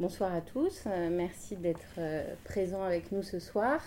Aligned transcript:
Bonsoir 0.00 0.34
à 0.34 0.40
tous, 0.40 0.82
euh, 0.88 1.08
merci 1.08 1.54
d'être 1.54 1.98
euh, 1.98 2.24
présents 2.42 2.82
avec 2.82 3.12
nous 3.12 3.22
ce 3.22 3.38
soir. 3.38 3.80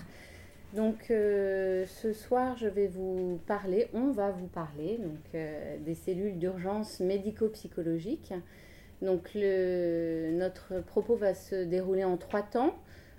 Donc 0.73 1.11
euh, 1.11 1.85
ce 1.85 2.13
soir, 2.13 2.55
je 2.55 2.69
vais 2.69 2.87
vous 2.87 3.41
parler, 3.45 3.89
on 3.93 4.11
va 4.11 4.31
vous 4.31 4.47
parler 4.47 4.99
donc, 4.99 5.41
des 5.83 5.95
cellules 5.95 6.39
d'urgence 6.39 7.01
médico-psychologique. 7.01 8.33
Donc 9.01 9.35
notre 9.35 10.79
propos 10.85 11.17
va 11.17 11.33
se 11.33 11.65
dérouler 11.65 12.05
en 12.05 12.15
trois 12.15 12.41
temps. 12.41 12.73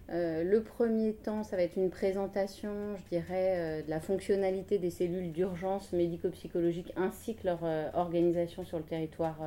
le 0.09 0.59
premier 0.61 1.12
temps, 1.12 1.43
ça 1.43 1.57
va 1.57 1.64
être 1.64 1.77
une 1.77 1.91
présentation, 1.91 2.96
je 2.96 3.16
dirais, 3.16 3.82
de 3.82 3.91
la 3.91 4.00
fonctionnalité 4.00 4.79
des 4.79 4.91
cellules 4.91 5.30
d'urgence 5.30 5.93
médico-psychologique 5.93 6.93
ainsi 6.96 7.34
que 7.34 7.46
leur 7.46 7.62
organisation 7.95 8.64
sur 8.64 8.79
le 8.79 8.84
territoire 8.84 9.39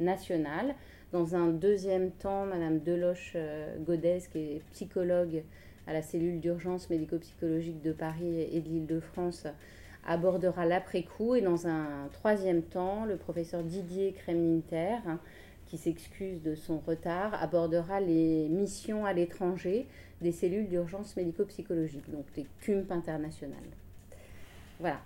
national. 0.00 0.74
Dans 1.12 1.34
un 1.34 1.48
deuxième 1.48 2.12
temps, 2.12 2.46
Madame 2.46 2.78
Deloche-Godez, 2.78 4.20
qui 4.30 4.38
est 4.38 4.62
psychologue 4.70 5.42
à 5.88 5.92
la 5.92 6.02
cellule 6.02 6.38
d'urgence 6.38 6.88
médico-psychologique 6.88 7.82
de 7.82 7.92
Paris 7.92 8.42
et 8.52 8.60
de 8.60 8.68
l'Île-de-France, 8.68 9.48
abordera 10.06 10.66
l'après-coup. 10.66 11.34
Et 11.34 11.40
dans 11.40 11.66
un 11.66 12.08
troisième 12.12 12.62
temps, 12.62 13.06
le 13.06 13.16
professeur 13.16 13.64
Didier 13.64 14.12
Kremlinter, 14.12 14.98
qui 15.66 15.78
s'excuse 15.78 16.42
de 16.42 16.54
son 16.54 16.78
retard, 16.78 17.34
abordera 17.42 18.00
les 18.00 18.48
missions 18.48 19.04
à 19.04 19.12
l'étranger 19.12 19.88
des 20.20 20.30
cellules 20.30 20.68
d'urgence 20.68 21.16
médico-psychologique, 21.16 22.08
donc 22.08 22.26
des 22.36 22.46
CUMP 22.60 22.92
internationales. 22.92 23.58
Voilà. 24.78 25.00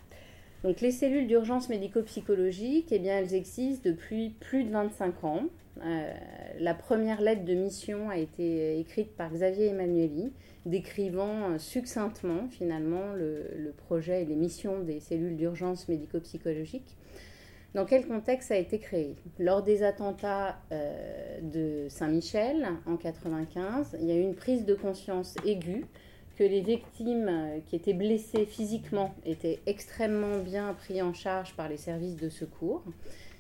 Donc 0.65 0.83
les 0.83 0.91
cellules 0.91 1.29
d'urgence 1.29 1.71
médico-psychologique, 1.71 2.89
eh 2.91 2.99
bien, 2.99 3.17
elles 3.19 3.33
existent 3.33 3.89
depuis 3.89 4.35
plus 4.41 4.65
de 4.65 4.71
25 4.71 5.25
ans. 5.25 5.45
Euh, 5.83 6.13
la 6.61 6.75
première 6.75 7.21
lettre 7.21 7.45
de 7.45 7.55
mission 7.55 8.09
a 8.09 8.17
été 8.17 8.79
écrite 8.79 9.17
par 9.17 9.33
Xavier 9.33 9.69
Emmanueli, 9.69 10.33
décrivant 10.67 11.51
euh, 11.51 11.59
succinctement 11.59 12.49
finalement 12.49 13.13
le, 13.15 13.73
projet 13.77 14.23
et 14.23 14.25
les 14.25 14.37
missions 14.37 14.81
des 14.81 15.01
cellules 15.01 15.37
d'urgence 15.37 15.89
médico-psychologique. 15.89 16.97
Dans 17.75 17.85
quel 17.85 18.07
contexte 18.07 18.49
ça 18.49 18.55
a 18.55 18.59
été 18.59 18.79
créé? 18.79 19.17
Lors 19.41 19.63
des 19.63 19.83
attentats 19.83 20.61
euh, 20.71 21.41
de 21.41 21.89
Saint-Michel 21.89 22.69
en 22.87 22.93
1995, 22.93 23.97
il 24.01 24.07
y 24.07 24.13
a 24.13 24.15
eu 24.15 24.23
une 24.23 24.37
prise 24.37 24.65
de 24.65 24.75
conscience 24.75 25.35
aiguë 25.45 25.85
que 26.37 26.45
les 26.45 26.61
victimes 26.61 27.31
qui 27.67 27.77
étaient 27.77 27.95
blessées 27.95 28.47
physiquement 28.47 29.15
étaient 29.25 29.61
extrêmement 29.67 30.39
bien 30.39 30.75
prises 30.75 31.03
en 31.03 31.13
charge 31.13 31.55
par 31.55 31.69
les 31.69 31.77
services 31.77 32.17
de 32.17 32.29
secours 32.29 32.85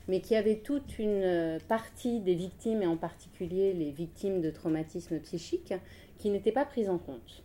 mais 0.08 0.20
qui 0.20 0.36
avait 0.36 0.56
toute 0.56 0.98
une 0.98 1.22
euh, 1.22 1.58
partie 1.68 2.20
des 2.20 2.34
victimes, 2.34 2.82
et 2.82 2.86
en 2.86 2.96
particulier 2.96 3.72
les 3.72 3.90
victimes 3.90 4.40
de 4.40 4.50
traumatismes 4.50 5.18
psychiques, 5.20 5.74
qui 6.18 6.30
n'étaient 6.30 6.52
pas 6.52 6.64
prises 6.64 6.90
en 6.90 6.98
compte. 6.98 7.42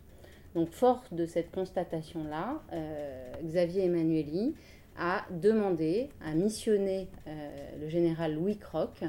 Donc, 0.54 0.70
fort 0.72 1.04
de 1.12 1.26
cette 1.26 1.50
constatation-là, 1.50 2.62
euh, 2.72 3.32
Xavier 3.44 3.84
Emmanueli 3.84 4.54
a 4.98 5.24
demandé, 5.30 6.10
a 6.24 6.34
missionné 6.34 7.08
euh, 7.26 7.70
le 7.80 7.88
général 7.88 8.34
Louis 8.34 8.58
Croc 8.58 9.02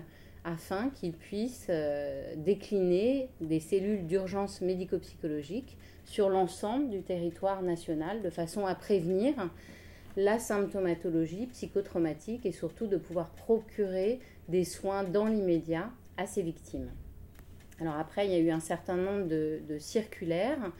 afin 0.44 0.90
qu'il 0.90 1.12
puisse 1.12 1.70
décliner 2.36 3.30
des 3.42 3.60
cellules 3.60 4.08
d'urgence 4.08 4.62
médico-psychologique 4.62 5.78
sur 6.04 6.30
l'ensemble 6.30 6.90
du 6.90 7.04
territoire 7.04 7.62
national 7.62 8.24
de 8.24 8.32
façon 8.32 8.66
à 8.66 8.74
prévenir 8.74 9.36
la 10.18 10.40
symptomatologie 10.40 11.48
psychotraumatique 11.48 12.46
et 12.46 12.52
surtout 12.52 12.88
de 12.88 12.98
pouvoir 12.98 13.30
procurer 13.32 14.20
des 14.50 14.66
soins 14.66 15.04
dans 15.04 15.26
l'immédiat 15.26 15.90
à 16.18 16.28
ces 16.28 16.42
victimes. 16.42 16.90
Alors 17.80 17.96
après, 17.96 18.28
il 18.28 18.32
y 18.32 18.36
a 18.36 18.40
eu 18.40 18.52
un 18.52 18.60
certain 18.60 18.96
nombre 18.96 19.28
de, 19.28 19.78
circulaires 19.80 20.72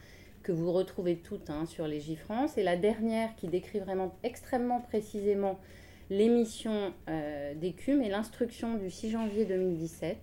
que 0.42 0.52
vous 0.52 0.72
retrouvez 0.72 1.16
toutes 1.16 1.50
hein, 1.50 1.66
sur 1.66 1.86
les 1.86 2.00
France 2.16 2.58
et 2.58 2.62
la 2.62 2.76
dernière 2.76 3.34
qui 3.36 3.48
décrit 3.48 3.78
vraiment 3.78 4.14
extrêmement 4.22 4.80
précisément 4.80 5.58
l'émission 6.10 6.92
euh, 7.08 7.54
des 7.54 7.72
CUM 7.72 8.02
et 8.02 8.08
l'instruction 8.08 8.74
du 8.74 8.90
6 8.90 9.10
janvier 9.10 9.44
2017 9.44 10.16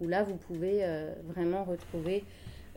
où 0.00 0.08
là 0.08 0.22
vous 0.22 0.34
pouvez 0.34 0.80
euh, 0.82 1.14
vraiment 1.24 1.64
retrouver 1.64 2.24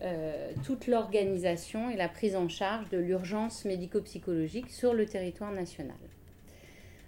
euh, 0.01 0.51
toute 0.65 0.87
l'organisation 0.87 1.89
et 1.89 1.97
la 1.97 2.07
prise 2.07 2.35
en 2.35 2.47
charge 2.47 2.87
de 2.89 2.97
l'urgence 2.97 3.65
médico-psychologique 3.65 4.69
sur 4.69 4.93
le 4.93 5.05
territoire 5.05 5.51
national. 5.51 5.97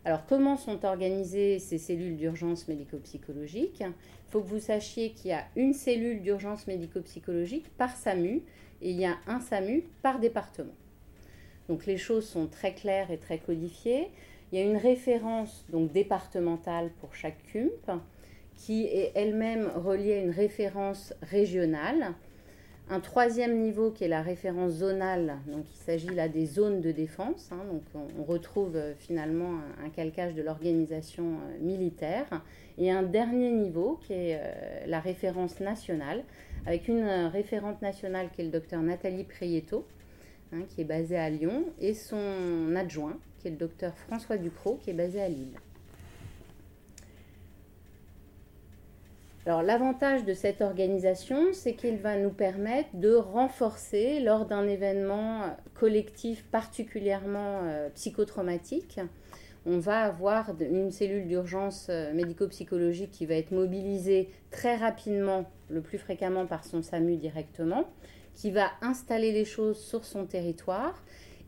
Alors 0.03 0.25
comment 0.25 0.57
sont 0.57 0.83
organisées 0.83 1.59
ces 1.59 1.77
cellules 1.77 2.17
d'urgence 2.17 2.67
médico-psychologique? 2.67 3.79
Il 3.81 4.31
faut 4.31 4.41
que 4.41 4.47
vous 4.47 4.59
sachiez 4.59 5.11
qu'il 5.11 5.29
y 5.29 5.33
a 5.33 5.45
une 5.55 5.73
cellule 5.73 6.21
d'urgence 6.21 6.67
médico-psychologique 6.67 7.69
par 7.77 7.95
SAMU 7.95 8.41
et 8.81 8.89
il 8.89 8.99
y 8.99 9.05
a 9.05 9.15
un 9.27 9.39
SAMU 9.39 9.83
par 10.01 10.19
département. 10.19 10.73
Donc 11.69 11.85
les 11.85 11.97
choses 11.97 12.27
sont 12.27 12.47
très 12.47 12.73
claires 12.73 13.11
et 13.11 13.17
très 13.17 13.37
codifiées. 13.37 14.09
Il 14.51 14.59
y 14.59 14.61
a 14.61 14.65
une 14.65 14.77
référence 14.77 15.65
donc 15.69 15.93
départementale 15.93 16.89
pour 16.99 17.15
chaque 17.15 17.41
CUMP 17.53 18.01
qui 18.57 18.85
est 18.85 19.11
elle-même 19.15 19.71
reliée 19.75 20.15
à 20.15 20.17
une 20.17 20.31
référence 20.31 21.13
régionale 21.21 22.13
un 22.91 22.99
troisième 22.99 23.57
niveau 23.57 23.89
qui 23.89 24.03
est 24.03 24.09
la 24.09 24.21
référence 24.21 24.73
zonale, 24.73 25.37
donc 25.47 25.63
il 25.73 25.77
s'agit 25.77 26.13
là 26.13 26.27
des 26.27 26.45
zones 26.45 26.81
de 26.81 26.91
défense, 26.91 27.49
hein. 27.53 27.63
donc 27.71 27.83
on, 28.19 28.23
retrouve 28.23 28.75
euh, 28.75 28.93
finalement 28.95 29.59
un, 29.83 29.89
calcage 29.89 30.35
de 30.35 30.41
l'organisation 30.41 31.23
euh, 31.23 31.57
militaire, 31.61 32.27
et 32.77 32.91
un 32.91 33.01
dernier 33.01 33.49
niveau 33.51 33.97
qui 34.05 34.11
est 34.11 34.39
euh, 34.41 34.85
la 34.87 34.99
référence 34.99 35.61
nationale, 35.61 36.25
avec 36.65 36.89
une 36.89 37.07
référente 37.31 37.81
nationale 37.81 38.29
qui 38.35 38.41
est 38.41 38.45
le 38.45 38.51
docteur 38.51 38.81
Nathalie 38.81 39.23
Prieto, 39.23 39.87
hein, 40.51 40.63
qui 40.67 40.81
est 40.81 40.85
basée 40.85 41.17
à 41.17 41.29
Lyon, 41.29 41.63
et 41.79 41.93
son 41.93 42.75
adjoint, 42.75 43.17
qui 43.39 43.47
est 43.47 43.51
le 43.51 43.57
docteur 43.57 43.97
François 43.97 44.35
Ducrot, 44.35 44.79
qui 44.83 44.89
est 44.89 44.93
basé 44.93 45.21
à 45.21 45.29
Lille. 45.29 45.57
Alors 49.47 49.63
l'avantage 49.63 50.23
de 50.23 50.35
cette 50.35 50.61
organisation, 50.61 51.51
c'est 51.51 51.73
qu'il 51.73 51.97
va 51.97 52.15
nous 52.15 52.29
permettre 52.29 52.89
de 52.93 53.15
renforcer 53.15 54.19
lors 54.19 54.45
d'un 54.45 54.67
événement 54.67 55.57
collectif 55.73 56.45
particulièrement 56.51 57.61
euh, 57.63 57.89
psychotraumatique. 57.89 58.99
On 59.65 59.79
va 59.79 60.01
avoir 60.01 60.51
une 60.59 60.91
cellule 60.91 61.27
d'urgence 61.27 61.87
euh, 61.89 62.13
médico-psychologique 62.13 63.09
qui 63.09 63.25
va 63.25 63.33
être 63.33 63.51
mobilisée 63.51 64.29
très 64.51 64.75
rapidement, 64.75 65.49
le 65.69 65.81
plus 65.81 65.97
fréquemment 65.97 66.45
par 66.45 66.63
son 66.63 66.83
SAMU 66.83 67.17
directement, 67.17 67.85
qui 68.35 68.51
va 68.51 68.69
installer 68.83 69.31
les 69.31 69.45
choses 69.45 69.79
sur 69.79 70.05
son 70.05 70.27
territoire 70.27 71.01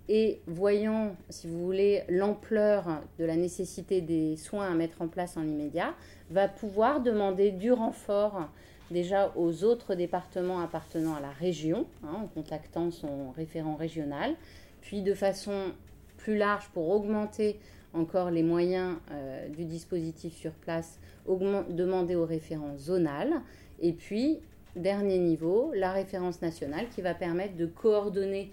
et 0.10 0.42
voyant, 0.48 1.16
si 1.30 1.48
vous 1.48 1.64
voulez, 1.64 2.04
l'ampleur 2.10 3.02
de 3.20 3.26
la 3.26 3.36
nécessité 3.36 4.02
des 4.02 4.36
soins 4.36 4.70
à 4.70 4.74
mettre 4.74 5.02
en 5.02 5.08
place 5.08 5.38
en 5.38 5.44
immédiat, 5.44 5.94
va 6.30 6.48
pouvoir 6.48 7.02
demander 7.02 7.52
du 7.52 7.72
renfort 7.72 8.50
déjà 8.92 9.32
aux 9.36 9.64
autres 9.64 9.96
départements 9.96 10.60
appartenant 10.60 11.16
à 11.16 11.22
la 11.22 11.32
région, 11.32 11.88
hein, 12.04 12.16
en 12.24 12.28
contactant 12.28 12.92
son 12.92 13.32
référent 13.32 13.76
régional, 13.76 14.36
puis 14.82 15.02
de 15.02 15.14
façon 15.14 15.72
plus 16.18 16.38
large 16.38 16.70
pour 16.74 16.90
augmenter 16.90 17.60
encore 17.94 18.30
les 18.30 18.44
moyens 18.44 18.96
euh, 19.12 19.48
du 19.50 19.66
dispositif 19.66 20.36
sur 20.36 20.52
place, 20.52 21.00
demander 21.28 22.16
au 22.16 22.26
référent 22.26 22.78
zonal, 22.78 23.42
et 23.82 23.94
puis, 23.94 24.40
dernier 24.76 25.20
niveau, 25.20 25.72
la 25.76 25.92
référence 25.92 26.42
nationale 26.42 26.88
qui 26.94 27.02
va 27.02 27.14
permettre 27.14 27.56
de 27.56 27.66
coordonner 27.66 28.52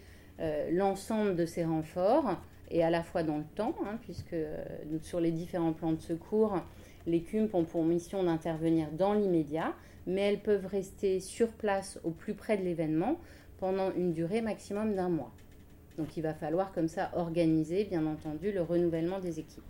l'ensemble 0.70 1.36
de 1.36 1.46
ces 1.46 1.64
renforts, 1.64 2.36
et 2.70 2.82
à 2.82 2.90
la 2.90 3.02
fois 3.02 3.22
dans 3.22 3.38
le 3.38 3.44
temps, 3.56 3.74
hein, 3.84 3.98
puisque 4.02 4.32
euh, 4.32 4.64
sur 5.02 5.20
les 5.20 5.30
différents 5.30 5.72
plans 5.72 5.92
de 5.92 6.00
secours, 6.00 6.60
les 7.06 7.20
CUMP 7.20 7.54
ont 7.54 7.64
pour 7.64 7.84
mission 7.84 8.22
d'intervenir 8.22 8.88
dans 8.92 9.12
l'immédiat, 9.12 9.74
mais 10.06 10.20
elles 10.22 10.40
peuvent 10.40 10.66
rester 10.66 11.20
sur 11.20 11.48
place 11.48 11.98
au 12.04 12.10
plus 12.10 12.34
près 12.34 12.56
de 12.56 12.62
l'événement 12.62 13.19
pendant 13.58 13.92
une 13.92 14.12
durée 14.12 14.40
maximum 14.40 14.94
d'un 14.94 15.08
mois. 15.08 15.32
Donc 15.98 16.16
il 16.16 16.22
va 16.22 16.32
falloir 16.32 16.72
comme 16.72 16.88
ça 16.88 17.10
organiser, 17.14 17.84
bien 17.84 18.06
entendu, 18.06 18.52
le 18.52 18.62
renouvellement 18.62 19.19
des 19.19 19.40
équipes. 19.40 19.64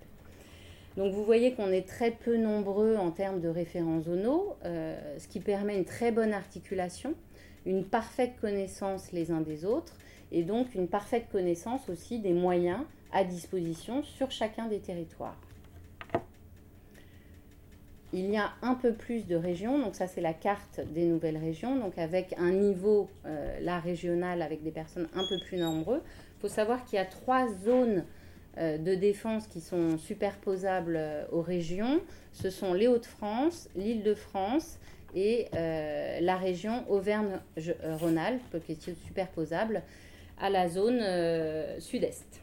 Donc 0.96 1.12
vous 1.12 1.24
voyez 1.24 1.54
qu'on 1.54 1.68
est 1.68 1.86
très 1.86 2.10
peu 2.10 2.36
nombreux 2.36 2.96
en 2.96 3.10
termes 3.10 3.40
de 3.40 3.48
référents 3.48 4.02
zonaux, 4.02 4.56
euh, 4.64 4.96
ce 5.18 5.28
qui 5.28 5.40
permet 5.40 5.76
une 5.76 5.84
très 5.84 6.12
bonne 6.12 6.32
articulation, 6.32 7.14
une 7.64 7.84
parfaite 7.84 8.32
connaissance 8.40 9.12
les 9.12 9.30
uns 9.30 9.40
des 9.40 9.64
autres, 9.64 9.96
et 10.32 10.42
donc 10.42 10.74
une 10.74 10.88
parfaite 10.88 11.28
connaissance 11.30 11.88
aussi 11.88 12.18
des 12.18 12.32
moyens 12.32 12.80
à 13.12 13.24
disposition 13.24 14.02
sur 14.02 14.30
chacun 14.30 14.66
des 14.66 14.78
territoires 14.78 15.36
il 18.12 18.30
y 18.30 18.36
a 18.36 18.50
un 18.62 18.74
peu 18.74 18.92
plus 18.92 19.26
de 19.26 19.36
régions, 19.36 19.78
donc 19.78 19.94
ça 19.94 20.06
c'est 20.06 20.20
la 20.20 20.32
carte 20.32 20.80
des 20.92 21.04
nouvelles 21.04 21.36
régions, 21.36 21.76
donc 21.76 21.96
avec 21.98 22.34
un 22.38 22.50
niveau 22.50 23.08
euh, 23.24 23.78
régional 23.84 24.42
avec 24.42 24.62
des 24.62 24.72
personnes 24.72 25.08
un 25.14 25.24
peu 25.28 25.38
plus 25.46 25.58
nombreuses. 25.58 26.02
Il 26.38 26.40
faut 26.40 26.48
savoir 26.48 26.84
qu'il 26.84 26.96
y 26.96 27.02
a 27.02 27.04
trois 27.04 27.46
zones 27.64 28.04
euh, 28.58 28.78
de 28.78 28.94
défense 28.94 29.46
qui 29.46 29.60
sont 29.60 29.96
superposables 29.96 30.96
euh, 30.96 31.24
aux 31.30 31.42
régions. 31.42 32.00
Ce 32.32 32.50
sont 32.50 32.74
les 32.74 32.88
Hauts-de-France, 32.88 33.68
l'Île-de-France 33.76 34.78
et 35.14 35.48
la 35.52 36.36
région 36.36 36.84
Auvergne-Rhône-Alpes, 36.88 38.64
qui 38.64 38.72
est 38.72 38.94
superposable 39.06 39.82
la 40.48 40.68
zone 40.68 41.02
sud-est. 41.80 42.40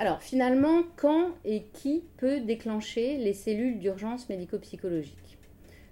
Alors 0.00 0.22
finalement, 0.22 0.82
quand 0.96 1.28
et 1.44 1.64
qui 1.74 2.04
peut 2.16 2.40
déclencher 2.40 3.18
les 3.18 3.34
cellules 3.34 3.78
d'urgence 3.78 4.30
médico-psychologique 4.30 5.36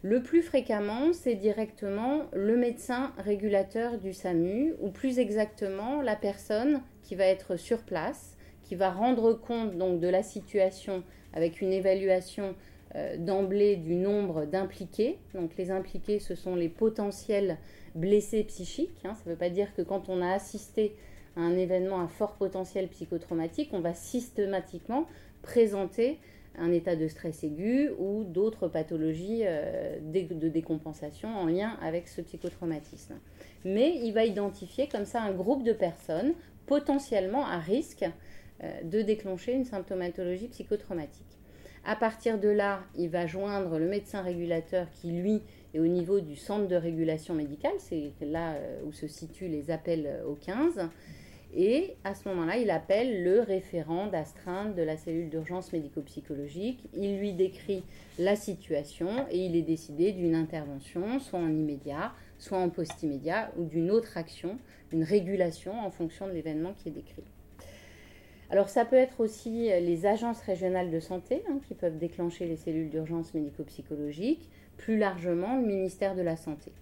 Le 0.00 0.22
plus 0.22 0.40
fréquemment, 0.40 1.12
c'est 1.12 1.34
directement 1.34 2.22
le 2.32 2.56
médecin 2.56 3.12
régulateur 3.18 3.98
du 3.98 4.14
SAMU, 4.14 4.72
ou 4.80 4.88
plus 4.88 5.18
exactement 5.18 6.00
la 6.00 6.16
personne 6.16 6.80
qui 7.02 7.16
va 7.16 7.26
être 7.26 7.56
sur 7.56 7.82
place, 7.82 8.38
qui 8.64 8.76
va 8.76 8.90
rendre 8.90 9.34
compte 9.34 9.76
donc 9.76 10.00
de 10.00 10.08
la 10.08 10.22
situation 10.22 11.02
avec 11.34 11.60
une 11.60 11.74
évaluation 11.74 12.54
euh, 12.94 13.18
d'emblée 13.18 13.76
du 13.76 13.94
nombre 13.94 14.46
d'impliqués. 14.46 15.18
Donc 15.34 15.58
les 15.58 15.70
impliqués, 15.70 16.18
ce 16.18 16.34
sont 16.34 16.54
les 16.54 16.70
potentiels 16.70 17.58
blessés 17.98 18.44
psychiques. 18.44 19.04
Hein. 19.04 19.14
Ça 19.14 19.22
ne 19.26 19.30
veut 19.30 19.38
pas 19.38 19.50
dire 19.50 19.74
que 19.74 19.82
quand 19.82 20.08
on 20.08 20.22
a 20.22 20.32
assisté 20.32 20.96
un 21.36 21.56
événement 21.56 22.00
à 22.00 22.08
fort 22.08 22.34
potentiel 22.34 22.88
psychotraumatique, 22.88 23.70
on 23.72 23.80
va 23.80 23.94
systématiquement 23.94 25.06
présenter 25.42 26.18
un 26.58 26.72
état 26.72 26.96
de 26.96 27.06
stress 27.06 27.44
aigu 27.44 27.90
ou 27.98 28.24
d'autres 28.24 28.68
pathologies 28.68 29.42
euh, 29.44 29.98
de 30.00 30.48
décompensation 30.48 31.28
en 31.28 31.46
lien 31.46 31.76
avec 31.82 32.08
ce 32.08 32.20
psychotraumatisme. 32.20 33.14
Mais 33.64 33.96
il 34.02 34.12
va 34.12 34.24
identifier 34.24 34.88
comme 34.88 35.04
ça 35.04 35.22
un 35.22 35.32
groupe 35.32 35.62
de 35.62 35.72
personnes 35.72 36.34
potentiellement 36.66 37.46
à 37.46 37.58
risque 37.58 38.04
euh, 38.62 38.82
de 38.82 39.02
déclencher 39.02 39.52
une 39.52 39.64
symptomatologie 39.64 40.48
psychotraumatique. 40.48 41.26
À 41.84 41.96
partir 41.96 42.38
de 42.38 42.48
là, 42.48 42.82
il 42.96 43.08
va 43.08 43.26
joindre 43.26 43.78
le 43.78 43.86
médecin 43.86 44.20
régulateur 44.20 44.88
qui, 44.90 45.12
lui, 45.12 45.42
est 45.74 45.78
au 45.78 45.86
niveau 45.86 46.20
du 46.20 46.36
centre 46.36 46.68
de 46.68 46.76
régulation 46.76 47.34
médicale, 47.34 47.74
c'est 47.78 48.12
là 48.22 48.54
euh, 48.54 48.80
où 48.84 48.92
se 48.92 49.06
situent 49.06 49.48
les 49.48 49.70
appels 49.70 50.22
au 50.26 50.34
15, 50.34 50.88
et 51.54 51.96
à 52.04 52.14
ce 52.14 52.28
moment-là, 52.28 52.58
il 52.58 52.70
appelle 52.70 53.24
le 53.24 53.40
référent 53.40 54.06
d'astreinte 54.06 54.74
de 54.74 54.82
la 54.82 54.96
cellule 54.96 55.30
d'urgence 55.30 55.72
médico-psychologique. 55.72 56.84
Il 56.94 57.18
lui 57.18 57.32
décrit 57.32 57.84
la 58.18 58.36
situation 58.36 59.08
et 59.30 59.38
il 59.38 59.56
est 59.56 59.62
décidé 59.62 60.12
d'une 60.12 60.34
intervention, 60.34 61.18
soit 61.18 61.38
en 61.38 61.48
immédiat, 61.48 62.12
soit 62.38 62.58
en 62.58 62.68
post-immédiat, 62.68 63.50
ou 63.56 63.64
d'une 63.64 63.90
autre 63.90 64.18
action, 64.18 64.58
une 64.92 65.04
régulation 65.04 65.72
en 65.72 65.90
fonction 65.90 66.26
de 66.26 66.32
l'événement 66.32 66.74
qui 66.74 66.88
est 66.88 66.92
décrit. 66.92 67.24
Alors 68.50 68.68
ça 68.68 68.84
peut 68.86 68.96
être 68.96 69.20
aussi 69.20 69.68
les 69.68 70.06
agences 70.06 70.40
régionales 70.40 70.90
de 70.90 71.00
santé 71.00 71.42
hein, 71.50 71.60
qui 71.66 71.74
peuvent 71.74 71.98
déclencher 71.98 72.46
les 72.46 72.56
cellules 72.56 72.88
d'urgence 72.88 73.34
médico-psychologique, 73.34 74.48
plus 74.78 74.96
largement 74.96 75.56
le 75.56 75.66
ministère 75.66 76.14
de 76.14 76.22
la 76.22 76.36
Santé. 76.36 76.72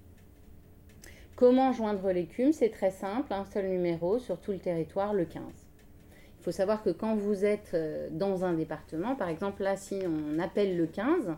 Comment 1.34 1.72
joindre 1.72 2.12
l'écume? 2.12 2.52
C'est 2.52 2.70
très 2.70 2.90
simple, 2.90 3.32
un 3.34 3.44
seul 3.44 3.68
numéro 3.68 4.18
sur 4.18 4.38
tout 4.40 4.52
le 4.52 4.58
territoire, 4.58 5.12
le 5.12 5.24
15. 5.24 5.42
Il 5.42 6.44
faut 6.44 6.52
savoir 6.52 6.82
que 6.82 6.90
quand 6.90 7.16
vous 7.16 7.44
êtes 7.44 7.72
euh, 7.74 8.08
dans 8.10 8.44
un 8.44 8.52
département, 8.52 9.16
par 9.16 9.28
exemple 9.28 9.62
là, 9.62 9.76
si 9.76 9.98
on 10.06 10.38
appelle 10.38 10.76
le 10.76 10.86
15 10.86 11.34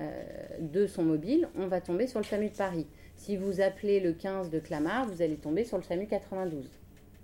euh, 0.00 0.22
de 0.60 0.86
son 0.86 1.04
mobile, 1.04 1.48
on 1.56 1.66
va 1.66 1.80
tomber 1.80 2.06
sur 2.06 2.18
le 2.18 2.24
SAMU 2.24 2.50
de 2.50 2.56
Paris. 2.56 2.86
Si 3.14 3.36
vous 3.36 3.60
appelez 3.60 4.00
le 4.00 4.12
15 4.12 4.50
de 4.50 4.58
Clamart, 4.58 5.06
vous 5.06 5.22
allez 5.22 5.36
tomber 5.36 5.64
sur 5.64 5.76
le 5.76 5.82
SAMU 5.82 6.06
92. 6.06 6.68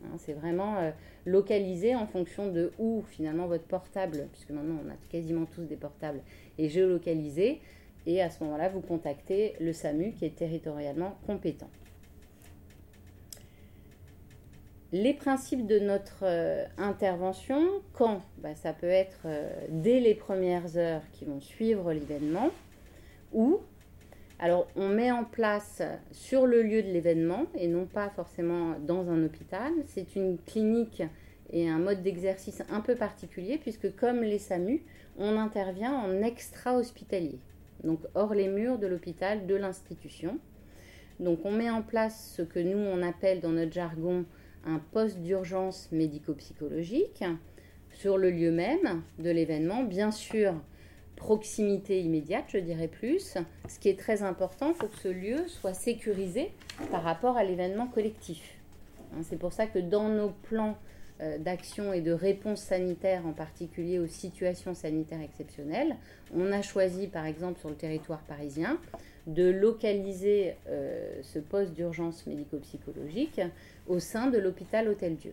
Hein, 0.04 0.16
c'est 0.18 0.32
vraiment 0.32 0.78
euh, 0.78 0.90
localisé 1.26 1.94
en 1.94 2.06
fonction 2.06 2.50
de 2.50 2.72
où 2.78 3.02
finalement 3.10 3.46
votre 3.46 3.64
portable, 3.64 4.28
puisque 4.32 4.50
maintenant 4.50 4.78
on 4.84 4.90
a 4.90 4.94
quasiment 5.10 5.44
tous 5.44 5.64
des 5.64 5.76
portables, 5.76 6.20
est 6.58 6.68
géolocalisé. 6.68 7.60
Et 8.06 8.20
à 8.20 8.30
ce 8.30 8.44
moment-là, 8.44 8.68
vous 8.68 8.80
contactez 8.80 9.54
le 9.60 9.72
SAMU 9.72 10.12
qui 10.12 10.24
est 10.24 10.36
territorialement 10.36 11.16
compétent. 11.26 11.70
Les 14.92 15.12
principes 15.12 15.66
de 15.66 15.80
notre 15.80 16.22
euh, 16.22 16.64
intervention, 16.78 17.60
quand? 17.94 18.22
Bah, 18.38 18.54
Ça 18.54 18.72
peut 18.72 18.86
être 18.86 19.22
euh, 19.24 19.50
dès 19.68 19.98
les 19.98 20.14
premières 20.14 20.76
heures 20.76 21.02
qui 21.12 21.24
vont 21.24 21.40
suivre 21.40 21.92
l'événement, 21.92 22.50
ou 23.32 23.60
alors 24.38 24.68
on 24.76 24.88
met 24.88 25.10
en 25.10 25.24
place 25.24 25.82
sur 26.12 26.46
le 26.46 26.62
lieu 26.62 26.82
de 26.82 26.88
l'événement 26.88 27.46
et 27.54 27.66
non 27.66 27.86
pas 27.86 28.10
forcément 28.10 28.74
dans 28.80 29.08
un 29.10 29.24
hôpital. 29.24 29.72
C'est 29.86 30.16
une 30.16 30.38
clinique 30.38 31.02
et 31.52 31.68
un 31.68 31.78
mode 31.78 32.02
d'exercice 32.02 32.62
un 32.70 32.80
peu 32.80 32.94
particulier 32.94 33.58
puisque 33.58 33.94
comme 33.96 34.22
les 34.22 34.38
SAMU, 34.38 34.82
on 35.18 35.36
intervient 35.38 35.94
en 35.94 36.22
extra-hospitalier, 36.22 37.38
donc 37.84 38.00
hors 38.14 38.34
les 38.34 38.48
murs 38.48 38.78
de 38.78 38.86
l'hôpital, 38.86 39.46
de 39.46 39.54
l'institution. 39.54 40.38
Donc 41.20 41.40
on 41.44 41.52
met 41.52 41.70
en 41.70 41.82
place 41.82 42.34
ce 42.36 42.42
que 42.42 42.58
nous 42.58 42.78
on 42.78 43.02
appelle 43.02 43.40
dans 43.40 43.50
notre 43.50 43.72
jargon 43.72 44.24
un 44.64 44.78
poste 44.78 45.18
d'urgence 45.20 45.88
médico-psychologique 45.92 47.22
sur 47.90 48.18
le 48.18 48.30
lieu 48.30 48.50
même 48.50 49.02
de 49.18 49.30
l'événement. 49.30 49.84
Bien 49.84 50.10
sûr, 50.10 50.54
proximité 51.16 52.00
immédiate, 52.00 52.46
je 52.48 52.58
dirais 52.58 52.88
plus. 52.88 53.36
Ce 53.68 53.78
qui 53.78 53.88
est 53.88 53.98
très 53.98 54.22
important, 54.22 54.70
il 54.70 54.74
faut 54.74 54.88
que 54.88 54.98
ce 54.98 55.08
lieu 55.08 55.46
soit 55.46 55.74
sécurisé 55.74 56.50
par 56.90 57.02
rapport 57.02 57.36
à 57.36 57.44
l'événement 57.44 57.86
collectif. 57.86 58.56
Hein, 59.12 59.20
c'est 59.22 59.38
pour 59.38 59.52
ça 59.52 59.66
que 59.66 59.78
dans 59.78 60.08
nos 60.08 60.30
plans 60.30 60.76
d'action 61.38 61.92
et 61.92 62.00
de 62.00 62.12
réponse 62.12 62.60
sanitaire, 62.60 63.26
en 63.26 63.32
particulier 63.32 63.98
aux 63.98 64.06
situations 64.06 64.74
sanitaires 64.74 65.20
exceptionnelles, 65.20 65.96
on 66.34 66.50
a 66.52 66.60
choisi, 66.60 67.06
par 67.06 67.24
exemple, 67.24 67.60
sur 67.60 67.68
le 67.68 67.76
territoire 67.76 68.20
parisien, 68.20 68.78
de 69.26 69.48
localiser 69.48 70.54
euh, 70.68 71.20
ce 71.22 71.38
poste 71.38 71.72
d'urgence 71.72 72.26
médico-psychologique 72.26 73.40
au 73.86 73.98
sein 73.98 74.28
de 74.28 74.38
l'hôpital 74.38 74.88
Hôtel-Dieu. 74.88 75.32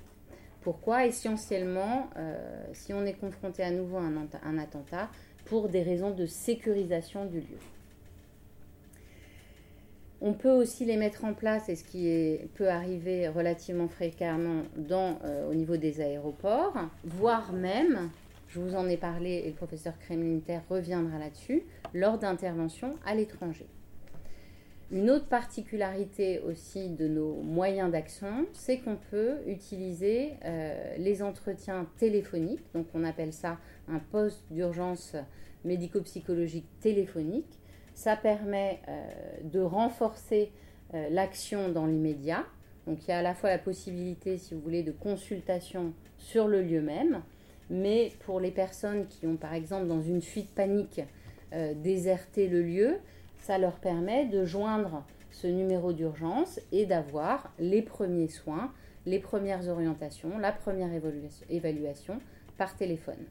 Pourquoi? 0.61 1.07
Essentiellement, 1.07 2.09
euh, 2.17 2.37
si 2.73 2.93
on 2.93 3.05
est 3.05 3.13
confronté 3.13 3.63
à 3.63 3.71
nouveau 3.71 3.97
à 3.97 4.03
un, 4.43 4.57
attentat, 4.57 5.09
pour 5.45 5.69
des 5.69 5.81
raisons 5.81 6.11
de 6.11 6.25
sécurisation 6.25 7.25
du 7.25 7.39
lieu. 7.39 7.57
On 10.23 10.33
peut 10.33 10.51
aussi 10.51 10.85
les 10.85 10.97
mettre 10.97 11.25
en 11.25 11.33
place, 11.33 11.67
et 11.67 11.75
ce 11.75 11.83
qui 11.83 12.37
peut 12.53 12.69
arriver 12.69 13.27
relativement 13.27 13.87
fréquemment 13.87 14.61
euh, 14.91 15.49
au 15.49 15.55
niveau 15.55 15.77
des 15.77 15.99
aéroports, 15.99 16.77
voire 17.03 17.51
même, 17.53 18.11
je 18.47 18.59
vous 18.59 18.75
en 18.75 18.87
ai 18.87 18.97
parlé 18.97 19.41
et 19.45 19.47
le 19.47 19.55
professeur 19.55 19.97
Kremlinter 19.97 20.59
reviendra 20.69 21.17
là-dessus, 21.17 21.63
lors 21.95 22.19
d'interventions 22.19 22.93
à 23.03 23.15
l'étranger. 23.15 23.65
Une 24.91 25.09
autre 25.09 25.25
particularité 25.25 26.39
aussi 26.41 26.89
de 26.89 27.07
nos 27.07 27.41
moyens 27.41 27.91
d'action, 27.91 28.45
c'est 28.53 28.77
qu'on 28.77 28.97
peut 29.09 29.37
utiliser 29.47 30.33
euh, 30.45 30.97
les 30.97 31.23
entretiens 31.23 31.87
téléphoniques, 31.97 32.65
donc 32.75 32.85
on 32.93 33.03
appelle 33.05 33.33
ça 33.33 33.57
un 33.87 33.99
poste 33.99 34.43
d'urgence 34.51 35.15
médico-psychologique 35.63 36.67
téléphonique. 36.79 37.57
Ça 38.01 38.15
permet 38.15 38.79
euh, 38.87 39.07
de 39.43 39.59
renforcer 39.59 40.51
euh, 40.95 41.07
l'action 41.11 41.69
dans 41.69 41.85
l'immédiat. 41.85 42.43
Donc 42.87 42.97
il 43.03 43.11
y 43.11 43.13
a 43.13 43.19
à 43.19 43.21
la 43.21 43.35
fois 43.35 43.51
la 43.51 43.59
possibilité, 43.59 44.39
si 44.39 44.55
vous 44.55 44.59
voulez, 44.59 44.81
de 44.81 44.91
consultation 44.91 45.93
sur 46.17 46.47
le 46.47 46.63
lieu 46.63 46.81
même, 46.81 47.21
mais 47.69 48.11
pour 48.25 48.39
les 48.39 48.49
personnes 48.49 49.05
qui 49.05 49.27
ont 49.27 49.35
par 49.35 49.53
exemple 49.53 49.85
dans 49.85 50.01
une 50.01 50.23
fuite 50.23 50.49
panique 50.55 51.01
déserté 51.75 52.47
le 52.47 52.63
lieu, 52.63 52.97
ça 53.37 53.59
leur 53.59 53.75
permet 53.75 54.25
de 54.25 54.45
joindre 54.45 55.03
ce 55.29 55.45
numéro 55.45 55.93
d'urgence 55.93 56.59
et 56.71 56.87
d'avoir 56.87 57.53
les 57.59 57.83
premiers 57.83 58.29
soins, 58.29 58.71
les 59.05 59.19
premières 59.19 59.67
orientations, 59.67 60.39
la 60.39 60.53
première 60.53 60.89
évaluation 61.49 62.19
par 62.57 62.75
téléphone. 62.75 63.27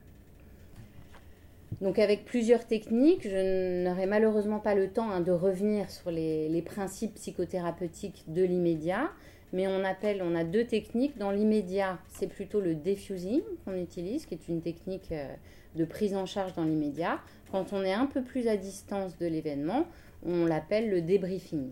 Donc 1.80 1.98
avec 1.98 2.26
plusieurs 2.26 2.66
techniques, 2.66 3.22
je 3.26 3.84
n'aurai 3.84 4.06
malheureusement 4.06 4.58
pas 4.58 4.74
le 4.74 4.90
temps 4.90 5.10
hein, 5.10 5.20
de 5.20 5.32
revenir 5.32 5.90
sur 5.90 6.10
les, 6.10 6.62
principes 6.62 7.14
psychothérapeutiques 7.14 8.24
de 8.26 8.42
l'immédiat, 8.42 9.10
mais 9.52 9.66
on 9.66 9.82
appelle, 9.84 10.20
on 10.22 10.34
a 10.34 10.44
deux 10.44 10.64
techniques. 10.64 11.16
Dans 11.16 11.30
l'immédiat, 11.30 11.98
c'est 12.08 12.26
plutôt 12.26 12.60
le 12.60 12.74
diffusing 12.74 13.40
qu'on 13.64 13.76
utilise, 13.76 14.26
qui 14.26 14.34
est 14.34 14.48
une 14.48 14.60
technique 14.60 15.10
euh, 15.12 15.26
de 15.74 15.84
prise 15.86 16.14
en 16.14 16.26
charge 16.26 16.52
dans 16.52 16.64
l'immédiat. 16.64 17.20
Quand 17.50 17.72
on 17.72 17.82
est 17.82 17.94
un 17.94 18.06
peu 18.06 18.22
plus 18.22 18.46
à 18.46 18.56
distance 18.56 19.16
de 19.16 19.26
l'événement, 19.26 19.86
on 20.24 20.44
l'appelle 20.44 20.90
le 20.90 21.00
débriefing. 21.00 21.70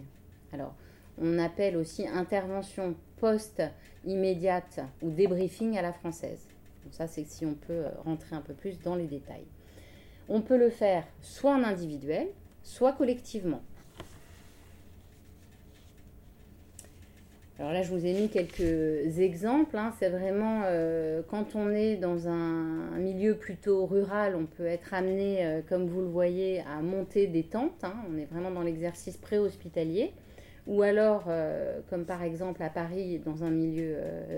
Alors, 0.52 0.74
on 1.20 1.38
appelle 1.38 1.76
aussi 1.76 2.08
intervention 2.08 2.94
post-immédiate 3.18 4.80
ou 5.02 5.10
débriefing 5.10 5.76
à 5.76 5.82
la 5.82 5.92
française. 5.92 6.48
Donc 6.84 6.94
ça, 6.94 7.06
c'est 7.06 7.26
si 7.26 7.44
on 7.44 7.54
peut 7.54 7.84
euh, 7.84 7.90
rentrer 8.04 8.34
un 8.34 8.40
peu 8.40 8.54
plus 8.54 8.80
dans 8.80 8.94
les 8.94 9.06
détails. 9.06 9.44
On 10.28 10.40
peut 10.40 10.58
le 10.58 10.70
faire 10.70 11.04
soit 11.22 11.52
en 11.52 11.64
individuel, 11.64 12.28
soit 12.62 12.92
collectivement. 12.92 13.62
Alors 17.60 17.72
là, 17.72 17.82
je 17.82 17.90
vous 17.90 18.06
ai 18.06 18.12
mis 18.12 18.28
quelques 18.28 19.18
exemples. 19.18 19.76
Hein. 19.76 19.92
C'est 19.98 20.10
vraiment 20.10 20.62
euh, 20.66 21.22
quand 21.28 21.56
on 21.56 21.70
est 21.70 21.96
dans 21.96 22.28
un, 22.28 22.96
milieu 22.98 23.34
plutôt 23.34 23.84
rural, 23.84 24.36
on 24.36 24.46
peut 24.46 24.66
être 24.66 24.94
amené, 24.94 25.44
euh, 25.44 25.60
comme 25.68 25.86
vous 25.86 26.00
le 26.00 26.06
voyez, 26.06 26.60
à 26.60 26.80
monter 26.82 27.26
des 27.26 27.42
tentes. 27.42 27.82
Hein. 27.82 27.94
On 28.08 28.16
est 28.16 28.26
vraiment 28.26 28.52
dans 28.52 28.62
l'exercice 28.62 29.16
préhospitalier. 29.16 30.12
Ou 30.68 30.82
alors, 30.82 31.24
euh, 31.28 31.80
comme 31.90 32.04
par 32.04 32.22
exemple 32.22 32.62
à 32.62 32.70
Paris, 32.70 33.20
dans 33.24 33.42
un 33.42 33.50
milieu 33.50 33.96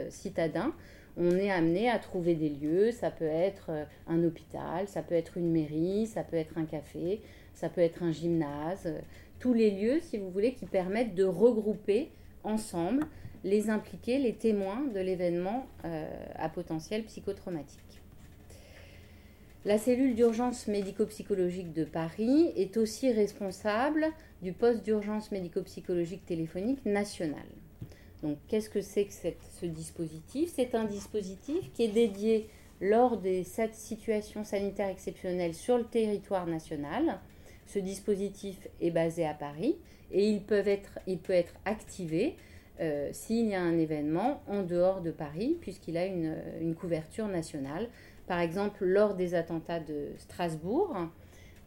citadin, 0.08 0.72
on 1.20 1.36
est 1.36 1.50
amené 1.50 1.88
à 1.88 1.98
trouver 1.98 2.34
des 2.34 2.48
lieux. 2.48 2.90
Ça 2.90 3.10
peut 3.10 3.24
être 3.24 3.70
un 4.08 4.24
hôpital, 4.24 4.88
ça 4.88 5.02
peut 5.02 5.14
être 5.14 5.36
une 5.36 5.52
mairie, 5.52 6.06
ça 6.06 6.24
peut 6.24 6.36
être 6.36 6.56
un 6.56 6.64
café, 6.64 7.20
ça 7.54 7.68
peut 7.68 7.82
être 7.82 8.02
un 8.02 8.10
gymnase. 8.10 8.92
Tous 9.38 9.52
les 9.52 9.70
lieux, 9.70 10.00
si 10.00 10.18
vous 10.18 10.30
voulez, 10.30 10.54
qui 10.54 10.66
permettent 10.66 11.14
de 11.14 11.24
regrouper 11.24 12.10
ensemble 12.42 13.06
les 13.44 13.70
impliqués, 13.70 14.18
les 14.18 14.34
témoins 14.34 14.82
de 14.94 15.00
l'événement 15.00 15.66
euh, 15.84 16.08
à 16.34 16.48
potentiel 16.48 17.04
psychotraumatique. 17.04 18.02
La 19.66 19.76
cellule 19.76 20.14
d'urgence 20.14 20.68
médico-psychologique 20.68 21.74
de 21.74 21.84
Paris 21.84 22.50
est 22.56 22.78
aussi 22.78 23.12
responsable 23.12 24.06
du 24.40 24.54
poste 24.54 24.82
d'urgence 24.82 25.32
médico-psychologique 25.32 26.24
téléphonique 26.24 26.84
national. 26.86 27.44
Donc, 28.22 28.38
qu'est-ce 28.48 28.68
que 28.68 28.80
c'est 28.80 29.04
que 29.04 29.12
ce 29.60 29.66
dispositif? 29.66 30.52
C'est 30.54 30.74
un 30.74 30.84
dispositif 30.84 31.72
qui 31.72 31.84
est 31.84 31.88
dédié 31.88 32.48
lors 32.80 33.16
des 33.16 33.44
sept 33.44 33.74
situations 33.74 34.44
sanitaires 34.44 34.88
exceptionnelles 34.88 35.54
sur 35.54 35.78
le 35.78 35.84
territoire 35.84 36.46
national. 36.46 37.20
Ce 37.66 37.78
dispositif 37.78 38.68
est 38.80 38.90
basé 38.90 39.26
à 39.26 39.34
Paris 39.34 39.76
et 40.10 40.28
il 40.28 40.42
peut 40.42 40.66
être, 40.66 41.54
activé 41.64 42.36
euh, 42.80 43.10
s'il 43.12 43.46
y 43.46 43.54
a 43.54 43.60
un 43.60 43.78
événement 43.78 44.42
en 44.48 44.62
dehors 44.62 45.02
de 45.02 45.10
Paris, 45.10 45.56
puisqu'il 45.60 45.96
a 45.96 46.06
une, 46.06 46.74
couverture 46.74 47.28
nationale. 47.28 47.88
Par 48.26 48.40
exemple, 48.40 48.84
lors 48.84 49.14
des 49.14 49.34
attentats 49.34 49.80
de 49.80 50.08
Strasbourg, 50.18 50.96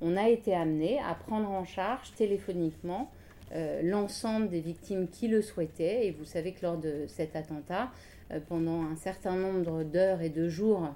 on 0.01 0.17
a 0.17 0.27
été 0.27 0.53
amené 0.53 0.99
à 0.99 1.13
prendre 1.13 1.49
en 1.49 1.63
charge 1.63 2.13
téléphoniquement 2.15 3.11
l'ensemble 3.83 4.49
des 4.49 4.61
victimes 4.61 5.07
qui 5.07 5.27
le 5.27 5.41
souhaitaient. 5.41 6.07
Et 6.07 6.11
vous 6.11 6.25
savez 6.25 6.53
que 6.53 6.63
lors 6.63 6.77
de 6.77 7.05
cet 7.07 7.35
attentat, 7.35 7.91
euh, 8.31 8.39
pendant 8.47 8.83
un 8.83 8.95
certain 8.95 9.35
nombre 9.35 9.83
d'heures 9.83 10.21
et 10.21 10.29
de 10.29 10.49
jours, 10.49 10.89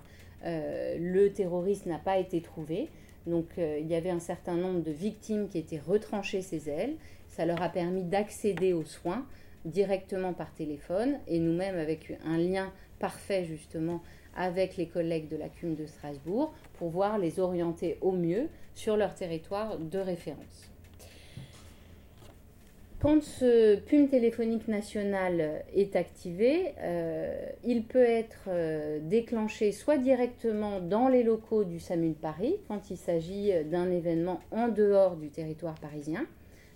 le 0.44 1.28
terroriste 1.30 1.88
n'a 1.88 1.98
pas 1.98 2.18
été 2.20 2.42
trouvé. 2.42 2.90
Donc 3.26 3.46
il 3.58 3.88
y 3.88 3.96
avait 3.96 4.12
un 4.12 4.20
certain 4.20 4.54
nombre 4.54 4.82
de 4.82 4.92
victimes 4.92 5.50
qui 5.50 5.58
étaient 5.58 5.80
retranchées 5.80 6.42
ses 6.42 6.70
ailes 6.70 6.96
ça 7.38 7.46
leur 7.46 7.62
a 7.62 7.70
permis 7.70 8.04
d'accéder 8.04 8.74
aux 8.74 8.84
soins 8.84 9.24
directement 9.64 10.34
par 10.34 10.52
téléphone 10.54 11.20
et 11.28 11.40
nous-mêmes 11.40 11.78
avec 11.78 12.18
un 12.26 12.38
lien 12.38 12.74
parfait 12.98 13.46
justement 13.46 14.02
avec 14.36 14.76
les 14.76 14.88
collègues 14.88 15.30
de 15.30 15.38
la 15.38 15.48
CUM 15.48 15.76
de 15.76 15.86
Strasbourg 15.86 16.52
pour 16.74 16.90
voir 16.90 17.20
les 17.20 17.40
orienter 17.40 18.00
au 18.02 18.12
mieux 18.12 18.50
sur 18.74 18.98
leur 18.98 19.14
territoire 19.14 19.78
de 19.78 20.00
référence. 20.00 20.72
Quand 23.00 23.22
ce 23.22 23.76
PUM 23.76 24.08
téléphonique 24.10 24.68
national 24.68 25.64
est 25.76 25.96
activé, 25.96 26.74
euh, 26.80 27.50
il 27.64 27.84
peut 27.84 28.00
être 28.00 28.48
euh, 28.48 29.00
déclenché 29.02 29.72
soit 29.72 29.98
directement 29.98 30.80
dans 30.80 31.08
les 31.08 31.22
locaux 31.22 31.64
du 31.64 31.80
SAMU 31.80 32.10
de 32.10 32.14
Paris, 32.16 32.56
quand 32.68 32.90
il 32.90 32.98
s'agit 32.98 33.52
d'un 33.66 33.92
événement 33.92 34.40
en 34.52 34.68
dehors 34.68 35.16
du 35.16 35.30
territoire 35.30 35.76
parisien, 35.76 36.26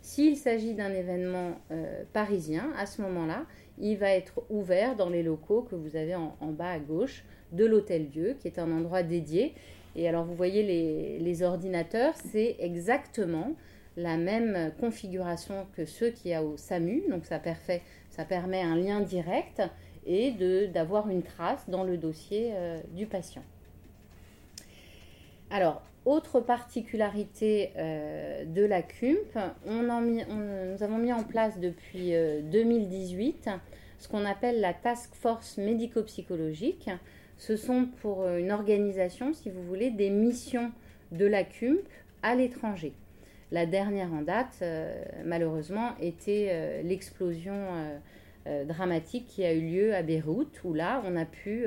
s'il 0.01 0.35
s'agit 0.35 0.73
d'un 0.73 0.91
événement 0.93 1.51
euh, 1.71 2.03
parisien, 2.11 2.71
à 2.77 2.85
ce 2.85 3.01
moment-là, 3.03 3.45
il 3.79 3.97
va 3.97 4.09
être 4.09 4.41
ouvert 4.49 4.95
dans 4.95 5.09
les 5.09 5.23
locaux 5.23 5.61
que 5.61 5.75
vous 5.75 5.95
avez 5.95 6.15
en, 6.15 6.35
bas 6.51 6.71
à 6.71 6.79
gauche 6.79 7.23
de 7.51 7.65
l'Hôtel-Dieu, 7.65 8.35
qui 8.39 8.47
est 8.47 8.59
un 8.59 8.71
endroit 8.71 9.03
dédié. 9.03 9.53
Et 9.95 10.07
alors, 10.07 10.25
vous 10.25 10.35
voyez 10.35 10.63
les, 11.19 11.43
ordinateurs, 11.43 12.13
c'est 12.31 12.55
exactement 12.59 13.55
la 13.97 14.17
même 14.17 14.71
configuration 14.79 15.67
que 15.75 15.85
ceux 15.85 16.09
qu'il 16.09 16.31
y 16.31 16.33
a 16.33 16.43
au 16.43 16.57
SAMU. 16.57 17.03
Donc, 17.09 17.25
ça, 17.25 17.39
permet 18.25 18.61
un 18.61 18.75
lien 18.75 19.01
direct 19.01 19.61
et 20.05 20.31
d'avoir 20.73 21.09
une 21.09 21.23
trace 21.23 21.69
dans 21.69 21.83
le 21.83 21.97
dossier 21.97 22.51
euh, 22.53 22.79
du 22.93 23.05
patient. 23.05 23.43
Alors, 25.49 25.83
autre 26.05 26.39
particularité 26.39 27.71
euh, 27.77 28.45
de 28.45 28.63
la 28.63 28.81
CUMP, 28.81 29.37
on 29.67 29.83
nous 29.83 30.83
avons 30.83 30.97
mis 30.97 31.13
en 31.13 31.23
place 31.23 31.59
depuis 31.59 32.13
2018 32.43 33.47
euh, 33.47 33.51
ce 33.99 34.07
qu'on 34.07 34.25
appelle 34.25 34.61
la 34.61 34.73
Task 34.73 35.13
Force 35.13 35.57
médico-psychologique. 35.57 36.89
Ce 37.37 37.55
sont 37.55 37.85
pour 38.01 38.27
une 38.27 38.51
organisation, 38.51 39.33
si 39.33 39.51
vous 39.51 39.63
voulez, 39.63 39.91
des 39.91 40.09
missions 40.09 40.71
de 41.11 41.25
la 41.25 41.43
CUMP 41.43 41.81
à 42.23 42.33
l'étranger. 42.33 42.93
La 43.51 43.65
dernière 43.65 44.13
en 44.13 44.21
date, 44.21 44.63
malheureusement, 45.25 45.91
était 45.99 46.81
l'explosion 46.83 47.53
dramatique 48.65 49.25
qui 49.27 49.43
a 49.43 49.53
eu 49.53 49.61
lieu 49.61 49.93
à 49.93 50.03
Beyrouth, 50.03 50.63
où 50.63 50.73
là, 50.73 51.03
on 51.05 51.17
a 51.17 51.25
pu 51.25 51.65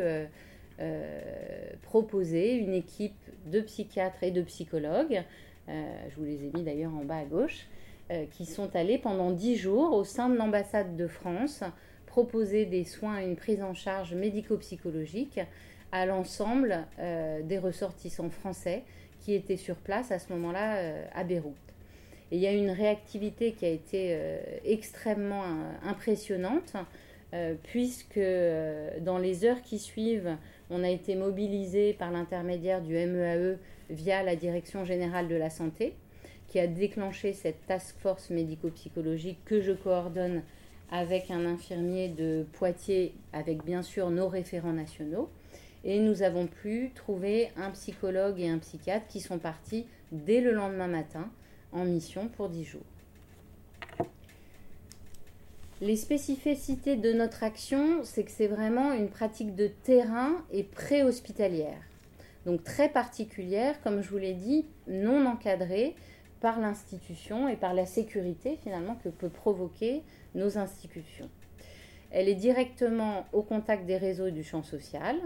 proposer 1.82 2.54
une 2.54 2.72
équipe 2.72 3.12
de 3.46 3.60
psychiatres 3.60 4.22
et 4.22 4.30
de 4.30 4.42
psychologues, 4.42 5.22
euh, 5.68 5.94
je 6.10 6.16
vous 6.16 6.24
les 6.24 6.44
ai 6.44 6.50
mis 6.54 6.62
d'ailleurs 6.62 6.94
en 6.94 7.04
bas 7.04 7.18
à 7.18 7.24
gauche, 7.24 7.66
euh, 8.10 8.26
qui 8.30 8.44
sont 8.44 8.74
allés 8.76 8.98
pendant 8.98 9.30
dix 9.30 9.56
jours 9.56 9.94
au 9.94 10.04
sein 10.04 10.28
de 10.28 10.36
l'ambassade 10.36 10.96
de 10.96 11.06
France 11.06 11.62
proposer 12.06 12.66
des 12.66 12.84
soins 12.84 13.20
et 13.20 13.24
une 13.24 13.36
prise 13.36 13.62
en 13.62 13.74
charge 13.74 14.14
médico-psychologique 14.14 15.40
à 15.90 16.06
l'ensemble 16.06 16.86
euh, 16.98 17.42
des 17.42 17.58
ressortissants 17.58 18.30
français 18.30 18.84
qui 19.20 19.34
étaient 19.34 19.56
sur 19.56 19.76
place 19.76 20.12
à 20.12 20.18
ce 20.18 20.32
moment-là 20.32 21.08
à 21.14 21.24
Beyrouth. 21.24 21.63
Et 22.30 22.36
il 22.36 22.42
y 22.42 22.46
a 22.46 22.52
une 22.52 22.70
réactivité 22.70 23.52
qui 23.52 23.64
a 23.64 23.70
été 23.70 24.18
extrêmement 24.64 25.44
impressionnante, 25.84 26.74
puisque 27.62 28.20
dans 29.00 29.18
les 29.18 29.44
heures 29.44 29.62
qui 29.62 29.78
suivent, 29.78 30.36
on 30.70 30.82
a 30.82 30.88
été 30.88 31.14
mobilisé 31.14 31.92
par 31.92 32.10
l'intermédiaire 32.10 32.80
du 32.80 32.94
MEAE 32.94 33.36
e 33.36 33.58
via 33.90 34.22
la 34.22 34.36
Direction 34.36 34.84
générale 34.84 35.28
de 35.28 35.36
la 35.36 35.50
santé, 35.50 35.94
qui 36.48 36.58
a 36.58 36.66
déclenché 36.66 37.32
cette 37.32 37.66
task 37.66 37.96
force 37.98 38.30
médico-psychologique 38.30 39.38
que 39.44 39.60
je 39.60 39.72
coordonne 39.72 40.42
avec 40.90 41.30
un 41.30 41.44
infirmier 41.46 42.08
de 42.08 42.46
Poitiers, 42.52 43.14
avec 43.32 43.64
bien 43.64 43.82
sûr 43.82 44.10
nos 44.10 44.28
référents 44.28 44.72
nationaux. 44.72 45.28
Et 45.84 46.00
nous 46.00 46.22
avons 46.22 46.46
pu 46.46 46.92
trouver 46.94 47.50
un 47.56 47.70
psychologue 47.70 48.40
et 48.40 48.48
un 48.48 48.58
psychiatre 48.58 49.06
qui 49.06 49.20
sont 49.20 49.38
partis 49.38 49.86
dès 50.12 50.40
le 50.40 50.52
lendemain 50.52 50.88
matin 50.88 51.30
en 51.74 51.84
mission 51.84 52.28
pour 52.28 52.48
10 52.48 52.64
jours. 52.64 52.82
Les 55.80 55.96
spécificités 55.96 56.96
de 56.96 57.12
notre 57.12 57.42
action, 57.42 58.04
c'est 58.04 58.24
que 58.24 58.30
c'est 58.30 58.46
vraiment 58.46 58.92
une 58.92 59.08
pratique 59.08 59.54
de 59.54 59.66
terrain 59.66 60.32
et 60.50 60.62
préhospitalière. 60.62 61.82
Donc 62.46 62.62
très 62.62 62.88
particulière, 62.88 63.80
comme 63.82 64.00
je 64.00 64.08
vous 64.08 64.18
l'ai 64.18 64.34
dit, 64.34 64.66
non 64.86 65.26
encadrée 65.26 65.94
par 66.40 66.60
l'institution 66.60 67.48
et 67.48 67.56
par 67.56 67.74
la 67.74 67.86
sécurité 67.86 68.58
finalement 68.62 68.96
que 69.02 69.08
peut 69.08 69.28
provoquer 69.28 70.02
nos 70.34 70.58
institutions. 70.58 71.28
Elle 72.10 72.28
est 72.28 72.34
directement 72.34 73.26
au 73.32 73.42
contact 73.42 73.86
des 73.86 73.96
réseaux 73.96 74.30
du 74.30 74.44
champ 74.44 74.62
social. 74.62 75.16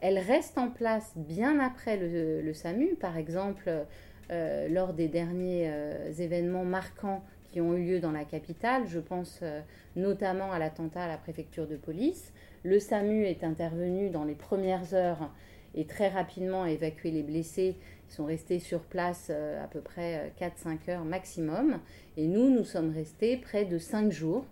Elle 0.00 0.18
reste 0.18 0.58
en 0.58 0.68
place 0.68 1.12
bien 1.16 1.58
après 1.58 1.96
le, 1.96 2.52
SAMU, 2.54 2.94
par 2.94 3.16
exemple 3.16 3.86
euh, 4.30 4.68
lors 4.68 4.92
des 4.92 5.08
derniers 5.08 5.70
euh, 5.70 6.12
événements 6.18 6.64
marquants 6.64 7.22
qui 7.50 7.62
ont 7.62 7.74
eu 7.74 7.84
lieu 7.86 8.00
dans 8.00 8.12
la 8.12 8.24
capitale. 8.24 8.86
Je 8.86 8.98
pense 8.98 9.40
euh, 9.42 9.60
notamment 9.96 10.52
à 10.52 10.58
l'attentat 10.58 11.04
à 11.04 11.08
la 11.08 11.16
préfecture 11.16 11.66
de 11.66 11.76
police. 11.76 12.32
Le 12.62 12.78
SAMU 12.78 13.24
est 13.24 13.42
intervenu 13.42 14.10
dans 14.10 14.24
les 14.24 14.34
premières 14.34 14.92
heures 14.92 15.30
et 15.74 15.86
très 15.86 16.08
rapidement 16.08 16.64
a 16.64 16.70
évacué 16.70 17.10
les 17.10 17.22
blessés. 17.22 17.76
Ils 18.08 18.12
sont 18.12 18.26
restés 18.26 18.58
sur 18.58 18.80
place 18.80 19.30
à 19.30 19.66
peu 19.68 19.80
près 19.80 20.32
4-5 20.40 20.44
euh, 20.88 20.92
heures 20.92 21.04
maximum. 21.04 21.78
Et 22.16 22.26
nous, 22.26 22.50
nous 22.50 22.64
sommes 22.64 22.92
restés 22.92 23.36
près 23.36 23.64
de 23.64 23.78
5 23.78 24.10
jours 24.10 24.44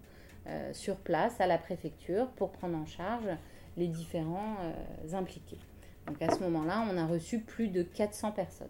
sur 0.73 0.95
place 0.95 1.41
à 1.41 1.49
la 1.49 1.59
préfecture 1.59 2.29
pour 2.37 2.53
prendre 2.53 2.79
en 2.79 2.87
charge 2.87 3.27
les 3.77 3.89
différents 3.89 4.59
impliqués. 5.13 5.59
Donc 6.07 6.23
à 6.23 6.33
ce 6.33 6.39
moment-là, 6.45 6.87
on 6.89 6.97
a 6.97 7.05
reçu 7.05 7.41
plus 7.41 7.67
de 7.67 7.83
400 7.83 8.31
personnes. 8.31 8.69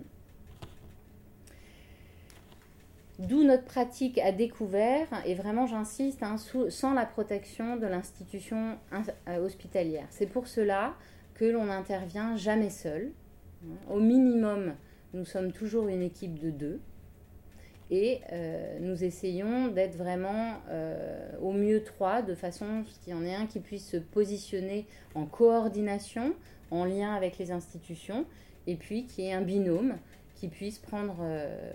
D'où 3.18 3.44
notre 3.44 3.64
pratique 3.64 4.18
à 4.18 4.30
découvert, 4.30 5.08
et 5.24 5.34
vraiment 5.34 5.66
j'insiste, 5.66 6.22
hein, 6.22 6.36
sans 6.68 6.92
la 6.92 7.06
protection 7.06 7.76
de 7.76 7.86
l'institution 7.86 8.76
euh, 9.28 9.38
hospitalière. 9.38 10.06
C'est 10.10 10.26
pour 10.26 10.46
cela 10.46 10.94
que 11.34 11.46
l'on 11.46 11.64
n'intervient 11.66 12.36
jamais 12.36 12.70
seul. 12.70 13.12
Au 13.90 14.00
minimum, 14.00 14.74
nous 15.14 15.24
sommes 15.24 15.50
toujours 15.50 15.88
une 15.88 16.02
équipe 16.02 16.38
de 16.38 16.50
deux. 16.50 16.80
Et 17.90 18.20
nous 18.80 19.04
essayons 19.04 19.68
d'être 19.68 19.96
vraiment 19.96 20.54
au 21.40 21.52
mieux 21.52 21.84
trois, 21.84 22.20
de 22.20 22.34
façon 22.34 22.84
qu'il 22.84 23.12
y 23.12 23.16
en 23.16 23.24
ait 23.24 23.34
un 23.34 23.46
qui 23.46 23.60
puisse 23.60 23.88
se 23.88 23.96
positionner 23.96 24.86
en 25.14 25.24
coordination, 25.24 26.34
en 26.70 26.84
lien 26.84 27.14
avec 27.14 27.38
les 27.38 27.52
institutions, 27.52 28.26
et 28.66 28.74
puis 28.74 29.06
qu'il 29.06 29.24
y 29.24 29.28
ait 29.28 29.34
un 29.34 29.42
binôme 29.42 29.96
qui 30.36 30.48
puisse 30.48 30.78
prendre 30.78 31.16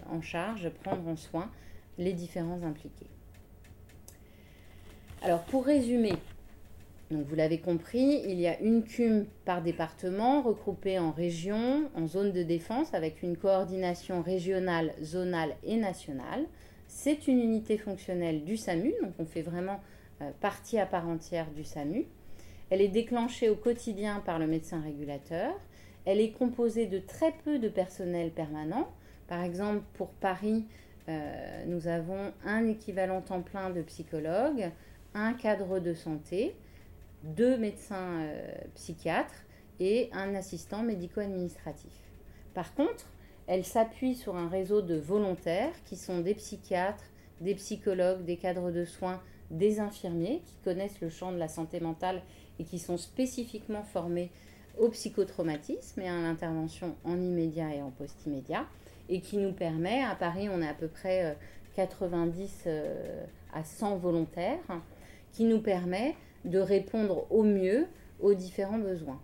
en 0.10 0.22
charge, 0.22 0.70
prendre 0.70 1.08
en 1.08 1.18
soin 1.18 1.52
les 1.98 2.14
différents 2.14 2.64
impliqués. 2.64 3.08
Alors 5.24 5.42
pour 5.42 5.66
résumer, 5.66 6.14
vous 7.12 7.36
l'avez 7.36 7.60
compris, 7.60 8.22
il 8.26 8.40
y 8.40 8.48
a 8.48 8.60
une 8.62 8.84
CUM 8.84 9.26
par 9.44 9.62
département 9.62 10.42
regroupée 10.42 10.98
en 10.98 11.12
régions, 11.12 11.90
en 11.94 12.08
zones 12.08 12.32
de 12.32 12.42
défense 12.42 12.94
avec 12.94 13.22
une 13.22 13.36
coordination 13.36 14.22
régionale, 14.22 14.94
zonale 15.04 15.56
et 15.64 15.76
nationale. 15.76 16.46
C'est 16.88 17.28
une 17.28 17.40
unité 17.40 17.78
fonctionnelle 17.78 18.46
du 18.46 18.56
SAMU, 18.56 18.94
donc 19.02 19.14
on 19.20 19.26
fait 19.26 19.42
vraiment 19.42 19.82
euh, 20.22 20.32
partie 20.40 20.80
à 20.80 20.86
part 20.86 21.08
entière 21.08 21.52
du 21.52 21.64
SAMU. 21.64 22.06
Elle 22.70 22.82
est 22.82 22.88
déclenchée 22.88 23.50
au 23.50 23.56
quotidien 23.56 24.22
par 24.26 24.40
le 24.40 24.48
médecin 24.48 24.82
régulateur. 24.82 25.54
Elle 26.06 26.20
est 26.20 26.32
composée 26.32 26.88
de 26.88 27.00
très 27.00 27.32
peu 27.44 27.60
de 27.60 27.70
personnel 27.70 28.32
permanent. 28.32 28.90
Par 29.28 29.44
exemple, 29.44 29.84
pour 29.94 30.10
Paris, 30.10 30.66
euh, 31.10 31.64
nous 31.68 31.88
avons 31.88 32.34
un 32.46 32.68
équivalent 32.68 33.22
temps 33.22 33.42
plein 33.42 33.70
de 33.70 33.82
psychologues, 33.82 34.72
un 35.14 35.34
cadre 35.34 35.80
de 35.80 35.94
santé, 35.94 36.56
deux 37.24 37.58
médecins 37.58 38.22
euh, 38.22 38.52
psychiatres 38.76 39.46
et 39.80 40.10
un 40.14 40.36
assistant 40.36 40.84
médico-administratif. 40.84 41.92
Par 42.54 42.74
contre, 42.74 43.08
elle 43.48 43.66
s'appuie 43.66 44.16
sur 44.16 44.36
un 44.36 44.48
réseau 44.48 44.82
de 44.82 44.96
volontaires 44.96 45.74
qui 45.86 45.96
sont 45.96 46.20
des 46.20 46.36
psychiatres, 46.36 47.04
des 47.42 47.56
psychologues, 47.56 48.24
des 48.24 48.38
cadres 48.38 48.72
de 48.72 48.86
soins, 48.86 49.22
des 49.50 49.80
infirmiers 49.80 50.42
qui 50.46 50.56
connaissent 50.64 51.02
le 51.02 51.10
champ 51.10 51.32
de 51.32 51.38
la 51.38 51.48
santé 51.48 51.80
mentale 51.80 52.22
et 52.60 52.64
qui 52.64 52.80
sont 52.80 52.98
spécifiquement 52.98 53.84
formés 53.84 54.32
au 54.82 54.90
psychotraumatisme 54.90 56.02
et 56.02 56.10
à 56.10 56.20
l'intervention 56.20 56.96
en 57.06 57.22
immédiat 57.22 57.76
et 57.76 57.82
en 57.82 57.92
post-immédiat 57.92 58.66
et 59.10 59.22
qui 59.22 59.38
nous 59.38 59.54
permet, 59.54 60.04
à 60.04 60.16
Paris 60.16 60.50
on 60.50 60.62
est 60.62 60.68
à 60.68 60.74
peu 60.74 60.88
près 60.88 61.38
90 61.76 62.64
euh, 62.66 62.70
euh, 62.70 63.26
à 63.54 63.64
100 63.64 63.98
volontaires, 63.98 64.82
qui 65.32 65.46
nous 65.46 65.62
permet 65.62 66.16
de 66.46 66.58
répondre 66.58 67.28
au 67.32 67.44
mieux 67.44 67.86
aux 68.20 68.34
différents 68.34 68.80
besoins. 68.80 69.22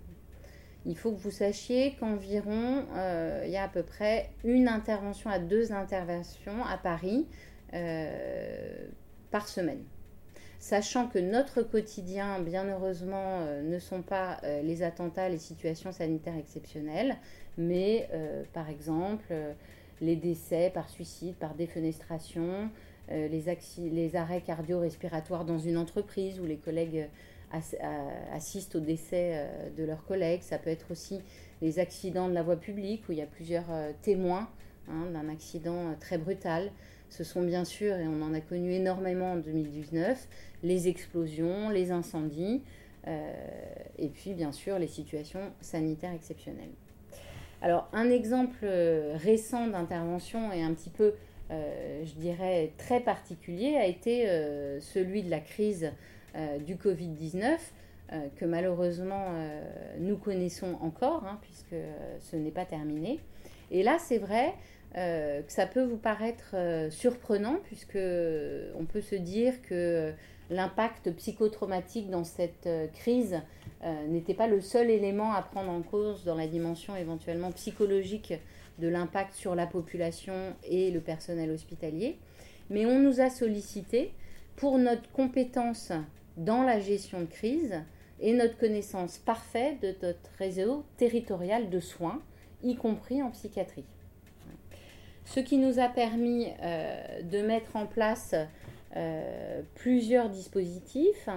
Il 0.85 0.95
faut 0.95 1.11
que 1.11 1.19
vous 1.19 1.31
sachiez 1.31 1.95
qu'environ, 1.99 2.85
euh, 2.95 3.43
il 3.45 3.51
y 3.51 3.57
a 3.57 3.63
à 3.63 3.67
peu 3.67 3.83
près 3.83 4.29
une 4.43 4.67
intervention 4.67 5.29
à 5.29 5.39
deux 5.39 5.71
interventions 5.71 6.63
à 6.63 6.77
Paris 6.77 7.25
par 9.31 9.47
semaine. 9.47 9.83
Sachant 10.59 11.07
que 11.07 11.19
notre 11.19 11.61
quotidien, 11.61 12.39
bien 12.39 12.65
heureusement, 12.65 13.41
euh, 13.41 13.61
ne 13.61 13.79
sont 13.79 14.01
pas 14.01 14.39
les 14.63 14.83
attentats, 14.83 15.29
les 15.29 15.37
situations 15.37 15.91
sanitaires 15.91 16.37
exceptionnelles, 16.37 17.17
mais 17.57 18.09
par 18.53 18.69
exemple 18.69 19.33
les 20.01 20.15
décès 20.15 20.71
par 20.73 20.89
suicide, 20.89 21.35
par 21.35 21.55
défenestration, 21.55 22.69
euh, 23.11 23.27
les, 23.29 24.15
arrêts 24.15 24.41
cardio-respiratoires 24.41 25.45
dans 25.45 25.59
une 25.59 25.77
entreprise 25.77 26.39
où 26.41 26.45
les 26.45 26.57
collègues 26.57 27.07
euh, 27.53 28.09
assistent 28.33 28.75
au 28.75 28.79
décès 28.81 29.31
euh, 29.35 29.69
de 29.77 29.83
leurs 29.85 30.03
collègues. 30.05 30.41
Ça 30.41 30.57
peut 30.57 30.69
être 30.69 30.91
aussi 30.91 31.21
les 31.61 31.79
accidents 31.79 32.27
de 32.27 32.33
la 32.33 32.43
voie 32.43 32.57
publique 32.57 33.07
où 33.07 33.13
il 33.13 33.19
y 33.19 33.21
a 33.21 33.27
plusieurs 33.27 33.65
témoins 34.01 34.49
hein, 34.89 35.05
d'un 35.13 35.29
accident 35.29 35.95
très 35.99 36.17
brutal. 36.17 36.71
Ce 37.09 37.23
sont 37.23 37.41
bien 37.41 37.65
sûr, 37.65 37.95
et 37.95 38.07
on 38.07 38.21
en 38.21 38.33
a 38.33 38.41
connu 38.41 38.73
énormément 38.73 39.33
en 39.33 39.37
2019, 39.37 40.27
les 40.63 40.87
explosions, 40.87 41.69
les 41.69 41.91
incendies, 41.91 42.61
et 43.97 44.09
puis 44.09 44.33
bien 44.33 44.51
sûr 44.51 44.77
les 44.79 44.87
situations 44.87 45.39
sanitaires 45.61 46.11
exceptionnelles. 46.11 46.73
Alors 47.61 47.87
un 47.93 48.09
exemple 48.09 48.65
récent 48.65 49.67
d'intervention 49.67 50.51
et 50.51 50.61
un 50.61 50.73
petit 50.73 50.89
peu 50.89 51.13
euh, 51.49 52.03
je 52.05 52.13
dirais, 52.13 52.73
très 52.77 52.99
particulier 52.99 53.77
a 53.77 53.85
été 53.85 54.27
euh, 54.27 54.81
celui 54.81 55.23
de 55.23 55.29
la 55.29 55.39
crise 55.39 55.91
euh, 56.35 56.57
du 56.59 56.75
Covid-19, 56.75 57.57
que 58.37 58.45
malheureusement 58.45 59.33
nous 59.99 60.15
connaissons 60.15 60.77
encore, 60.79 61.25
hein, 61.25 61.37
puisque 61.41 61.75
ce 62.21 62.37
n'est 62.37 62.51
pas 62.51 62.63
terminé. 62.63 63.19
Et 63.69 63.83
là, 63.83 63.97
c'est 63.99 64.17
vrai 64.17 64.53
que 64.97 65.51
ça 65.51 65.67
peut 65.67 65.83
vous 65.83 65.97
paraître 65.97 66.55
surprenant, 66.89 67.59
puisque 67.63 67.97
on 67.97 68.85
peut 68.85 69.01
se 69.01 69.15
dire 69.15 69.61
que 69.61 70.11
l'impact 70.49 71.11
psychotraumatique 71.11 72.09
dans 72.09 72.23
cette 72.23 72.67
crise 72.95 73.39
n'était 74.07 74.33
pas 74.33 74.47
le 74.47 74.59
seul 74.59 74.89
élément 74.89 75.33
à 75.33 75.43
prendre 75.43 75.69
en 75.69 75.83
cause 75.83 76.23
dans 76.23 76.35
la 76.35 76.47
dimension 76.47 76.95
éventuellement 76.95 77.51
psychologique 77.51 78.33
de 78.79 78.87
l'impact 78.87 79.35
sur 79.35 79.53
la 79.53 79.67
population 79.67 80.55
et 80.63 80.89
le 80.89 81.01
personnel 81.01 81.51
hospitalier, 81.51 82.17
mais 82.69 82.85
on 82.85 82.99
nous 82.99 83.21
a 83.21 83.29
sollicité 83.29 84.13
pour 84.55 84.79
notre 84.79 85.11
compétence 85.11 85.91
dans 86.37 86.63
la 86.63 86.79
gestion 86.79 87.21
de 87.21 87.25
crise 87.25 87.75
et 88.19 88.33
notre 88.33 88.57
connaissance 88.57 89.19
parfaite 89.19 89.79
de 89.81 89.95
notre 90.01 90.31
réseau 90.39 90.83
territorial 90.97 91.69
de 91.69 91.79
soins, 91.79 92.21
y 92.63 92.75
compris 92.75 93.21
en 93.21 93.29
psychiatrie. 93.29 93.85
Ce 95.27 95.41
qui 95.41 95.57
nous 95.57 95.79
a 95.79 95.89
permis 95.89 96.47
euh, 96.63 97.21
de 97.21 97.41
mettre 97.41 97.75
en 97.75 97.85
place 97.85 98.33
euh, 98.95 99.61
plusieurs 99.75 100.29
dispositifs, 100.29 101.27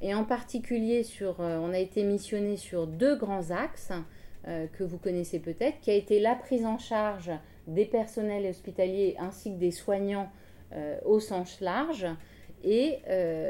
et 0.00 0.14
en 0.14 0.24
particulier 0.24 1.02
sur, 1.02 1.40
euh, 1.40 1.58
on 1.58 1.74
a 1.74 1.78
été 1.78 2.02
missionné 2.02 2.56
sur 2.56 2.86
deux 2.86 3.16
grands 3.16 3.50
axes. 3.50 3.92
Que 4.78 4.84
vous 4.84 4.98
connaissez 4.98 5.40
peut-être, 5.40 5.80
qui 5.80 5.90
a 5.90 5.94
été 5.94 6.20
la 6.20 6.36
prise 6.36 6.64
en 6.66 6.78
charge 6.78 7.32
des 7.66 7.84
personnels 7.84 8.46
hospitaliers 8.46 9.16
ainsi 9.18 9.52
que 9.52 9.58
des 9.58 9.72
soignants 9.72 10.30
au 11.04 11.18
sens 11.18 11.60
large 11.60 12.06
et 12.62 13.00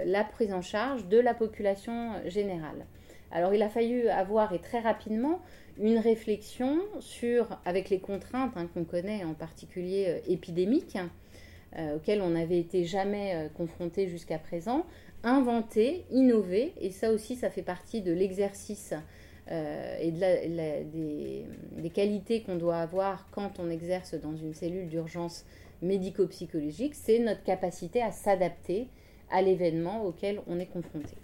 la 0.06 0.24
prise 0.24 0.54
en 0.54 0.62
charge 0.62 1.06
de 1.08 1.18
la 1.18 1.34
population 1.34 2.12
générale. 2.24 2.86
Alors 3.30 3.52
il 3.52 3.62
a 3.62 3.68
fallu 3.68 4.08
avoir, 4.08 4.54
et 4.54 4.58
très 4.58 4.80
rapidement, 4.80 5.42
une 5.80 5.98
réflexion 5.98 6.80
sur, 7.00 7.46
avec 7.64 7.90
les 7.90 7.98
contraintes 7.98 8.52
hein, 8.56 8.68
qu'on 8.72 8.84
connaît 8.84 9.24
en 9.24 9.34
particulier 9.34 10.22
épidémiques, 10.28 10.98
auxquelles 11.94 12.22
on 12.22 12.30
n'avait 12.30 12.58
été 12.58 12.84
jamais 12.84 13.50
confronté 13.54 14.08
jusqu'à 14.08 14.38
présent, 14.38 14.86
inventer, 15.24 16.04
innover, 16.10 16.72
et 16.80 16.90
ça 16.90 17.12
aussi 17.12 17.36
ça 17.36 17.50
fait 17.50 17.62
partie 17.62 18.00
de 18.00 18.12
l'exercice 18.12 18.94
euh, 19.50 19.96
et 20.00 20.10
des, 20.10 21.90
qualités 21.90 22.42
qu'on 22.42 22.56
doit 22.56 22.78
avoir 22.78 23.28
quand 23.30 23.60
on 23.60 23.70
exerce 23.70 24.14
dans 24.14 24.36
une 24.36 24.54
cellule 24.54 24.88
d'urgence 24.88 25.44
médico-psychologique, 25.82 26.94
c'est 26.94 27.20
notre 27.20 27.42
capacité 27.44 28.02
à 28.02 28.10
s'adapter 28.10 28.88
à 29.30 29.42
l'événement 29.42 30.04
auquel 30.04 30.40
on 30.46 30.58
est 30.58 30.66
confronté. 30.66 31.14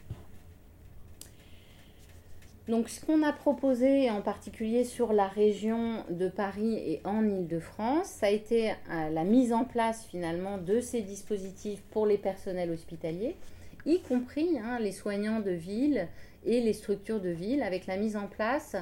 Donc 2.69 2.89
ce 2.89 3.05
qu'on 3.05 3.25
a 3.25 3.33
proposé 3.33 4.09
en 4.11 4.23
particulier 4.23 4.85
sur 4.85 5.13
la 5.13 5.27
région 5.27 6.05
de 6.11 6.29
Paris 6.29 6.75
et 6.75 7.01
en 7.05 7.27
Ile-de-France, 7.27 8.07
ça 8.07 8.27
a 8.27 8.31
été 8.31 8.71
euh, 8.71 9.11
la 9.11 9.25
mise 9.25 9.53
en 9.53 9.65
place 9.65 10.05
finalement 10.05 10.59
de 10.59 10.79
ces 10.79 11.03
dispositifs 11.03 11.83
pour 11.91 12.07
les 12.07 12.19
personnels 12.19 12.71
hospitaliers, 12.71 13.35
y 13.85 14.01
compris 14.01 14.61
hein, 14.61 14.79
les 14.79 14.93
soignants 14.93 15.41
de 15.41 15.51
ville 15.51 16.07
et 16.47 16.61
les 16.61 16.73
structures 16.73 17.21
de 17.21 17.31
ville 17.31 17.65
avec 17.65 17.87
la 17.89 17.97
mise 17.97 18.17
en 18.17 18.29
place 18.29 18.77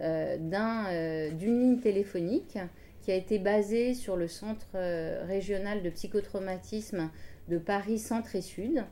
euh, 0.00 0.36
euh, 0.38 1.30
d'une 1.32 1.60
ligne 1.60 1.80
téléphonique 1.80 2.58
qui 3.02 3.10
a 3.10 3.16
été 3.16 3.40
basée 3.40 3.94
sur 3.94 4.16
le 4.16 4.28
centre 4.28 4.78
régional 5.26 5.82
de 5.82 5.90
psychotraumatisme 5.90 7.10
de 7.48 7.58
Paris 7.58 7.98
Centre 7.98 8.34
et 8.36 8.40
Sud, 8.40 8.84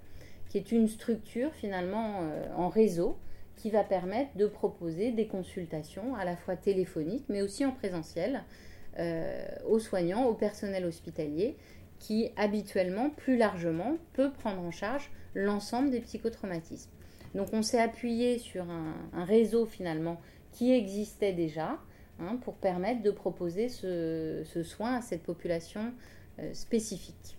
qui 0.50 0.58
est 0.58 0.70
une 0.70 0.88
structure 0.88 1.54
finalement 1.54 2.20
en 2.58 2.68
réseau 2.68 3.16
qui 3.62 3.70
va 3.70 3.84
permettre 3.84 4.36
de 4.36 4.46
proposer 4.46 5.12
des 5.12 5.28
consultations 5.28 6.16
à 6.16 6.24
la 6.24 6.36
fois 6.36 6.56
téléphoniques 6.56 7.24
mais 7.28 7.42
aussi 7.42 7.64
en 7.64 7.70
présentiel 7.70 8.42
aux 9.66 9.78
soignants, 9.78 10.26
au 10.26 10.34
personnel 10.34 10.84
hospitalier 10.84 11.56
qui 12.02 12.32
habituellement, 12.36 13.10
plus 13.10 13.36
largement, 13.36 13.96
peut 14.12 14.32
prendre 14.32 14.60
en 14.60 14.72
charge 14.72 15.08
l'ensemble 15.34 15.90
des 15.90 16.00
psychotraumatismes. 16.00 16.90
Donc 17.36 17.48
on 17.52 17.62
s'est 17.62 17.80
appuyé 17.80 18.38
sur 18.38 18.64
un, 18.68 19.24
réseau 19.24 19.66
finalement 19.66 20.20
qui 20.50 20.72
existait 20.72 21.32
déjà 21.32 21.78
hein, 22.18 22.36
pour 22.42 22.54
permettre 22.54 23.02
de 23.02 23.12
proposer 23.12 23.68
ce, 23.68 24.42
soin 24.64 24.96
à 24.96 25.00
cette 25.00 25.22
population 25.22 25.92
euh, 26.40 26.52
spécifique. 26.52 27.38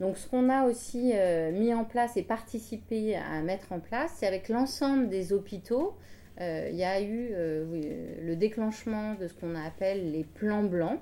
Donc 0.00 0.18
ce 0.18 0.28
qu'on 0.28 0.50
a 0.50 0.64
aussi 0.64 1.12
euh, 1.14 1.52
mis 1.52 1.72
en 1.72 1.84
place 1.84 2.16
et 2.16 2.22
participé 2.22 3.16
à 3.16 3.40
mettre 3.42 3.72
en 3.72 3.80
place, 3.80 4.12
c'est 4.16 4.26
avec 4.26 4.48
l'ensemble 4.48 5.08
des 5.08 5.32
hôpitaux, 5.32 5.96
euh, 6.40 6.68
il 6.70 6.76
y 6.76 6.84
a 6.84 7.00
eu 7.00 7.30
le 7.30 8.34
déclenchement 8.36 9.14
de 9.14 9.26
ce 9.26 9.34
qu'on 9.34 9.54
appelle 9.54 10.12
les 10.12 10.24
plans 10.24 10.64
blancs 10.64 11.00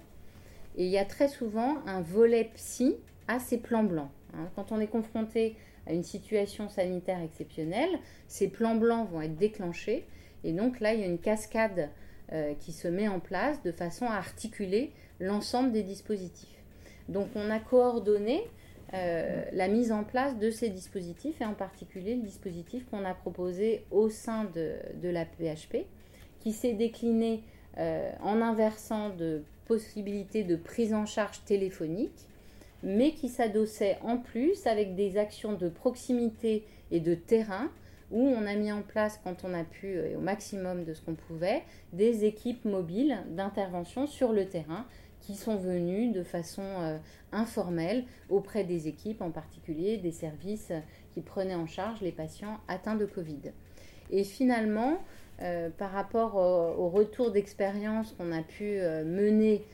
Et 0.76 0.84
il 0.84 0.90
y 0.90 0.98
a 0.98 1.04
très 1.04 1.28
souvent 1.28 1.78
un 1.86 2.00
volet 2.02 2.50
psy 2.54 2.96
à 3.26 3.40
ces 3.40 3.58
plans 3.58 3.82
blancs. 3.82 4.10
Hein. 4.34 4.48
Quand 4.54 4.70
on 4.70 4.80
est 4.80 4.86
confronté 4.86 5.56
à 5.86 5.92
une 5.92 6.02
situation 6.02 6.68
sanitaire 6.68 7.20
exceptionnelle, 7.20 7.90
ces 8.28 8.48
plans 8.48 8.76
blancs 8.76 9.08
vont 9.10 9.20
être 9.20 9.36
déclenchés. 9.36 10.06
Et 10.44 10.52
donc 10.52 10.80
là, 10.80 10.94
il 10.94 11.00
y 11.00 11.02
a 11.02 11.06
une 11.06 11.18
cascade 11.18 11.90
euh, 12.32 12.54
qui 12.60 12.72
se 12.72 12.88
met 12.88 13.08
en 13.08 13.20
place 13.20 13.62
de 13.62 13.72
façon 13.72 14.06
à 14.06 14.14
articuler 14.14 14.92
l'ensemble 15.20 15.72
des 15.72 15.82
dispositifs. 15.82 16.48
Donc 17.08 17.28
on 17.34 17.50
a 17.50 17.58
coordonné 17.58 18.42
euh, 18.92 19.44
la 19.52 19.68
mise 19.68 19.92
en 19.92 20.04
place 20.04 20.38
de 20.38 20.50
ces 20.50 20.68
dispositifs 20.68 21.40
et 21.40 21.44
en 21.44 21.54
particulier 21.54 22.14
le 22.14 22.22
dispositif 22.22 22.84
qu'on 22.90 23.04
a 23.04 23.14
proposé 23.14 23.84
au 23.90 24.08
sein 24.10 24.44
de, 24.54 25.08
la 25.08 25.24
PHP 25.24 25.86
qui 26.40 26.52
s'est 26.52 26.74
décliné 26.74 27.42
euh, 27.78 28.10
en 28.22 28.40
inversant 28.40 29.10
de 29.10 29.42
possibilités 29.66 30.44
de 30.44 30.56
prise 30.56 30.92
en 30.92 31.06
charge 31.06 31.42
téléphonique 31.44 32.28
mais 32.82 33.12
qui 33.12 33.28
s'adossait 33.28 33.98
en 34.02 34.18
plus 34.18 34.66
avec 34.66 34.94
des 34.94 35.16
actions 35.16 35.54
de 35.54 35.68
proximité 35.68 36.64
et 36.90 37.00
de 37.00 37.14
terrain 37.14 37.70
où 38.10 38.20
on 38.20 38.46
a 38.46 38.54
mis 38.54 38.70
en 38.70 38.82
place, 38.82 39.20
quand 39.24 39.44
on 39.44 39.54
a 39.54 39.64
pu, 39.64 39.98
et 39.98 40.14
au 40.14 40.20
maximum 40.20 40.84
de 40.84 40.94
ce 40.94 41.02
qu'on 41.02 41.14
pouvait, 41.14 41.64
des 41.92 42.24
équipes 42.24 42.64
mobiles 42.64 43.18
d'intervention 43.30 44.06
sur 44.06 44.32
le 44.32 44.46
terrain 44.46 44.86
qui 45.26 45.34
sont 45.34 45.56
venus 45.56 46.12
de 46.12 46.22
façon 46.22 46.62
euh, 46.62 46.98
informelle 47.32 48.04
auprès 48.28 48.64
des 48.64 48.88
équipes, 48.88 49.22
en 49.22 49.30
particulier 49.30 49.96
des 49.96 50.12
services 50.12 50.72
qui 51.12 51.22
prenaient 51.22 51.54
en 51.54 51.66
charge 51.66 52.00
les 52.02 52.12
patients 52.12 52.58
atteints 52.68 52.96
de 52.96 53.06
Covid. 53.06 53.52
Et 54.10 54.24
finalement, 54.24 54.98
euh, 55.40 55.70
par 55.70 55.92
rapport 55.92 56.36
au, 56.36 56.88
retour 56.88 57.30
d'expérience 57.30 58.12
qu'on 58.12 58.32
a 58.32 58.42
pu 58.42 58.78
euh, 58.78 59.04
mener 59.04 59.64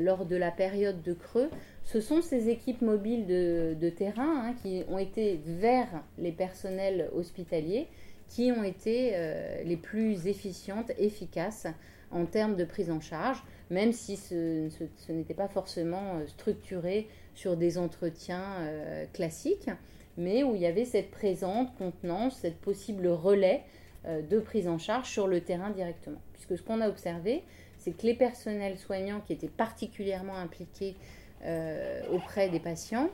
lors 0.00 0.26
de 0.26 0.36
la 0.36 0.50
période 0.50 1.02
de 1.02 1.14
creux, 1.14 1.48
ce 1.82 2.02
sont 2.02 2.20
ces 2.20 2.50
équipes 2.50 2.82
mobiles 2.82 3.26
de, 3.26 3.88
terrain 3.88 4.44
hein, 4.44 4.54
qui 4.62 4.82
ont 4.90 4.98
été 4.98 5.40
vers 5.46 5.88
les 6.18 6.30
personnels 6.30 7.08
hospitaliers 7.14 7.88
qui 8.28 8.52
ont 8.52 8.62
été 8.62 9.16
les 9.64 9.78
plus 9.78 10.26
efficientes, 10.26 10.92
efficaces 10.98 11.66
en 12.10 12.26
termes 12.26 12.56
de 12.56 12.64
prise 12.64 12.90
en 12.90 13.00
charge 13.00 13.42
même 13.72 13.92
si 13.92 14.16
ce, 14.16 14.68
n'était 15.08 15.34
pas 15.34 15.48
forcément 15.48 16.16
euh, 16.16 16.26
structuré 16.26 17.08
sur 17.34 17.56
des 17.56 17.78
entretiens 17.78 18.44
euh, 18.60 19.06
classiques, 19.14 19.70
mais 20.18 20.42
où 20.42 20.54
il 20.54 20.60
y 20.60 20.66
avait 20.66 20.84
cette 20.84 21.10
présente 21.10 21.74
contenance, 21.76 22.36
cette 22.36 22.60
possible 22.60 23.08
relais 23.08 23.62
euh, 24.06 24.20
de 24.20 24.38
prise 24.38 24.68
en 24.68 24.76
charge 24.76 25.08
sur 25.08 25.26
le 25.26 25.40
terrain 25.40 25.70
directement. 25.70 26.20
Puisque 26.34 26.58
ce 26.58 26.62
qu'on 26.62 26.82
a 26.82 26.88
observé, 26.88 27.42
c'est 27.78 27.92
que 27.96 28.06
les 28.06 28.14
personnels 28.14 28.76
soignants 28.78 29.22
qui 29.26 29.32
étaient 29.32 29.48
particulièrement 29.48 30.36
impliqués 30.36 30.94
auprès 32.12 32.48
des 32.50 32.60
patients 32.60 33.10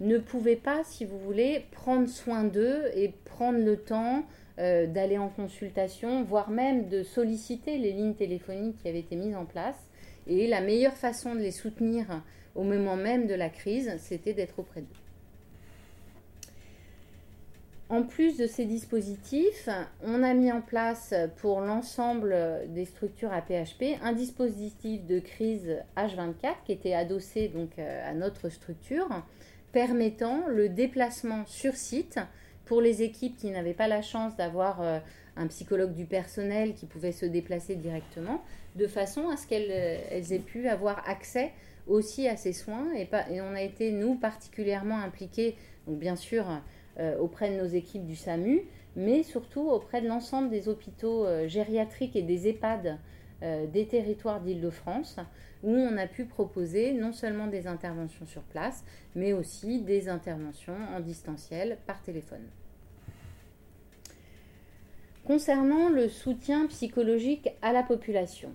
ne 0.00 0.18
pouvaient 0.18 0.56
pas, 0.56 0.84
si 0.84 1.06
vous 1.06 1.18
voulez, 1.18 1.64
prendre 1.70 2.06
soin 2.06 2.44
d'eux 2.44 2.90
et 2.94 3.14
prendre 3.24 3.58
le 3.60 3.78
temps 3.78 4.26
d'aller 4.58 5.16
en 5.16 5.30
consultation, 5.30 6.22
voire 6.22 6.50
même 6.50 6.90
de 6.90 7.02
solliciter 7.02 7.78
les 7.78 7.92
lignes 7.92 8.12
téléphoniques 8.12 8.76
qui 8.82 8.88
avaient 8.88 8.98
été 8.98 9.16
mises 9.16 9.34
en 9.34 9.46
place 9.46 9.88
et 10.26 10.46
la 10.46 10.60
meilleure 10.60 10.96
façon 10.96 11.34
de 11.34 11.40
les 11.40 11.50
soutenir 11.50 12.22
au 12.54 12.62
moment 12.62 12.96
même 12.96 13.26
de 13.26 13.34
la 13.34 13.48
crise, 13.48 13.90
c'était 13.98 14.34
d'être 14.34 14.58
auprès 14.58 14.80
d'eux. 14.80 15.02
En 17.92 18.04
plus 18.04 18.38
de 18.38 18.46
ces 18.46 18.64
dispositifs, 18.64 19.68
on 20.02 20.22
a 20.22 20.32
mis 20.32 20.50
en 20.50 20.62
place 20.62 21.12
pour 21.36 21.60
l'ensemble 21.60 22.34
des 22.68 22.86
structures 22.86 23.30
APHP 23.30 23.98
un 24.02 24.12
dispositif 24.12 25.04
de 25.04 25.18
crise 25.18 25.76
H24 25.98 26.54
qui 26.64 26.72
était 26.72 26.94
adossé 26.94 27.48
donc 27.48 27.78
euh, 27.78 28.10
à 28.10 28.14
notre 28.14 28.48
structure, 28.48 29.08
permettant 29.72 30.46
le 30.48 30.70
déplacement 30.70 31.44
sur 31.44 31.74
site 31.74 32.18
pour 32.64 32.80
les 32.80 33.02
équipes 33.02 33.36
qui 33.36 33.50
n'avaient 33.50 33.74
pas 33.74 33.88
la 33.88 34.00
chance 34.00 34.36
d'avoir 34.36 34.80
euh, 34.80 34.98
un 35.36 35.46
psychologue 35.48 35.92
du 35.92 36.06
personnel 36.06 36.72
qui 36.72 36.86
pouvait 36.86 37.12
se 37.12 37.26
déplacer 37.26 37.76
directement, 37.76 38.42
de 38.76 38.86
façon 38.86 39.28
à 39.28 39.36
ce 39.36 39.46
qu'elles 39.46 39.70
euh, 39.70 40.20
aient 40.30 40.38
pu 40.38 40.68
avoir 40.68 41.08
accès 41.08 41.52
aussi 41.86 42.28
à 42.28 42.36
ces 42.36 42.52
soins. 42.52 42.92
Et, 42.94 43.08
on 43.40 43.54
a 43.54 43.62
été, 43.62 43.92
nous, 43.92 44.14
particulièrement 44.14 44.98
impliqués, 44.98 45.56
donc 45.86 45.98
bien 45.98 46.16
sûr, 46.16 46.46
euh, 46.98 47.18
auprès 47.18 47.50
de 47.50 47.60
nos 47.60 47.66
équipes 47.66 48.06
du 48.06 48.16
SAMU, 48.16 48.62
mais 48.96 49.22
surtout 49.22 49.68
auprès 49.68 50.00
de 50.00 50.08
l'ensemble 50.08 50.50
des 50.50 50.68
hôpitaux 50.68 51.24
euh, 51.24 51.48
gériatriques 51.48 52.16
et 52.16 52.22
des 52.22 52.48
EHPAD 52.48 52.98
des 53.72 53.88
territoires 53.88 54.40
d'Île-de-France, 54.40 55.16
où 55.64 55.70
on 55.70 55.96
a 55.96 56.06
pu 56.06 56.26
proposer 56.26 56.92
non 56.92 57.12
seulement 57.12 57.48
des 57.48 57.66
interventions 57.66 58.24
sur 58.24 58.42
place, 58.42 58.84
mais 59.16 59.32
aussi 59.32 59.80
des 59.80 60.08
interventions 60.08 60.76
en 60.94 61.00
distanciel 61.00 61.76
par 61.84 62.00
téléphone. 62.02 62.46
Concernant 65.24 65.88
le 65.88 66.08
soutien 66.08 66.66
psychologique 66.66 67.48
à 67.62 67.72
la 67.72 67.84
population, 67.84 68.50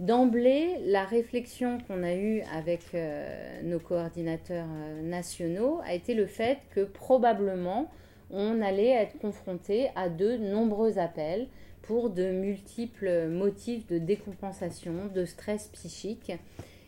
d'emblée, 0.00 0.78
la 0.86 1.04
réflexion 1.04 1.76
qu'on 1.86 2.02
a 2.02 2.14
eue 2.14 2.40
avec 2.50 2.80
euh, 2.94 3.60
nos 3.62 3.78
coordinateurs 3.78 4.66
euh, 4.70 5.02
nationaux 5.02 5.80
a 5.84 5.92
été 5.92 6.14
le 6.14 6.24
fait 6.24 6.60
que 6.74 6.80
probablement 6.80 7.90
on 8.30 8.62
allait 8.62 8.88
être 8.88 9.18
confronté 9.18 9.90
à 9.94 10.08
de 10.08 10.38
nombreux 10.38 10.98
appels 10.98 11.46
pour 11.82 12.08
de 12.08 12.30
multiples 12.30 13.28
motifs 13.28 13.86
de 13.86 13.98
décompensation, 13.98 15.10
de 15.14 15.26
stress 15.26 15.68
psychique, 15.68 16.32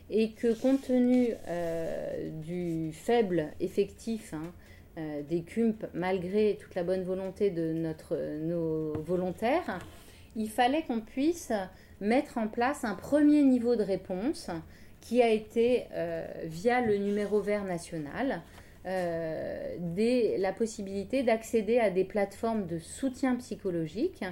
et 0.08 0.30
que 0.30 0.58
compte 0.58 0.80
tenu 0.80 1.28
euh, 1.48 2.30
du 2.42 2.90
faible 2.92 3.48
effectif 3.60 4.32
hein, 4.32 4.52
euh, 4.96 5.22
des 5.22 5.42
CUMP, 5.42 5.86
malgré 5.92 6.56
toute 6.60 6.74
la 6.74 6.84
bonne 6.84 7.02
volonté 7.02 7.50
de 7.50 7.72
notre, 7.72 8.16
nos 8.16 8.92
volontaires, 9.02 9.80
il 10.36 10.48
fallait 10.48 10.82
qu'on 10.82 11.00
puisse 11.00 11.52
mettre 12.00 12.38
en 12.38 12.48
place 12.48 12.84
un 12.84 12.94
premier 12.94 13.42
niveau 13.42 13.76
de 13.76 13.82
réponse 13.82 14.50
qui 15.00 15.22
a 15.22 15.28
été, 15.28 15.84
euh, 15.92 16.26
via 16.44 16.80
le 16.80 16.96
numéro 16.96 17.40
vert 17.40 17.64
national, 17.64 18.42
euh, 18.86 20.36
la 20.38 20.52
possibilité 20.52 21.22
d'accéder 21.22 21.78
à 21.78 21.90
des 21.90 22.04
plateformes 22.04 22.66
de 22.66 22.78
soutien 22.78 23.36
psychologique 23.36 24.24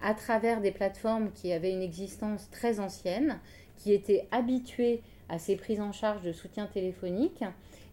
à 0.00 0.14
travers 0.14 0.60
des 0.60 0.70
plateformes 0.70 1.30
qui 1.32 1.52
avaient 1.52 1.72
une 1.72 1.82
existence 1.82 2.50
très 2.50 2.80
ancienne, 2.80 3.38
qui 3.78 3.92
étaient 3.92 4.26
habituées 4.30 5.02
à 5.28 5.38
ces 5.38 5.56
prises 5.56 5.80
en 5.80 5.92
charge 5.92 6.22
de 6.22 6.32
soutien 6.32 6.66
téléphonique 6.66 7.42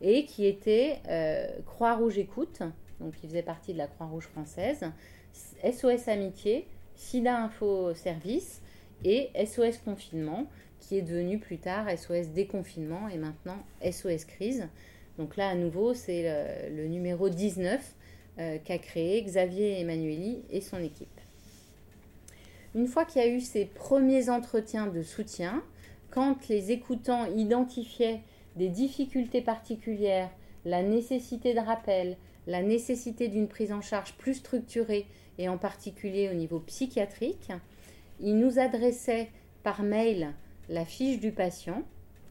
et 0.02 0.26
qui 0.26 0.46
était 0.46 1.00
euh, 1.08 1.48
Croix-Rouge 1.66 2.18
Écoute, 2.18 2.62
donc 3.00 3.16
qui 3.16 3.28
faisait 3.28 3.44
partie 3.44 3.74
de 3.74 3.78
la 3.78 3.88
Croix-Rouge 3.88 4.28
française, 4.28 4.92
SOS 5.34 6.08
Amitié, 6.08 6.68
SIDA 6.96 7.38
Info 7.38 7.94
Service 7.94 8.62
et 9.04 9.30
SOS 9.46 9.78
Confinement, 9.84 10.48
qui 10.80 10.98
est 10.98 11.02
devenu 11.02 11.40
plus 11.40 11.58
tard 11.58 11.88
SOS 11.90 12.30
Déconfinement 12.30 13.08
et 13.08 13.18
maintenant 13.18 13.58
SOS 13.84 14.26
Crise. 14.26 14.68
Donc 15.18 15.38
là, 15.38 15.50
à 15.50 15.56
nouveau, 15.56 15.94
c'est 15.94 16.70
le, 16.70 16.88
numéro 16.88 17.30
19 17.30 17.96
euh, 18.40 18.58
qu'a 18.64 18.78
créé 18.78 19.22
Xavier 19.22 19.80
Emmanueli 19.80 20.44
et 20.50 20.62
son 20.62 20.78
équipe. 20.78 21.10
Une 22.74 22.88
fois 22.88 23.06
qu'il 23.06 23.22
y 23.22 23.26
a 23.26 23.28
eu 23.28 23.42
ces 23.42 23.66
premiers 23.66 24.30
entretiens 24.30 24.88
de 24.88 25.04
soutien, 25.04 25.62
quand 26.10 26.48
les 26.48 26.72
écoutants 26.72 27.26
identifiaient 27.36 28.22
des 28.56 28.70
difficultés 28.70 29.42
particulières, 29.42 30.30
la 30.66 30.84
nécessité 30.84 31.54
de 31.54 31.60
rappel, 31.60 32.18
la 32.48 32.62
nécessité 32.62 33.28
d'une 33.28 33.48
prise 33.48 33.72
en 33.72 33.82
charge 33.82 34.14
plus 34.14 34.36
structurée 34.36 35.06
et 35.38 35.50
en 35.50 35.58
particulier 35.58 36.30
au 36.30 36.34
niveau 36.34 36.60
psychiatrique, 36.60 37.52
il 38.20 38.38
nous 38.38 38.60
adressait 38.60 39.30
par 39.64 39.84
mail 39.84 40.34
la 40.70 40.86
fiche 40.86 41.20
du 41.20 41.32
patient 41.32 41.84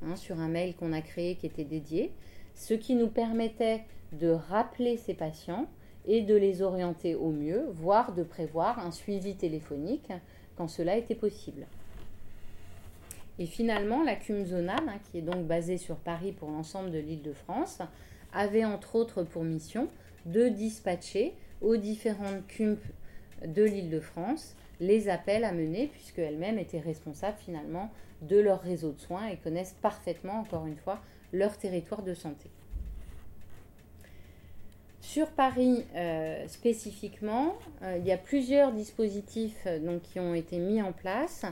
hein, 0.03 0.17
sur 0.17 0.41
un 0.41 0.49
mail 0.49 0.75
qu'on 0.75 0.93
a 0.93 1.01
créé 1.01 1.37
qui 1.37 1.47
était 1.47 1.65
dédié, 1.65 2.13
ce 2.55 2.75
qui 2.75 2.95
nous 2.95 3.09
permettait 3.09 3.83
de 4.13 4.29
rappeler 4.29 4.97
ces 4.97 5.15
patients 5.15 5.67
et 6.07 6.23
de 6.23 6.35
les 6.35 6.63
orienter 6.63 7.15
au 7.15 7.31
mieux, 7.31 7.67
voire 7.71 8.15
de 8.15 8.23
prévoir 8.23 8.79
un 8.79 8.91
suivi 8.91 9.37
téléphonique 9.37 10.13
quand 10.57 10.69
cela 10.69 10.97
était 10.97 11.15
possible. 11.15 11.67
Et 13.41 13.47
finalement, 13.47 14.05
la 14.05 14.17
CUM 14.17 14.45
hein, 14.69 14.99
qui 15.11 15.19
est 15.19 15.23
donc 15.23 15.47
basée 15.47 15.79
sur 15.79 15.97
Paris 15.97 16.31
pour 16.31 16.51
l'ensemble 16.51 16.91
de 16.91 16.99
l'île 16.99 17.23
de 17.23 17.33
France, 17.33 17.81
avait 18.35 18.67
entre 18.67 18.95
autres 18.95 19.23
pour 19.23 19.43
mission 19.45 19.89
de 20.27 20.49
dispatcher 20.49 21.33
aux 21.63 21.79
différentes 21.79 22.47
CUM 22.49 22.77
de 23.45 23.65
l'île 23.65 23.89
de 23.89 23.99
France 23.99 24.55
les 24.79 25.09
appels 25.09 25.45
à 25.45 25.53
mener, 25.53 25.87
puisqu'elles-mêmes 25.87 26.59
étaient 26.59 26.81
responsables 26.81 27.39
finalement 27.39 27.91
de 28.23 28.39
leur 28.39 28.61
réseau 28.61 28.93
de 28.93 29.01
soins 29.01 29.27
et 29.29 29.37
connaissent 29.37 29.77
parfaitement, 29.81 30.41
encore 30.41 30.67
une 30.67 30.77
fois, 30.77 31.01
leur 31.33 31.57
territoire 31.57 32.03
de 32.03 32.13
santé. 32.13 32.51
Sur 35.01 35.29
Paris 35.29 35.85
euh, 35.97 36.47
spécifiquement, 36.47 37.55
euh, 37.83 37.97
il 37.99 38.07
y 38.07 38.13
a 38.13 38.19
plusieurs 38.19 38.73
dispositifs 38.73 39.63
euh, 39.67 39.79
donc, 39.79 40.03
qui 40.03 40.21
ont 40.21 40.35
été 40.35 40.59
mis 40.59 40.83
en 40.83 40.93
place 40.93 41.47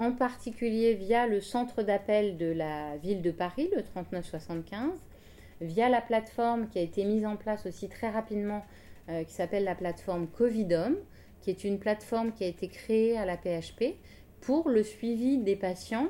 en 0.00 0.12
particulier 0.12 0.94
via 0.94 1.26
le 1.26 1.42
centre 1.42 1.82
d'appel 1.82 2.38
de 2.38 2.46
la 2.46 2.96
ville 2.96 3.20
de 3.20 3.30
Paris, 3.30 3.68
le 3.76 3.82
3975, 3.82 4.98
via 5.60 5.90
la 5.90 6.00
plateforme 6.00 6.68
qui 6.68 6.78
a 6.78 6.82
été 6.82 7.04
mise 7.04 7.26
en 7.26 7.36
place 7.36 7.66
aussi 7.66 7.88
très 7.90 8.08
rapidement, 8.08 8.64
euh, 9.10 9.24
qui 9.24 9.34
s'appelle 9.34 9.64
la 9.64 9.74
plateforme 9.74 10.26
Covidom, 10.26 10.96
qui 11.42 11.50
est 11.50 11.64
une 11.64 11.78
plateforme 11.78 12.32
qui 12.32 12.44
a 12.44 12.46
été 12.46 12.68
créée 12.68 13.18
à 13.18 13.26
la 13.26 13.36
PHP 13.36 13.94
pour 14.40 14.70
le 14.70 14.82
suivi 14.82 15.36
des 15.36 15.54
patients 15.54 16.08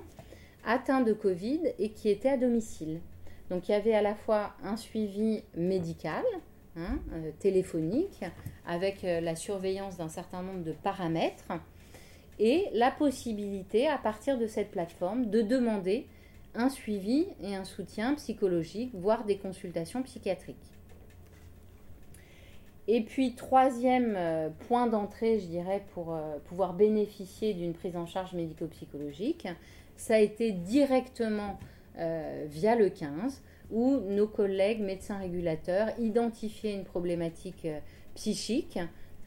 atteints 0.64 1.00
de 1.00 1.12
Covid 1.12 1.60
et 1.80 1.90
qui 1.90 2.10
étaient 2.10 2.28
à 2.28 2.36
domicile. 2.36 3.00
Donc 3.48 3.68
il 3.68 3.72
y 3.72 3.74
avait 3.74 3.94
à 3.94 4.02
la 4.02 4.14
fois 4.14 4.54
un 4.62 4.76
suivi 4.76 5.42
médical, 5.56 6.22
hein, 6.76 7.00
euh, 7.12 7.32
téléphonique, 7.40 8.24
avec 8.64 9.02
euh, 9.02 9.20
la 9.20 9.34
surveillance 9.34 9.96
d'un 9.96 10.08
certain 10.08 10.42
nombre 10.42 10.62
de 10.62 10.72
paramètres, 10.72 11.48
et 12.40 12.66
la 12.72 12.90
possibilité, 12.90 13.86
à 13.86 13.98
partir 13.98 14.38
de 14.38 14.48
cette 14.48 14.72
plateforme, 14.72 15.30
de 15.30 15.42
demander 15.42 16.08
un 16.56 16.68
suivi 16.68 17.26
et 17.40 17.54
un 17.54 17.64
soutien 17.64 18.14
psychologique, 18.14 18.90
voire 18.94 19.24
des 19.24 19.36
consultations 19.36 20.02
psychiatriques. 20.02 20.56
Et 22.88 23.02
puis, 23.02 23.36
troisième 23.36 24.14
euh, 24.16 24.48
point 24.66 24.88
d'entrée, 24.88 25.38
je 25.38 25.46
dirais, 25.46 25.84
pour 25.94 26.18
pouvoir 26.46 26.72
bénéficier 26.72 27.54
d'une 27.54 27.74
prise 27.74 27.96
en 27.96 28.06
charge 28.06 28.32
médico-psychologique, 28.32 29.46
ça 30.00 30.14
a 30.14 30.18
été 30.18 30.50
directement 30.50 31.58
euh, 31.98 32.46
via 32.48 32.76
le 32.76 32.88
15, 32.88 33.42
où 33.70 33.98
nos 33.98 34.26
collègues 34.26 34.80
médecins 34.80 35.18
régulateurs 35.18 35.88
identifiaient 35.98 36.72
une 36.72 36.84
problématique 36.84 37.66
euh, 37.66 37.78
psychique, 38.14 38.78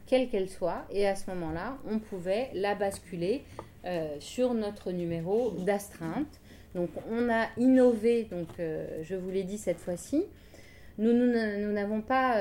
quelle 0.06 0.28
qu'elle 0.28 0.48
soit, 0.48 0.84
et 0.90 1.06
à 1.06 1.16
ce 1.16 1.30
moment-là, 1.30 1.78
on 1.88 1.98
pouvait 1.98 2.50
la 2.54 2.74
basculer 2.74 3.42
euh, 3.84 4.16
sur 4.20 4.54
notre 4.54 4.92
numéro 4.92 5.50
d'astreinte. 5.50 6.40
Donc 6.74 6.90
on 7.10 7.30
a 7.30 7.46
innové, 7.56 8.24
donc 8.24 8.48
je 8.58 9.14
vous 9.14 9.30
l'ai 9.30 9.44
dit 9.44 9.58
cette 9.58 9.78
fois-ci, 9.78 10.24
nous 10.98 11.12
n'avons 11.12 12.00
pas 12.00 12.36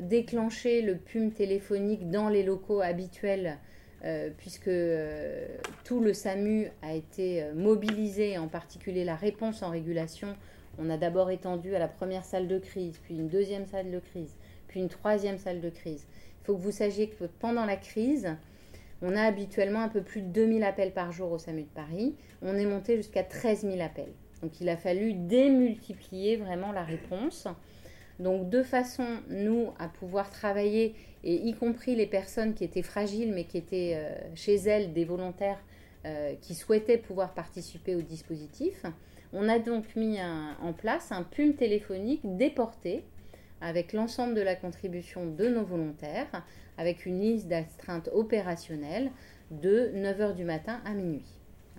déclenché 0.00 0.82
le 0.82 0.96
PUM 0.96 1.30
téléphonique 1.30 2.10
dans 2.10 2.28
les 2.28 2.42
locaux 2.42 2.80
habituels 2.80 3.58
euh, 4.02 4.30
puisque 4.34 4.68
euh, 4.68 5.46
tout 5.84 6.00
le 6.00 6.14
SAMU 6.14 6.70
a 6.80 6.94
été 6.94 7.42
euh, 7.42 7.52
mobilisé, 7.52 8.38
en 8.38 8.48
particulier 8.48 9.04
la 9.04 9.14
réponse 9.14 9.62
en 9.62 9.68
régulation. 9.68 10.36
On 10.78 10.88
a 10.88 10.96
d'abord 10.96 11.30
étendu 11.30 11.74
à 11.74 11.78
la 11.78 11.88
première 11.88 12.24
salle 12.24 12.48
de 12.48 12.58
crise, 12.58 12.98
puis 13.02 13.14
une 13.14 13.28
deuxième 13.28 13.66
salle 13.66 13.90
de 13.90 13.98
crise, 13.98 14.34
puis 14.68 14.80
une 14.80 14.88
troisième 14.88 15.36
salle 15.36 15.60
de 15.60 15.68
crise. 15.68 16.06
Il 16.40 16.46
faut 16.46 16.56
que 16.56 16.62
vous 16.62 16.70
sachiez 16.70 17.08
que 17.08 17.24
pendant 17.38 17.64
la 17.64 17.76
crise, 17.76 18.36
on 19.02 19.16
a 19.16 19.22
habituellement 19.22 19.80
un 19.80 19.88
peu 19.88 20.02
plus 20.02 20.22
de 20.22 20.28
2000 20.28 20.62
appels 20.62 20.92
par 20.92 21.12
jour 21.12 21.32
au 21.32 21.38
SAMU 21.38 21.62
de 21.62 21.68
Paris. 21.68 22.14
On 22.42 22.54
est 22.56 22.66
monté 22.66 22.96
jusqu'à 22.96 23.22
13 23.22 23.62
000 23.62 23.80
appels. 23.80 24.12
Donc 24.42 24.60
il 24.60 24.68
a 24.68 24.76
fallu 24.76 25.12
démultiplier 25.14 26.36
vraiment 26.36 26.72
la 26.72 26.82
réponse. 26.82 27.46
Donc 28.18 28.50
de 28.50 28.62
façon, 28.62 29.06
nous, 29.28 29.72
à 29.78 29.88
pouvoir 29.88 30.30
travailler 30.30 30.94
et 31.24 31.34
y 31.34 31.54
compris 31.54 31.94
les 31.94 32.06
personnes 32.06 32.54
qui 32.54 32.64
étaient 32.64 32.82
fragiles 32.82 33.32
mais 33.32 33.44
qui 33.44 33.58
étaient 33.58 33.94
euh, 33.94 34.10
chez 34.34 34.56
elles 34.56 34.92
des 34.92 35.04
volontaires 35.04 35.62
euh, 36.06 36.34
qui 36.40 36.54
souhaitaient 36.54 36.98
pouvoir 36.98 37.34
participer 37.34 37.94
au 37.94 38.02
dispositif. 38.02 38.84
On 39.32 39.48
a 39.48 39.58
donc 39.58 39.94
mis 39.96 40.18
en 40.20 40.72
place 40.72 41.12
un 41.12 41.22
PUM 41.22 41.54
téléphonique 41.54 42.20
déporté 42.24 43.04
avec 43.60 43.92
l'ensemble 43.92 44.34
de 44.34 44.40
la 44.40 44.56
contribution 44.56 45.26
de 45.26 45.48
nos 45.48 45.64
volontaires, 45.64 46.44
avec 46.78 47.06
une 47.06 47.20
liste 47.20 47.48
d'astreinte 47.48 48.08
opérationnelle 48.12 49.10
de 49.50 49.90
9h 49.94 50.34
du 50.34 50.44
matin 50.44 50.80
à 50.84 50.92
minuit, 50.92 51.26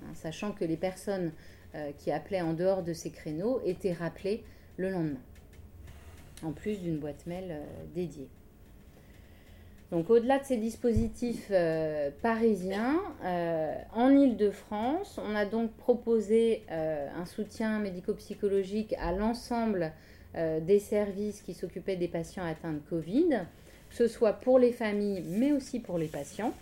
hein, 0.01 0.13
sachant 0.13 0.51
que 0.51 0.65
les 0.65 0.77
personnes 0.77 1.31
euh, 1.75 1.91
qui 1.97 2.11
appelaient 2.11 2.41
en 2.41 2.53
dehors 2.53 2.83
de 2.83 2.93
ces 2.93 3.11
créneaux 3.11 3.61
étaient 3.65 3.93
rappelées 3.93 4.43
le 4.77 4.89
lendemain, 4.89 5.21
en 6.43 6.51
plus 6.51 6.79
d'une 6.81 6.97
boîte 6.97 7.25
mail 7.25 7.57
dédiée. 7.95 8.29
Donc 9.91 10.09
au-delà 10.09 10.39
de 10.39 10.45
ces 10.45 10.55
dispositifs 10.55 11.49
euh, 11.51 12.11
parisiens, 12.21 13.01
euh, 13.25 13.75
en 13.93 14.09
Ile-de-France, 14.09 15.19
on 15.21 15.35
a 15.35 15.45
donc 15.45 15.71
proposé 15.73 16.63
euh, 16.71 17.09
un 17.13 17.25
soutien 17.25 17.79
médico-psychologique 17.79 18.95
à 19.01 19.11
l'ensemble 19.11 19.91
des 20.35 20.79
services 20.79 21.41
qui 21.41 21.53
s'occupaient 21.53 21.97
des 21.97 22.07
patients 22.07 22.45
atteints 22.45 22.73
de 22.73 22.79
Covid, 22.89 23.41
que 23.89 23.95
ce 23.95 24.07
soit 24.07 24.33
pour 24.33 24.59
les 24.59 24.71
familles, 24.71 25.23
mais 25.27 25.51
aussi 25.51 25.79
pour 25.79 25.97
les 25.97 26.07
patients. 26.07 26.53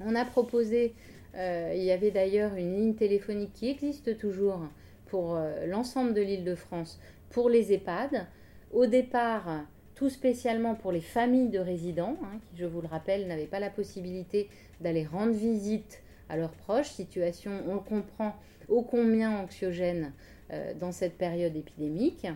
On 0.00 0.16
a 0.16 0.24
proposé, 0.24 0.92
il 1.34 1.82
y 1.82 1.92
avait 1.92 2.10
d'ailleurs 2.10 2.54
une 2.56 2.76
ligne 2.76 2.94
téléphonique 2.94 3.52
qui 3.52 3.68
existe 3.70 4.18
toujours 4.18 4.60
pour 5.06 5.38
l'ensemble 5.66 6.12
de 6.12 6.22
l'Île-de-France, 6.22 6.98
pour 7.30 7.48
les 7.48 7.72
EHPAD. 7.72 8.26
Au 8.72 8.86
départ, 8.86 9.64
tout 9.94 10.08
spécialement 10.08 10.74
pour 10.74 10.90
les 10.90 11.00
familles 11.00 11.48
de 11.48 11.58
résidents, 11.58 12.16
hein, 12.24 12.38
qui, 12.40 12.56
je 12.56 12.66
vous 12.66 12.80
le 12.80 12.88
rappelle, 12.88 13.28
n'avaient 13.28 13.46
pas 13.46 13.60
la 13.60 13.70
possibilité 13.70 14.48
d'aller 14.80 15.04
rendre 15.04 15.32
visite 15.32 16.02
à 16.28 16.36
leurs 16.36 16.52
proches, 16.52 16.88
situation, 16.88 17.52
on 17.68 17.78
comprend, 17.78 18.34
ô 18.68 18.82
combien 18.82 19.38
anxiogène 19.38 20.12
euh, 20.50 20.72
dans 20.74 20.92
cette 20.92 21.16
période 21.18 21.54
épidémique, 21.54 22.26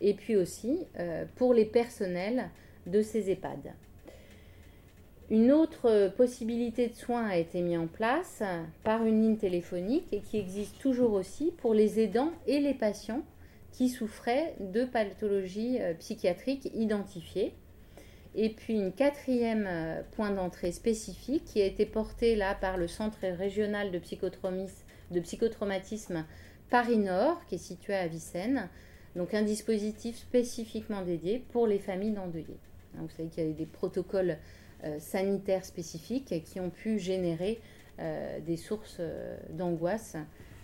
et 0.00 0.14
puis 0.14 0.36
aussi 0.36 0.86
euh, 0.98 1.24
pour 1.36 1.54
les 1.54 1.64
personnels 1.64 2.50
de 2.86 3.02
ces 3.02 3.30
EHPAD. 3.30 3.72
Une 5.30 5.52
autre 5.52 6.08
possibilité 6.16 6.88
de 6.88 6.94
soins 6.94 7.26
a 7.26 7.36
été 7.36 7.60
mise 7.60 7.78
en 7.78 7.86
place 7.86 8.42
par 8.82 9.04
une 9.04 9.20
ligne 9.20 9.36
téléphonique 9.36 10.06
et 10.10 10.20
qui 10.20 10.38
existe 10.38 10.78
toujours 10.78 11.12
aussi 11.12 11.52
pour 11.58 11.74
les 11.74 12.00
aidants 12.00 12.32
et 12.46 12.60
les 12.60 12.72
patients 12.72 13.22
qui 13.72 13.90
souffraient 13.90 14.54
de 14.60 14.84
pathologies 14.84 15.78
euh, 15.80 15.94
psychiatriques 15.94 16.70
identifiées. 16.74 17.54
Et 18.34 18.50
puis 18.50 18.74
une 18.74 18.92
quatrième 18.92 19.66
euh, 19.68 20.02
point 20.12 20.30
d'entrée 20.30 20.72
spécifique 20.72 21.44
qui 21.44 21.60
a 21.60 21.66
été 21.66 21.86
porté 21.86 22.34
là 22.34 22.54
par 22.54 22.76
le 22.76 22.88
Centre 22.88 23.26
régional 23.26 23.90
de, 23.90 23.98
de 23.98 25.20
psychotraumatisme 25.20 26.24
Paris-Nord, 26.70 27.44
qui 27.46 27.56
est 27.56 27.58
situé 27.58 27.94
à 27.94 28.06
Vicenne. 28.06 28.68
Donc 29.16 29.34
un 29.34 29.42
dispositif 29.42 30.16
spécifiquement 30.16 31.02
dédié 31.02 31.44
pour 31.52 31.66
les 31.66 31.78
familles 31.78 32.12
d'endeuillés. 32.12 32.58
Hein, 32.96 33.02
vous 33.02 33.10
savez 33.10 33.28
qu'il 33.28 33.44
y 33.44 33.50
a 33.50 33.52
des 33.52 33.66
protocoles 33.66 34.38
euh, 34.84 34.98
sanitaires 35.00 35.64
spécifiques 35.64 36.42
qui 36.44 36.60
ont 36.60 36.70
pu 36.70 36.98
générer 36.98 37.60
des 38.46 38.56
sources 38.56 39.00
d'angoisse 39.50 40.14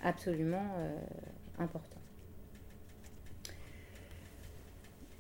absolument 0.04 0.70
importantes. 1.59 2.04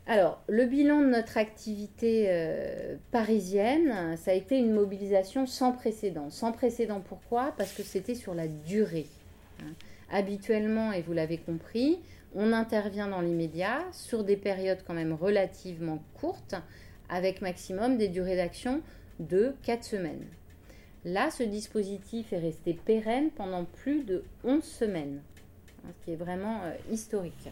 Alors, 0.06 0.42
le 0.48 0.66
bilan 0.66 1.00
de 1.00 1.06
notre 1.06 1.38
activité 1.38 2.26
euh, 2.28 2.96
parisienne, 3.10 4.16
ça 4.18 4.32
a 4.32 4.34
été 4.34 4.58
une 4.58 4.72
mobilisation 4.72 5.46
sans 5.46 5.72
précédent. 5.72 6.28
Sans 6.28 6.52
précédent 6.52 7.00
pourquoi? 7.00 7.54
Parce 7.56 7.72
que 7.72 7.82
c'était 7.82 8.14
sur 8.14 8.34
la 8.34 8.46
durée. 8.46 9.06
Hein. 9.62 9.72
Habituellement, 10.10 10.92
et 10.92 11.00
vous 11.00 11.14
l'avez 11.14 11.38
compris, 11.38 12.00
on 12.34 12.52
intervient 12.52 13.08
dans 13.08 13.20
l'immédiat 13.20 13.84
sur 13.92 14.24
des 14.24 14.36
périodes 14.36 14.82
quand 14.86 14.94
même 14.94 15.12
relativement 15.12 16.02
courtes, 16.20 16.54
avec 17.08 17.42
maximum 17.42 17.96
des 17.96 18.08
durées 18.08 18.36
d'action 18.36 18.80
de 19.20 19.54
4 19.62 19.84
semaines. 19.84 20.26
Là, 21.04 21.30
ce 21.30 21.42
dispositif 21.42 22.32
est 22.32 22.38
resté 22.38 22.72
pérenne 22.72 23.30
pendant 23.30 23.64
plus 23.64 24.04
de 24.04 24.24
11 24.44 24.62
semaines, 24.64 25.20
hein, 25.84 25.90
ce 26.00 26.04
qui 26.04 26.12
est 26.12 26.16
vraiment 26.16 26.62
euh, 26.64 26.72
historique. 26.90 27.50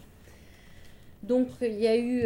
Donc 1.22 1.48
il 1.60 1.78
y 1.80 1.86
a 1.86 1.96
eu 1.96 2.22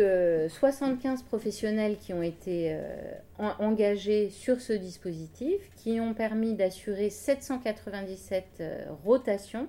75 0.48 1.20
euh, 1.20 1.24
professionnels 1.26 1.98
qui 1.98 2.14
ont 2.14 2.22
été 2.22 2.72
euh, 2.72 3.50
engagés 3.58 4.30
sur 4.30 4.60
ce 4.60 4.72
dispositif, 4.72 5.70
qui 5.76 6.00
ont 6.00 6.14
permis 6.14 6.54
d'assurer 6.54 7.10
797 7.10 8.44
euh, 8.60 8.84
rotations, 9.04 9.68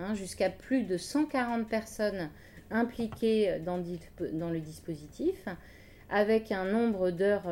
hein, 0.00 0.14
jusqu'à 0.14 0.50
plus 0.50 0.82
de 0.82 0.96
140 0.96 1.68
personnes 1.68 2.30
impliquées 2.70 3.58
dans, 3.64 3.76
le 3.76 4.60
dispositif, 4.60 5.46
avec 6.08 6.52
un 6.52 6.64
nombre 6.64 7.10
d'heures 7.10 7.48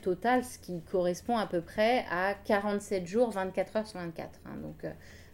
totales, 0.00 0.44
ce 0.44 0.58
qui 0.58 0.80
correspond 0.80 1.36
à 1.36 1.46
peu 1.46 1.60
près 1.60 2.06
à 2.10 2.34
47 2.46 3.06
jours, 3.06 3.30
24 3.30 3.76
heures 3.76 3.86
sur 3.86 4.00
24. 4.00 4.40
Hein. 4.46 4.56
donc 4.62 4.86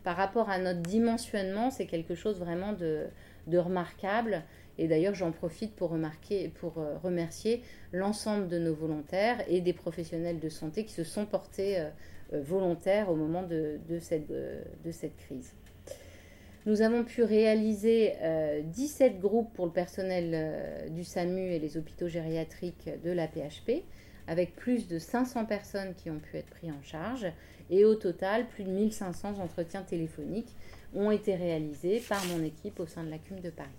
par 0.03 0.17
rapport 0.17 0.51
à 0.51 0.59
notre 0.59 0.81
dimensionnement, 0.81 1.71
c'est 1.71 1.87
quelque 1.87 2.17
chose 2.17 2.39
vraiment 2.39 2.73
de 2.73 3.59
remarquable 3.59 4.43
et 4.79 4.87
d'ailleurs, 4.87 5.15
j'en 5.15 5.33
profite 5.33 5.75
pour, 5.75 5.91
remarquer, 5.91 6.49
pour 6.49 6.79
euh, 6.79 6.97
remercier 6.99 7.63
l'ensemble 7.93 8.49
de 8.49 8.59
nos 8.59 8.75
volontaires 8.75 9.43
et 9.49 9.61
des 9.61 9.73
professionnels 9.73 10.39
de 10.39 10.49
santé 10.49 10.85
qui 10.85 10.93
se 10.93 11.05
sont 11.05 11.27
portés 11.27 11.81
euh, 11.81 11.91
euh, 12.33 12.43
volontaires 12.43 13.11
au 13.11 13.17
moment 13.17 13.43
de 13.43 13.99
cette, 14.01 15.17
crise. 15.17 15.53
Nous 16.69 16.83
avons 16.83 17.03
pu 17.03 17.23
réaliser 17.23 18.13
17 18.63 19.21
groupes 19.21 19.51
pour 19.55 19.65
le 19.65 19.73
personnel 19.73 20.91
du 20.91 21.03
SAMU 21.03 21.41
et 21.41 21.59
les 21.59 21.79
hôpitaux 21.79 22.09
gériatriques 22.09 22.91
de 23.03 23.11
la 23.11 23.27
PHP, 23.27 23.85
avec 24.27 24.55
plus 24.55 24.87
de 24.87 24.99
500 24.99 25.47
personnes 25.47 25.95
qui 25.95 26.11
ont 26.11 26.19
pu 26.19 26.37
être 26.37 26.51
prises 26.51 26.71
en 26.71 26.83
charge. 26.83 27.27
Et 27.71 27.87
au 27.87 27.95
total, 27.95 28.47
plus 28.49 28.65
de 28.65 28.71
1500 28.71 29.39
entretiens 29.39 29.81
téléphoniques 29.81 30.55
ont 30.95 31.11
été 31.11 31.37
réalisés 31.37 32.03
par 32.07 32.23
mon 32.27 32.45
équipe 32.45 32.79
au 32.81 32.87
sein 32.87 33.03
de 33.03 33.09
la 33.09 33.17
CUM 33.17 33.41
de 33.41 33.49
Paris. 33.49 33.71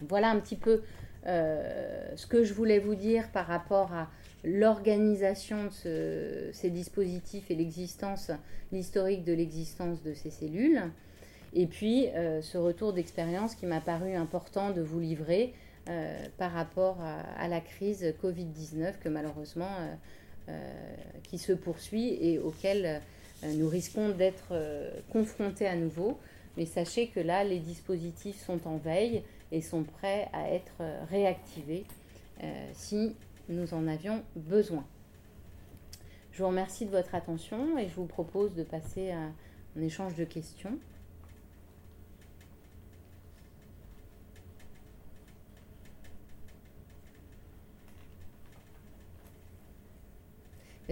Voilà 0.00 0.30
un 0.30 0.40
petit 0.40 0.56
peu 0.56 0.82
euh, 1.28 2.10
ce 2.16 2.26
que 2.26 2.42
je 2.42 2.52
voulais 2.52 2.80
vous 2.80 2.96
dire 2.96 3.30
par 3.30 3.46
rapport 3.46 3.92
à 3.92 4.10
l'organisation 4.42 5.68
de 5.84 6.50
ces 6.52 6.70
dispositifs 6.70 7.48
et 7.48 7.54
l'existence, 7.54 8.32
l'historique 8.72 9.22
de 9.22 9.34
l'existence 9.34 10.02
de 10.02 10.14
ces 10.14 10.30
cellules. 10.30 10.90
Et 11.52 11.66
puis 11.66 12.08
euh, 12.08 12.42
ce 12.42 12.58
retour 12.58 12.92
d'expérience 12.92 13.54
qui 13.54 13.66
m'a 13.66 13.80
paru 13.80 14.14
important 14.14 14.70
de 14.70 14.80
vous 14.80 15.00
livrer 15.00 15.52
euh, 15.88 16.26
par 16.38 16.52
rapport 16.52 16.98
à, 17.00 17.48
la 17.48 17.60
crise 17.60 18.14
Covid-19 18.22 18.98
que 19.00 19.08
malheureusement 19.08 19.70
qui 21.22 21.38
se 21.38 21.52
poursuit 21.52 22.18
et 22.20 22.40
auquel 22.40 23.00
nous 23.44 23.68
risquons 23.68 24.08
d'être 24.08 24.52
confrontés 25.12 25.68
à 25.68 25.76
nouveau. 25.76 26.18
Mais 26.56 26.66
sachez 26.66 27.06
que 27.08 27.20
là, 27.20 27.44
les 27.44 27.60
dispositifs 27.60 28.44
sont 28.44 28.66
en 28.66 28.76
veille 28.76 29.22
et 29.52 29.60
sont 29.60 29.82
prêts 29.82 30.28
à 30.32 30.50
être 30.50 30.72
euh, 30.80 31.04
réactivés 31.10 31.84
euh, 32.42 32.70
si 32.72 33.14
nous 33.48 33.74
en 33.74 33.86
avions 33.86 34.22
besoin. 34.36 34.84
Je 36.32 36.42
vous 36.42 36.48
remercie 36.48 36.86
de 36.86 36.90
votre 36.90 37.14
attention 37.14 37.76
et 37.78 37.88
je 37.88 37.94
vous 37.94 38.06
propose 38.06 38.54
de 38.54 38.62
passer 38.62 39.10
à 39.10 39.18
un 39.76 39.82
échange 39.82 40.14
de 40.14 40.24
questions. 40.24 40.78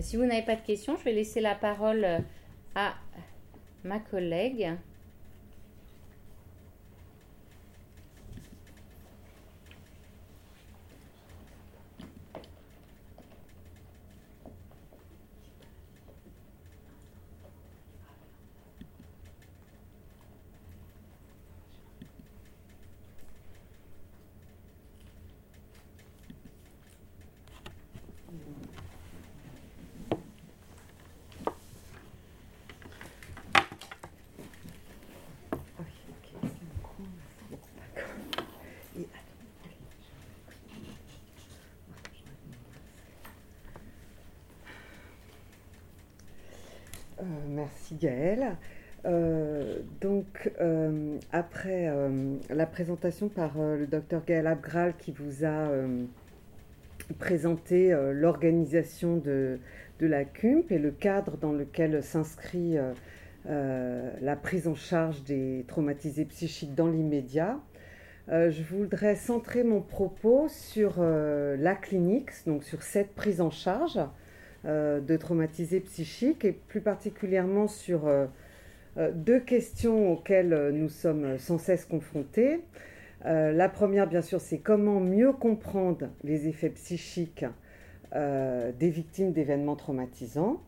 Si 0.00 0.16
vous 0.16 0.24
n'avez 0.24 0.42
pas 0.42 0.56
de 0.56 0.64
questions, 0.64 0.96
je 0.96 1.04
vais 1.04 1.12
laisser 1.12 1.40
la 1.40 1.54
parole 1.54 2.06
à 2.74 2.94
ma 3.84 3.98
collègue. 3.98 4.70
Merci 47.90 47.94
Gaëlle. 47.94 48.56
Euh, 49.04 49.78
donc, 50.00 50.52
euh, 50.60 51.18
après 51.32 51.88
euh, 51.88 52.36
la 52.50 52.66
présentation 52.66 53.28
par 53.28 53.52
le 53.58 53.86
docteur 53.86 54.24
Gaël 54.26 54.46
Abgral 54.46 54.94
qui 54.96 55.12
vous 55.12 55.44
a 55.44 55.70
présenté 57.18 57.96
l'organisation 58.12 59.16
de, 59.16 59.58
de, 60.00 60.06
la 60.06 60.24
CUMP 60.24 60.70
et 60.70 60.78
le 60.78 60.90
cadre 60.90 61.36
dans 61.36 61.52
lequel 61.52 62.02
s'inscrit 62.02 62.76
la 63.46 64.36
prise 64.36 64.68
en 64.68 64.74
charge 64.74 65.22
des 65.24 65.64
traumatisés 65.68 66.26
psychiques 66.26 66.74
dans 66.74 66.88
l'immédiat, 66.88 67.58
je 68.28 68.62
voudrais 68.62 69.14
centrer 69.14 69.64
mon 69.64 69.80
propos 69.80 70.48
sur 70.48 71.00
la 71.00 71.74
clinique, 71.76 72.30
donc 72.46 72.62
sur 72.62 72.82
cette 72.82 73.14
prise 73.14 73.40
en 73.40 73.50
charge 73.50 73.98
de 74.64 75.16
traumatisés 75.16 75.80
psychiques 75.80 76.44
et 76.44 76.52
plus 76.52 76.80
particulièrement 76.80 77.68
sur 77.68 78.06
euh, 78.06 78.26
euh, 78.96 79.12
deux 79.14 79.38
questions 79.38 80.12
auxquelles 80.12 80.70
nous 80.72 80.88
sommes 80.88 81.38
sans 81.38 81.58
cesse 81.58 81.84
confrontés. 81.84 82.60
la 83.24 83.68
première, 83.68 84.08
bien 84.08 84.22
sûr, 84.22 84.40
c'est 84.40 84.58
comment 84.58 85.00
mieux 85.00 85.32
comprendre 85.32 86.08
les 86.24 86.48
effets 86.48 86.70
psychiques 86.70 87.44
des 88.12 88.90
victimes 88.90 89.32
d'événements 89.32 89.76
traumatisants. 89.76 90.62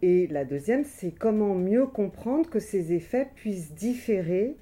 Et 0.00 0.26
la 0.28 0.44
deuxième, 0.44 0.84
c'est 0.84 1.10
comment 1.10 1.54
mieux 1.54 1.86
comprendre 1.86 2.48
que 2.48 2.60
ces 2.60 2.92
effets 2.92 3.28
puissent 3.34 3.74
différer 3.74 4.56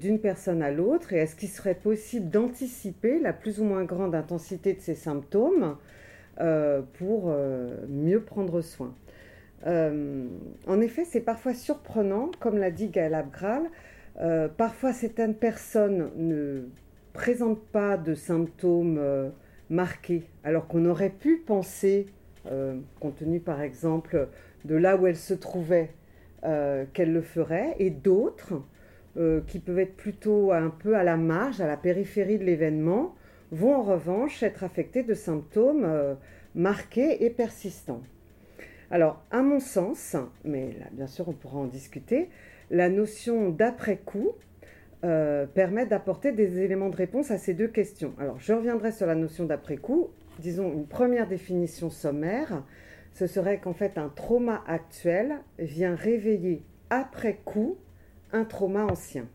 d'une 0.00 0.18
personne 0.18 0.62
à 0.62 0.70
l'autre 0.70 1.12
et 1.12 1.18
est-ce 1.18 1.36
qu'il 1.36 1.48
serait 1.48 1.76
possible 1.76 2.28
d'anticiper 2.28 3.20
la 3.20 3.32
plus 3.32 3.60
ou 3.60 3.64
moins 3.64 3.84
grande 3.84 4.14
intensité 4.14 4.74
de 4.74 4.80
ces 4.80 4.96
symptômes 4.96 5.62
euh, 5.62 5.74
pour 6.98 7.24
euh, 7.26 7.76
mieux 7.88 8.20
prendre 8.20 8.60
soin. 8.60 8.94
Euh, 9.66 10.26
en 10.66 10.80
effet, 10.80 11.04
c'est 11.04 11.20
parfois 11.20 11.52
surprenant, 11.52 12.30
comme 12.38 12.58
l'a 12.58 12.70
dit 12.70 12.88
Gaël 12.88 13.14
Abgral, 13.14 13.62
parfois 14.56 14.92
certaines 14.92 15.34
personnes 15.34 16.10
ne 16.16 16.62
présentent 17.12 17.64
pas 17.66 17.96
de 17.96 18.14
symptômes 18.14 19.00
marqués, 19.70 20.24
alors 20.42 20.66
qu'on 20.66 20.86
aurait 20.86 21.10
pu 21.10 21.36
penser, 21.36 22.08
compte 22.98 23.14
tenu 23.14 23.38
par 23.38 23.60
exemple 23.60 24.26
de 24.64 24.74
là 24.74 24.96
où 24.96 25.06
elle 25.06 25.16
se 25.16 25.34
trouvait, 25.34 25.90
qu'elle 26.42 27.12
le 27.12 27.22
ferait, 27.22 27.76
et 27.78 27.90
d'autres 27.90 28.54
qui 29.46 29.60
peuvent 29.60 29.78
être 29.78 29.94
plutôt 29.94 30.50
un 30.50 30.70
peu 30.70 30.96
à 30.96 31.04
la 31.04 31.16
marge, 31.16 31.60
à 31.60 31.68
la 31.68 31.76
périphérie 31.76 32.38
de 32.38 32.44
l'événement, 32.44 33.14
vont 33.52 33.74
en 33.74 33.82
revanche 33.82 34.42
être 34.42 34.64
affectés 34.64 35.02
de 35.02 35.14
symptômes 35.14 35.84
euh, 35.84 36.14
marqués 36.54 37.24
et 37.24 37.30
persistants. 37.30 38.02
Alors, 38.90 39.22
à 39.30 39.42
mon 39.42 39.60
sens, 39.60 40.16
mais 40.44 40.72
là, 40.78 40.86
bien 40.92 41.06
sûr 41.06 41.28
on 41.28 41.32
pourra 41.32 41.58
en 41.58 41.66
discuter, 41.66 42.30
la 42.70 42.88
notion 42.88 43.50
d'après-coup 43.50 44.32
euh, 45.04 45.46
permet 45.46 45.86
d'apporter 45.86 46.32
des 46.32 46.60
éléments 46.60 46.88
de 46.88 46.96
réponse 46.96 47.30
à 47.30 47.38
ces 47.38 47.54
deux 47.54 47.68
questions. 47.68 48.14
Alors, 48.18 48.38
je 48.40 48.52
reviendrai 48.52 48.92
sur 48.92 49.06
la 49.06 49.14
notion 49.14 49.44
d'après-coup. 49.44 50.08
Disons 50.38 50.72
une 50.72 50.86
première 50.86 51.28
définition 51.28 51.90
sommaire, 51.90 52.64
ce 53.12 53.26
serait 53.26 53.58
qu'en 53.58 53.74
fait 53.74 53.98
un 53.98 54.08
trauma 54.08 54.62
actuel 54.66 55.38
vient 55.58 55.94
réveiller 55.94 56.62
après 56.90 57.38
coup 57.44 57.76
un 58.32 58.44
trauma 58.44 58.84
ancien. 58.84 59.26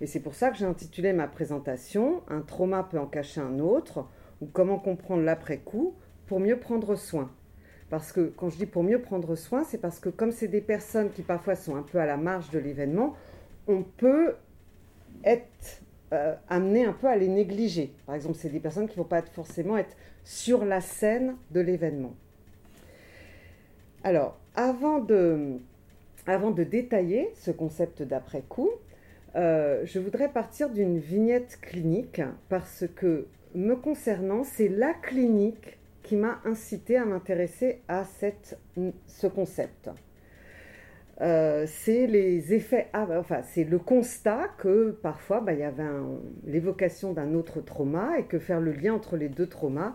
Et 0.00 0.06
c'est 0.06 0.20
pour 0.20 0.34
ça 0.34 0.50
que 0.50 0.56
j'ai 0.56 0.66
intitulé 0.66 1.12
ma 1.12 1.26
présentation 1.26 2.22
Un 2.28 2.40
trauma 2.40 2.82
peut 2.82 2.98
en 2.98 3.06
cacher 3.06 3.40
un 3.40 3.58
autre 3.58 4.06
ou 4.40 4.46
comment 4.46 4.78
comprendre 4.78 5.22
l'après-coup 5.22 5.94
pour 6.26 6.40
mieux 6.40 6.58
prendre 6.58 6.96
soin. 6.96 7.30
Parce 7.88 8.12
que 8.12 8.32
quand 8.36 8.50
je 8.50 8.56
dis 8.56 8.66
pour 8.66 8.82
mieux 8.82 9.00
prendre 9.00 9.34
soin, 9.36 9.64
c'est 9.64 9.78
parce 9.78 10.00
que 10.00 10.08
comme 10.08 10.32
c'est 10.32 10.48
des 10.48 10.60
personnes 10.60 11.10
qui 11.10 11.22
parfois 11.22 11.54
sont 11.54 11.76
un 11.76 11.82
peu 11.82 11.98
à 11.98 12.06
la 12.06 12.16
marge 12.16 12.50
de 12.50 12.58
l'événement, 12.58 13.14
on 13.68 13.82
peut 13.82 14.34
être 15.24 15.82
euh, 16.12 16.34
amené 16.48 16.84
un 16.84 16.92
peu 16.92 17.06
à 17.06 17.16
les 17.16 17.28
négliger. 17.28 17.94
Par 18.06 18.14
exemple, 18.14 18.36
c'est 18.36 18.48
des 18.48 18.60
personnes 18.60 18.88
qui 18.88 18.98
ne 18.98 19.02
vont 19.02 19.08
pas 19.08 19.22
forcément 19.22 19.76
être 19.76 19.96
sur 20.24 20.64
la 20.64 20.80
scène 20.80 21.36
de 21.52 21.60
l'événement. 21.60 22.14
Alors, 24.02 24.38
avant 24.54 24.98
de, 24.98 25.58
avant 26.26 26.50
de 26.50 26.64
détailler 26.64 27.30
ce 27.34 27.50
concept 27.50 28.02
d'après-coup, 28.02 28.70
euh, 29.36 29.82
je 29.84 29.98
voudrais 29.98 30.30
partir 30.30 30.70
d'une 30.70 30.98
vignette 30.98 31.58
clinique 31.60 32.22
parce 32.48 32.84
que, 32.96 33.26
me 33.54 33.74
concernant, 33.74 34.44
c'est 34.44 34.68
la 34.68 34.94
clinique 34.94 35.78
qui 36.02 36.16
m'a 36.16 36.40
incité 36.44 36.96
à 36.96 37.04
m'intéresser 37.04 37.82
à 37.88 38.04
ce 39.06 39.26
concept. 39.26 39.90
Euh, 41.20 41.64
c'est 41.66 42.06
les 42.06 42.52
effets, 42.52 42.88
enfin 42.92 43.40
c'est 43.42 43.64
le 43.64 43.78
constat 43.78 44.48
que 44.58 44.90
parfois 44.90 45.40
bah, 45.40 45.54
il 45.54 45.60
y 45.60 45.62
avait 45.62 45.82
l'évocation 46.44 47.14
d'un 47.14 47.32
autre 47.32 47.62
trauma 47.62 48.18
et 48.18 48.24
que 48.24 48.38
faire 48.38 48.60
le 48.60 48.72
lien 48.72 48.92
entre 48.92 49.16
les 49.16 49.30
deux 49.30 49.46
traumas 49.46 49.94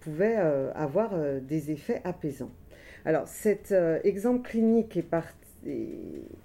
pouvait 0.00 0.36
euh, 0.38 0.72
avoir 0.74 1.12
des 1.42 1.70
effets 1.70 2.00
apaisants. 2.04 2.50
Alors 3.04 3.28
cet 3.28 3.74
exemple 4.04 4.48
clinique 4.48 4.96
est 4.96 5.02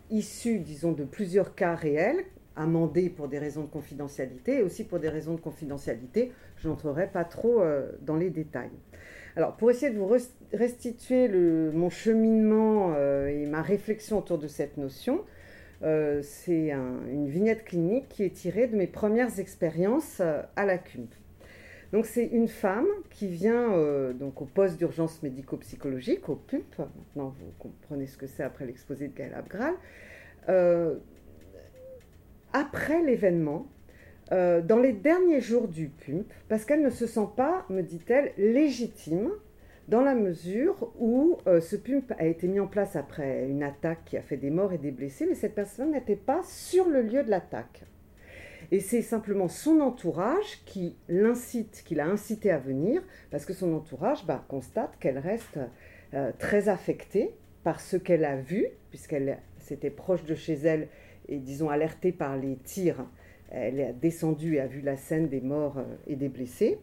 issu, 0.10 0.60
disons, 0.60 0.92
de 0.92 1.06
plusieurs 1.06 1.56
cas 1.56 1.76
réels 1.76 2.24
amendé 2.58 3.10
pour 3.10 3.28
des 3.28 3.40
raisons 3.40 3.64
de 3.64 3.70
confidentialité 3.70 4.58
et 4.60 4.64
aussi 4.64 4.84
pour 4.84 5.00
des 5.00 5.10
raisons 5.10 5.36
de 5.36 5.40
confidentialité. 5.40 6.32
Je 6.58 6.68
n'entrerai 6.68 7.08
pas 7.08 7.24
trop 7.24 7.62
euh, 7.62 7.92
dans 8.02 8.16
les 8.16 8.30
détails. 8.30 8.72
Alors, 9.36 9.56
pour 9.56 9.70
essayer 9.70 9.94
de 9.94 10.00
vous 10.00 10.12
restituer 10.52 11.30
mon 11.30 11.90
cheminement 11.90 12.94
euh, 12.96 13.28
et 13.28 13.46
ma 13.46 13.62
réflexion 13.62 14.18
autour 14.18 14.40
de 14.40 14.48
cette 14.48 14.78
notion, 14.78 15.24
euh, 15.84 16.22
c'est 16.24 16.72
une 16.72 17.30
vignette 17.30 17.64
clinique 17.64 18.10
qui 18.10 18.24
est 18.24 18.34
tirée 18.34 18.66
de 18.66 18.76
mes 18.76 18.88
premières 18.88 19.40
expériences 19.40 20.22
à 20.22 20.66
la 20.66 20.80
CUMP. 20.80 21.10
Donc 21.94 22.06
c'est 22.06 22.26
une 22.26 22.50
femme 22.50 22.88
qui 23.12 23.28
vient 23.28 23.70
donc 24.14 24.42
au 24.42 24.46
poste 24.46 24.78
d'urgence 24.78 25.22
médico-psychologique, 25.24 26.28
au 26.28 26.36
PUP. 26.36 26.66
Maintenant 26.80 27.34
vous 27.40 27.52
comprenez 27.60 28.08
ce 28.08 28.18
que 28.18 28.26
c'est 28.26 28.44
après 28.44 28.66
l'exposé 28.66 29.08
de 29.08 29.14
Gaël 29.14 29.36
Abgral. 29.36 29.76
Après 32.58 33.02
l'événement, 33.04 33.68
dans 34.30 34.80
les 34.82 34.92
derniers 34.92 35.40
jours 35.40 35.70
du 35.70 35.88
PUP, 35.88 36.26
parce 36.50 36.66
qu'elle 36.66 36.82
ne 36.82 36.90
se 36.90 37.08
sent 37.08 37.30
pas, 37.38 37.66
me 37.70 37.82
dit-elle, 37.82 38.34
légitime 38.38 39.32
dans 39.88 40.02
la 40.02 40.16
mesure 40.16 40.92
où 41.00 41.38
euh, 41.48 41.62
ce 41.62 41.76
pump 41.76 42.14
a 42.18 42.26
été 42.26 42.48
mis 42.48 42.60
en 42.60 42.68
place 42.68 42.96
après 42.96 43.48
une 43.48 43.64
attaque 43.64 44.04
qui 44.06 44.18
a 44.18 44.22
fait 44.22 44.38
des 44.38 44.50
morts 44.50 44.74
et 44.74 44.78
des 44.78 44.92
blessés, 44.92 45.26
mais 45.26 45.36
cette 45.36 45.56
personne 45.56 45.92
n'était 45.92 46.18
pas 46.18 46.42
sur 46.44 46.90
le 46.90 47.02
lieu 47.02 47.24
de 47.24 47.30
l'attaque. 47.30 47.84
Et 48.72 48.82
c'est 48.82 49.02
simplement 49.02 49.48
son 49.48 49.80
entourage 49.80 50.62
qui 50.66 50.98
l'incite, 51.08 51.84
qui 51.86 51.96
l'a 51.96 52.06
incité 52.06 52.52
à 52.52 52.58
venir, 52.58 53.02
parce 53.32 53.46
que 53.46 53.54
son 53.54 53.74
entourage 53.74 54.26
bah, 54.26 54.44
constate 54.50 54.98
qu'elle 55.00 55.20
reste 55.20 55.60
euh, 56.14 56.32
très 56.38 56.68
affectée 56.68 57.34
par 57.64 57.80
ce 57.80 57.96
qu'elle 57.96 58.26
a 58.26 58.36
vu, 58.36 58.68
puisqu'elle 58.90 59.40
s'était 59.58 59.90
proche 59.90 60.26
de 60.26 60.36
chez 60.36 60.54
elle 60.54 60.90
et 61.30 61.38
disons 61.38 61.70
alertée 61.70 62.12
par 62.12 62.38
les 62.38 62.58
tirs. 62.58 63.06
Elle 63.50 63.80
est 63.80 63.94
descendue 63.94 64.56
et 64.56 64.60
a 64.60 64.68
vu 64.68 64.82
la 64.82 64.98
scène 64.98 65.30
des 65.30 65.42
morts 65.42 65.78
euh, 65.78 65.96
et 66.06 66.16
des 66.16 66.30
blessés. 66.30 66.80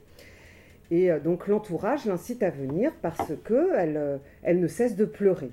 Et 0.90 1.11
euh, 1.11 1.20
donc 1.20 1.47
l'entourage 1.47 2.07
l'incite 2.07 2.42
à 2.42 2.51
venir 2.51 2.92
parce 3.03 3.32
qu'elle 3.45 3.97
euh, 3.97 4.18
elle 4.42 4.61
ne 4.61 4.66
cesse 4.66 4.97
de 4.97 5.05
pleurer. 5.05 5.51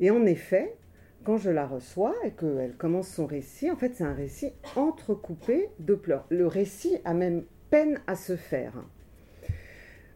Et 0.00 0.10
en 0.10 0.26
effet, 0.26 0.74
quand 1.22 1.36
je 1.36 1.50
la 1.50 1.66
reçois 1.66 2.14
et 2.24 2.32
qu'elle 2.32 2.74
commence 2.76 3.08
son 3.08 3.26
récit, 3.26 3.70
en 3.70 3.76
fait 3.76 3.94
c'est 3.94 4.04
un 4.04 4.12
récit 4.12 4.52
entrecoupé 4.76 5.68
de 5.78 5.94
pleurs. 5.94 6.26
Le 6.30 6.46
récit 6.46 6.98
a 7.04 7.14
même 7.14 7.44
peine 7.70 8.00
à 8.06 8.16
se 8.16 8.36
faire. 8.36 8.74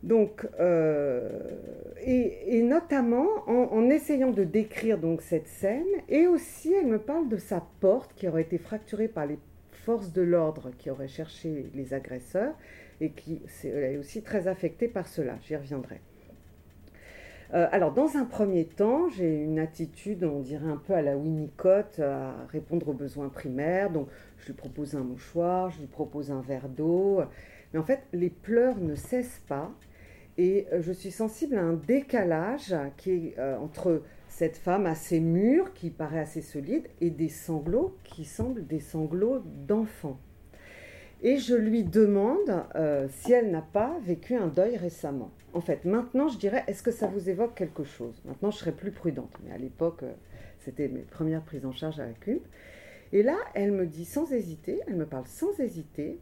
Donc, 0.03 0.47
euh, 0.61 1.29
et, 2.05 2.63
notamment 2.63 3.27
en, 3.49 3.91
essayant 3.91 4.31
de 4.31 4.45
décrire 4.45 4.99
donc 4.99 5.23
cette 5.23 5.49
scène, 5.49 5.87
et 6.09 6.29
aussi 6.29 6.73
elle 6.73 6.87
me 6.87 6.99
parle 6.99 7.29
de 7.29 7.37
sa 7.37 7.63
porte 7.81 8.15
qui 8.15 8.29
aurait 8.29 8.43
été 8.43 8.59
fracturée 8.59 9.09
par 9.09 9.27
les 9.27 9.39
forces 9.73 10.13
de 10.13 10.23
l'ordre 10.23 10.71
qui 10.79 10.91
auraient 10.91 11.09
cherché 11.09 11.67
les 11.75 11.95
agresseurs, 11.95 12.55
et 13.01 13.11
qui 13.11 13.41
est, 13.65 13.97
aussi 13.97 14.23
très 14.23 14.49
affectée 14.49 14.89
par 14.89 15.09
cela. 15.09 15.37
J'y 15.43 15.57
reviendrai. 15.57 16.01
Euh, 17.55 17.67
alors, 17.73 17.93
dans 17.93 18.17
un 18.17 18.25
premier 18.25 18.67
temps, 18.67 19.09
j'ai 19.09 19.43
une 19.43 19.59
attitude, 19.59 20.23
on 20.25 20.41
dirait 20.41 20.69
un 20.69 20.77
peu 20.77 20.93
à 20.93 21.03
la 21.03 21.17
Winnicott, 21.17 21.99
à 22.01 22.35
répondre 22.51 22.89
aux 22.89 22.95
besoins 22.95 23.31
primaires. 23.31 23.91
Donc, 23.91 24.09
je 24.39 24.47
lui 24.47 24.53
propose 24.53 24.95
un 24.95 25.01
mouchoir, 25.01 25.71
je 25.71 25.81
lui 25.81 25.87
propose 25.87 26.31
un 26.31 26.43
verre 26.43 26.69
d'eau. 26.69 27.23
Mais 27.73 27.79
en 27.79 27.85
fait, 27.85 28.03
les 28.13 28.31
pleurs 28.31 28.79
ne 28.79 28.95
cessent 28.95 29.43
pas. 29.49 29.73
Et 30.39 30.67
euh, 30.73 30.81
je 30.81 30.93
suis 30.93 31.11
sensible 31.11 31.59
à 31.59 31.63
un 31.63 31.75
décalage 31.75 32.75
qui 32.97 33.11
est 33.11 33.39
euh, 33.39 33.59
entre 33.59 34.03
cette 34.29 34.57
femme 34.57 34.87
assez 34.87 35.21
mûre, 35.21 35.75
qui 35.75 35.91
paraît 35.91 36.21
assez 36.21 36.43
solide, 36.43 36.87
et 37.01 37.11
des 37.11 37.29
sanglots 37.29 37.97
qui 38.05 38.25
semblent 38.25 38.67
des 38.67 38.81
sanglots 38.81 39.43
d'enfant 39.67 40.19
et 41.23 41.39
je 41.39 41.55
lui 41.55 41.83
demande 41.83 42.65
euh, 42.77 43.09
si 43.11 43.33
elle 43.33 43.51
n'a 43.51 43.63
pas 43.63 43.99
vécu 44.05 44.37
un 44.37 44.47
deuil 44.47 44.77
récemment. 44.77 45.31
En 45.53 45.61
fait, 45.61 45.85
maintenant, 45.85 46.29
je 46.29 46.39
dirais, 46.39 46.63
est-ce 46.67 46.83
que 46.83 46.91
ça 46.91 47.07
vous 47.07 47.29
évoque 47.29 47.55
quelque 47.55 47.83
chose? 47.83 48.23
Maintenant, 48.25 48.51
je 48.51 48.59
serais 48.59 48.73
plus 48.73 48.93
prudente, 48.93 49.33
mais 49.45 49.53
à 49.53 49.59
l'époque, 49.59 50.05
c'était 50.59 50.89
mes 50.89 51.01
premières 51.01 51.43
prises 51.43 51.67
en 51.67 51.73
charge 51.73 51.99
à 51.99 52.07
la. 52.07 52.13
Et 53.13 53.23
là, 53.23 53.37
elle 53.55 53.73
me 53.73 53.87
dit 53.87 54.05
sans 54.05 54.31
hésiter, 54.33 54.81
elle 54.87 54.97
me 54.97 55.07
parle 55.07 55.27
sans 55.27 55.59
hésiter 55.59 56.21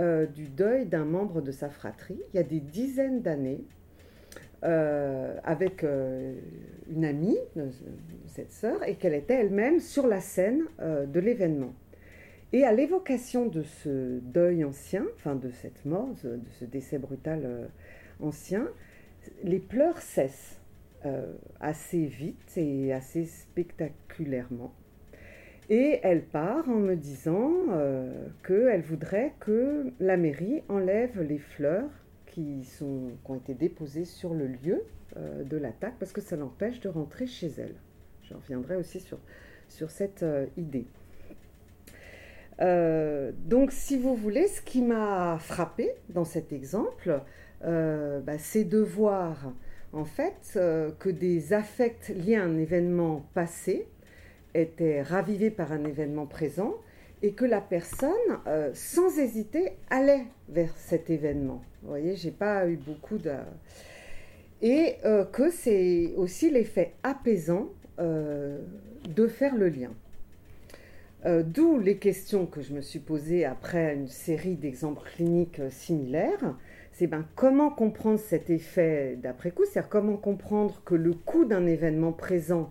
euh, 0.00 0.26
du 0.26 0.48
deuil 0.48 0.86
d'un 0.86 1.04
membre 1.04 1.40
de 1.40 1.52
sa 1.52 1.70
fratrie, 1.70 2.20
il 2.32 2.36
y 2.36 2.40
a 2.40 2.42
des 2.42 2.60
dizaines 2.60 3.22
d'années, 3.22 3.64
avec 4.62 5.82
une 5.82 7.04
amie, 7.06 7.38
cette 8.26 8.52
sœur, 8.52 8.86
et 8.86 8.96
qu'elle 8.96 9.14
était 9.14 9.32
elle-même 9.32 9.80
sur 9.80 10.06
la 10.06 10.20
scène 10.20 10.64
de 10.78 11.18
l'événement. 11.18 11.72
Et 12.52 12.64
à 12.64 12.72
l'évocation 12.72 13.46
de 13.46 13.62
ce 13.62 14.18
deuil 14.18 14.64
ancien, 14.64 15.06
enfin 15.16 15.36
de 15.36 15.50
cette 15.50 15.84
mort, 15.84 16.08
de 16.24 16.40
ce 16.58 16.64
décès 16.64 16.98
brutal 16.98 17.42
euh, 17.44 17.66
ancien, 18.18 18.68
les 19.44 19.60
pleurs 19.60 20.02
cessent 20.02 20.58
euh, 21.06 21.32
assez 21.60 22.06
vite 22.06 22.56
et 22.56 22.92
assez 22.92 23.24
spectaculairement. 23.26 24.74
Et 25.70 26.00
elle 26.02 26.24
part 26.24 26.68
en 26.68 26.80
me 26.80 26.96
disant 26.96 27.52
euh, 27.70 28.26
qu'elle 28.46 28.82
voudrait 28.82 29.32
que 29.40 29.92
la 29.98 30.18
mairie 30.18 30.62
enlève 30.68 31.22
les 31.22 31.38
fleurs 31.38 31.88
qui, 32.26 32.64
sont, 32.64 33.12
qui 33.24 33.30
ont 33.30 33.36
été 33.36 33.54
déposées 33.54 34.04
sur 34.04 34.34
le 34.34 34.46
lieu 34.46 34.82
de 35.16 35.56
l'attaque 35.56 35.94
parce 35.98 36.12
que 36.12 36.20
ça 36.20 36.36
l'empêche 36.36 36.78
de 36.78 36.88
rentrer 36.88 37.26
chez 37.26 37.50
elle. 37.58 37.74
Je 38.22 38.34
reviendrai 38.34 38.76
aussi 38.76 39.00
sur, 39.00 39.18
sur 39.68 39.90
cette 39.90 40.24
idée. 40.56 40.86
Euh, 42.60 43.32
donc, 43.44 43.72
si 43.72 43.98
vous 43.98 44.14
voulez, 44.14 44.46
ce 44.48 44.60
qui 44.60 44.82
m'a 44.82 45.38
frappé 45.38 45.92
dans 46.10 46.24
cet 46.24 46.52
exemple, 46.52 47.22
euh, 47.64 48.20
bah, 48.20 48.38
c'est 48.38 48.64
de 48.64 48.78
voir 48.78 49.52
en 49.92 50.04
fait 50.04 50.52
euh, 50.56 50.90
que 50.98 51.08
des 51.08 51.52
affects 51.52 52.08
liés 52.08 52.36
à 52.36 52.44
un 52.44 52.58
événement 52.58 53.26
passé 53.34 53.88
étaient 54.54 55.02
ravivés 55.02 55.50
par 55.50 55.72
un 55.72 55.84
événement 55.84 56.26
présent 56.26 56.74
et 57.22 57.32
que 57.32 57.44
la 57.44 57.60
personne, 57.60 58.10
sans 58.72 59.18
hésiter, 59.18 59.72
allait 59.90 60.24
vers 60.48 60.74
cet 60.76 61.10
événement. 61.10 61.62
Vous 61.82 61.88
voyez, 61.90 62.16
j'ai 62.16 62.30
pas 62.30 62.66
eu 62.66 62.76
beaucoup 62.76 63.18
de... 63.18 63.32
Et 64.62 64.96
que 65.32 65.50
c'est 65.50 66.14
aussi 66.16 66.50
l'effet 66.50 66.94
apaisant 67.02 67.68
de 67.98 69.26
faire 69.26 69.54
le 69.54 69.68
lien. 69.68 69.90
Euh, 71.26 71.42
d'où 71.42 71.78
les 71.78 71.98
questions 71.98 72.46
que 72.46 72.62
je 72.62 72.72
me 72.72 72.80
suis 72.80 72.98
posées 72.98 73.44
après 73.44 73.94
une 73.94 74.08
série 74.08 74.54
d'exemples 74.54 75.02
cliniques 75.14 75.60
euh, 75.60 75.68
similaires. 75.68 76.56
C'est 76.92 77.06
ben, 77.06 77.26
comment 77.34 77.68
comprendre 77.68 78.18
cet 78.18 78.48
effet 78.48 79.18
d'après-coup, 79.22 79.64
c'est-à-dire 79.64 79.90
comment 79.90 80.16
comprendre 80.16 80.80
que 80.84 80.94
le 80.94 81.12
coût 81.12 81.44
d'un 81.44 81.66
événement 81.66 82.12
présent 82.12 82.70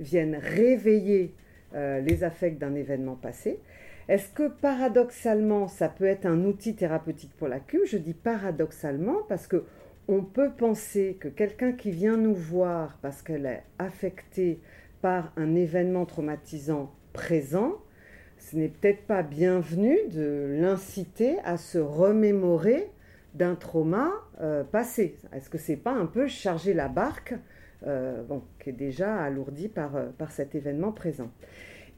vienne 0.00 0.36
réveiller 0.40 1.34
euh, 1.74 2.00
les 2.00 2.24
affects 2.24 2.58
d'un 2.58 2.74
événement 2.74 3.14
passé. 3.14 3.60
Est-ce 4.08 4.28
que 4.30 4.48
paradoxalement, 4.48 5.68
ça 5.68 5.88
peut 5.88 6.06
être 6.06 6.26
un 6.26 6.44
outil 6.44 6.74
thérapeutique 6.74 7.32
pour 7.36 7.46
la 7.46 7.60
CUM 7.60 7.82
Je 7.86 7.96
dis 7.96 8.14
paradoxalement 8.14 9.18
parce 9.28 9.46
que 9.46 9.64
on 10.08 10.24
peut 10.24 10.50
penser 10.50 11.16
que 11.20 11.28
quelqu'un 11.28 11.70
qui 11.70 11.92
vient 11.92 12.16
nous 12.16 12.34
voir 12.34 12.98
parce 13.02 13.22
qu'elle 13.22 13.46
est 13.46 13.62
affectée 13.78 14.58
par 15.00 15.32
un 15.36 15.54
événement 15.54 16.06
traumatisant 16.06 16.92
présent, 17.12 17.76
ce 18.38 18.56
n'est 18.56 18.68
peut-être 18.68 19.02
pas 19.02 19.22
bienvenu 19.22 19.96
de 20.10 20.56
l'inciter 20.60 21.38
à 21.44 21.56
se 21.56 21.78
remémorer 21.78 22.90
d'un 23.34 23.54
trauma 23.54 24.10
euh, 24.40 24.64
passé. 24.64 25.16
Est-ce 25.32 25.48
que 25.48 25.58
c'est 25.58 25.76
pas 25.76 25.92
un 25.92 26.06
peu 26.06 26.26
charger 26.26 26.74
la 26.74 26.88
barque 26.88 27.34
euh, 27.86 28.22
qui 28.62 28.70
est 28.70 28.74
déjà 28.74 29.22
alourdie 29.22 29.68
par, 29.68 29.96
euh, 29.96 30.08
par 30.18 30.32
cet 30.32 30.54
événement 30.54 30.92
présent. 30.92 31.30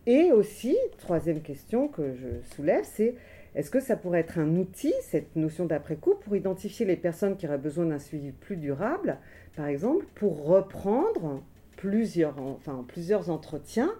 Et 0.07 0.30
aussi, 0.33 0.76
troisième 0.99 1.43
question 1.43 1.89
que 1.89 2.14
je 2.14 2.55
soulève, 2.55 2.85
c'est 2.85 3.14
est-ce 3.55 3.70
que 3.70 3.80
ça 3.80 3.97
pourrait 3.97 4.20
être 4.20 4.39
un 4.39 4.57
outil, 4.57 4.95
cette 5.03 5.35
notion 5.37 5.66
d'après-coup, 5.66 6.14
pour 6.14 6.37
identifier 6.37 6.87
les 6.87 6.97
personnes 6.97 7.37
qui 7.37 7.47
auraient 7.47 7.59
besoin 7.59 7.87
d'un 7.87 7.99
suivi 7.99 8.30
plus 8.30 8.57
durable, 8.57 9.18
par 9.57 9.66
exemple, 9.66 10.07
pour 10.14 10.45
reprendre 10.45 11.43
plusieurs, 11.76 12.41
enfin, 12.41 12.85
plusieurs 12.87 13.30
entretiens 13.30 13.91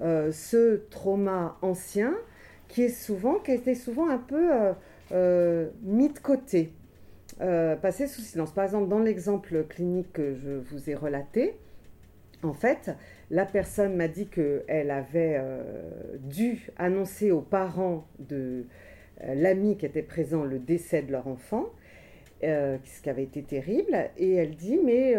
euh, 0.00 0.30
ce 0.30 0.76
trauma 0.90 1.56
ancien 1.62 2.14
qui 2.68 2.82
est 2.82 2.88
souvent, 2.88 3.34
qui 3.34 3.50
a 3.50 3.54
été 3.54 3.74
souvent 3.74 4.08
un 4.08 4.18
peu 4.18 4.50
mis 5.82 6.08
de 6.08 6.18
côté, 6.18 6.72
passé 7.38 8.06
sous 8.06 8.22
silence. 8.22 8.52
Par 8.52 8.64
exemple, 8.64 8.88
dans 8.88 8.98
l'exemple 8.98 9.64
clinique 9.64 10.12
que 10.12 10.34
je 10.34 10.52
vous 10.52 10.90
ai 10.90 10.94
relaté, 10.94 11.56
en 12.42 12.52
fait, 12.52 12.90
la 13.30 13.46
personne 13.46 13.96
m'a 13.96 14.08
dit 14.08 14.28
qu'elle 14.28 14.90
avait 14.90 15.40
dû 16.20 16.68
annoncer 16.76 17.30
aux 17.30 17.40
parents 17.40 18.06
de 18.18 18.66
l'ami 19.22 19.76
qui 19.76 19.86
était 19.86 20.02
présent 20.02 20.44
le 20.44 20.58
décès 20.58 21.02
de 21.02 21.12
leur 21.12 21.26
enfant, 21.26 21.66
ce 22.42 23.02
qui 23.02 23.10
avait 23.10 23.24
été 23.24 23.42
terrible, 23.42 24.10
et 24.18 24.34
elle 24.34 24.54
dit, 24.54 24.78
mais 24.84 25.14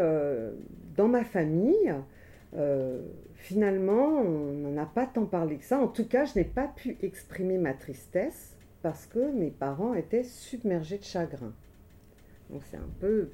dans 0.95 1.07
ma 1.07 1.23
famille, 1.23 1.93
finalement, 3.33 4.21
on 4.21 4.53
n'en 4.53 4.77
a 4.81 4.85
pas 4.85 5.05
tant 5.07 5.25
parlé 5.25 5.57
que 5.57 5.65
ça. 5.65 5.79
En 5.79 5.87
tout 5.87 6.07
cas, 6.07 6.25
je 6.25 6.39
n'ai 6.39 6.45
pas 6.45 6.67
pu 6.67 6.97
exprimer 7.01 7.57
ma 7.57 7.73
tristesse 7.73 8.55
parce 8.83 9.05
que 9.05 9.31
mes 9.31 9.51
parents 9.51 9.95
étaient 9.95 10.23
submergés 10.23 10.99
de 10.99 11.03
chagrin. 11.03 11.53
Donc 12.49 12.61
c'est 12.69 12.77
un 12.77 12.89
peu 12.99 13.29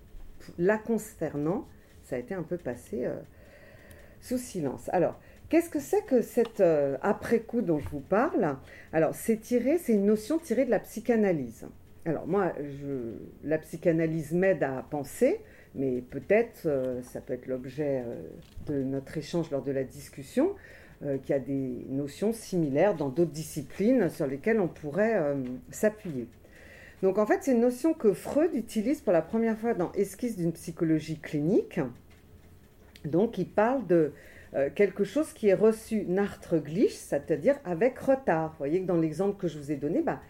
la 0.57 0.77
concernant, 0.77 1.67
ça 2.03 2.15
a 2.15 2.19
été 2.19 2.33
un 2.33 2.43
peu 2.43 2.57
passé 2.57 3.05
euh, 3.05 3.15
sous 4.21 4.37
silence. 4.37 4.89
Alors, 4.91 5.19
qu'est-ce 5.49 5.69
que 5.69 5.79
c'est 5.79 6.05
que 6.05 6.21
cet 6.21 6.59
euh, 6.59 6.97
après-coup 7.01 7.61
dont 7.61 7.79
je 7.79 7.89
vous 7.89 8.01
parle? 8.01 8.57
Alors, 8.91 9.15
c'est 9.15 9.37
tiré, 9.37 9.77
c'est 9.77 9.93
une 9.93 10.05
notion 10.05 10.39
tirée 10.39 10.65
de 10.65 10.71
la 10.71 10.79
psychanalyse. 10.79 11.65
alors 12.05 12.27
moi, 12.27 12.53
la 13.43 13.57
psychanalyse 13.59 14.33
m'aide 14.33 14.63
à 14.63 14.85
penser, 14.89 15.39
mais 15.75 16.01
peut-être, 16.01 16.65
euh, 16.65 17.01
ça 17.01 17.21
peut 17.21 17.33
être 17.33 17.47
l'objet 17.47 18.03
de 18.67 18.83
notre 18.83 19.17
échange 19.17 19.49
lors 19.51 19.63
de 19.63 19.71
la 19.71 19.83
discussion, 19.83 20.55
qu'il 21.01 21.31
y 21.31 21.33
a 21.33 21.39
des 21.39 21.85
notions 21.89 22.31
similaires 22.31 22.95
dans 22.95 23.09
d'autres 23.09 23.33
disciplines 23.33 24.07
sur 24.07 24.25
lesquelles 24.25 24.61
on 24.61 24.69
pourrait 24.69 25.35
s'appuyer. 25.69 26.29
Donc 27.03 27.17
en 27.17 27.25
fait, 27.25 27.39
c'est 27.41 27.51
une 27.51 27.59
notion 27.59 27.93
que 27.93 28.13
Freud 28.13 28.55
utilise 28.55 29.01
pour 29.01 29.11
la 29.11 29.21
première 29.21 29.59
fois 29.59 29.73
dans 29.73 29.91
Esquisse 29.91 30.37
d'une 30.37 30.53
psychologie 30.53 31.19
clinique. 31.19 31.81
Donc 33.03 33.37
il 33.37 33.45
parle 33.45 33.85
de 33.87 34.13
quelque 34.75 35.03
chose 35.03 35.33
qui 35.33 35.49
est 35.49 35.53
reçu 35.53 36.07
glitch, 36.53 36.93
c'est-à-dire 36.93 37.55
avec 37.65 37.99
retard. 37.99 38.51
Vous 38.51 38.57
voyez 38.59 38.81
que 38.81 38.85
dans 38.85 38.97
l'exemple 38.97 39.35
que 39.37 39.49
je 39.49 39.57
vous 39.57 39.69
ai 39.69 39.75
donné, 39.75 40.01
bah, 40.01 40.21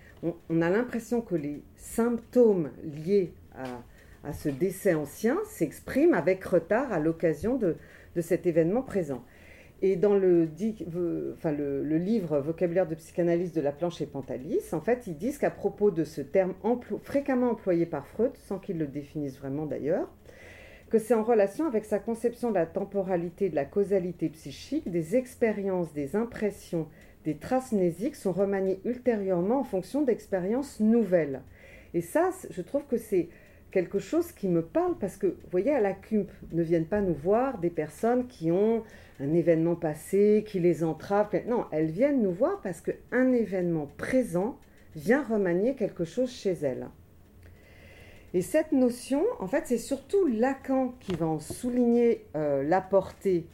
on, 0.49 0.61
a 0.63 0.69
l'impression 0.71 1.21
que 1.21 1.35
les 1.35 1.61
symptômes 1.75 2.71
liés 2.83 3.33
à, 4.23 4.33
ce 4.33 4.49
décès 4.49 4.95
ancien 4.95 5.37
s'expriment 5.45 6.15
avec 6.15 6.43
retard 6.43 6.91
à 6.91 6.97
l'occasion 6.97 7.55
de, 7.55 7.75
cet 8.19 8.47
événement 8.47 8.81
présent. 8.81 9.23
Et 9.85 9.97
dans 9.97 10.15
le, 10.15 10.47
livre 11.97 12.39
Vocabulaire 12.39 12.87
de 12.87 12.95
psychanalyse 12.95 13.51
de 13.51 13.59
la 13.59 13.73
planche 13.73 13.99
et 13.99 14.05
Pantalis, 14.05 14.61
en 14.71 14.79
fait, 14.79 15.07
ils 15.07 15.17
disent 15.17 15.37
qu'à 15.37 15.51
propos 15.51 15.91
de 15.91 16.05
ce 16.05 16.21
terme 16.21 16.53
fréquemment 17.01 17.49
employé 17.49 17.85
par 17.85 18.07
Freud, 18.07 18.31
sans 18.47 18.59
qu'il 18.59 18.77
le 18.77 18.87
définisse 18.87 19.37
vraiment 19.37 19.65
d'ailleurs, 19.65 20.09
que 20.89 20.99
c'est 20.99 21.13
en 21.13 21.23
relation 21.23 21.67
avec 21.67 21.83
sa 21.83 21.99
conception 21.99 22.49
de 22.49 22.55
la 22.55 22.65
temporalité, 22.65 23.49
de 23.49 23.55
la 23.55 23.65
causalité 23.65 24.29
psychique, 24.29 24.89
des 24.89 25.17
expériences, 25.17 25.91
des 25.91 26.15
impressions, 26.15 26.87
des 27.25 27.35
traces 27.35 27.73
mnésiques 27.73 28.15
sont 28.15 28.31
remaniées 28.31 28.79
ultérieurement 28.85 29.59
en 29.59 29.63
fonction 29.65 30.01
d'expériences 30.01 30.79
nouvelles. 30.79 31.41
Et 31.93 31.99
ça, 31.99 32.29
je 32.49 32.61
trouve 32.61 32.85
que 32.85 32.97
c'est 32.97 33.27
quelque 33.73 33.99
chose 33.99 34.31
qui 34.31 34.47
me 34.47 34.61
parle 34.61 34.95
parce 34.99 35.17
que, 35.17 35.27
vous 35.27 35.49
voyez, 35.51 35.71
à 35.71 35.81
la 35.81 35.93
CUMP, 35.93 36.29
ne 36.51 36.61
viennent 36.63 36.85
pas 36.85 37.01
nous 37.01 37.13
voir 37.13 37.57
des 37.57 37.71
personnes 37.71 38.27
qui 38.27 38.51
ont 38.51 38.83
un 39.19 39.33
événement 39.33 39.75
passé, 39.75 40.43
qui 40.47 40.59
les 40.59 40.83
entravent. 40.83 41.29
Non, 41.47 41.65
elles 41.71 41.89
viennent 41.89 42.21
nous 42.21 42.31
voir 42.31 42.61
parce 42.61 42.81
qu'un 42.81 43.31
événement 43.31 43.89
présent 43.97 44.57
vient 44.95 45.23
remanier 45.23 45.75
quelque 45.75 46.05
chose 46.05 46.31
chez 46.31 46.51
elles. 46.51 46.87
Et 48.35 48.41
cette 48.41 48.71
notion, 48.71 49.23
en 49.39 49.47
fait, 49.47 49.63
c'est 49.65 49.77
surtout 49.77 50.27
Lacan 50.27 50.93
qui 50.99 51.15
va 51.15 51.25
en 51.25 51.39
souligner 51.39 52.25
euh, 52.35 52.63
la 52.63 52.81
portée 52.81 53.47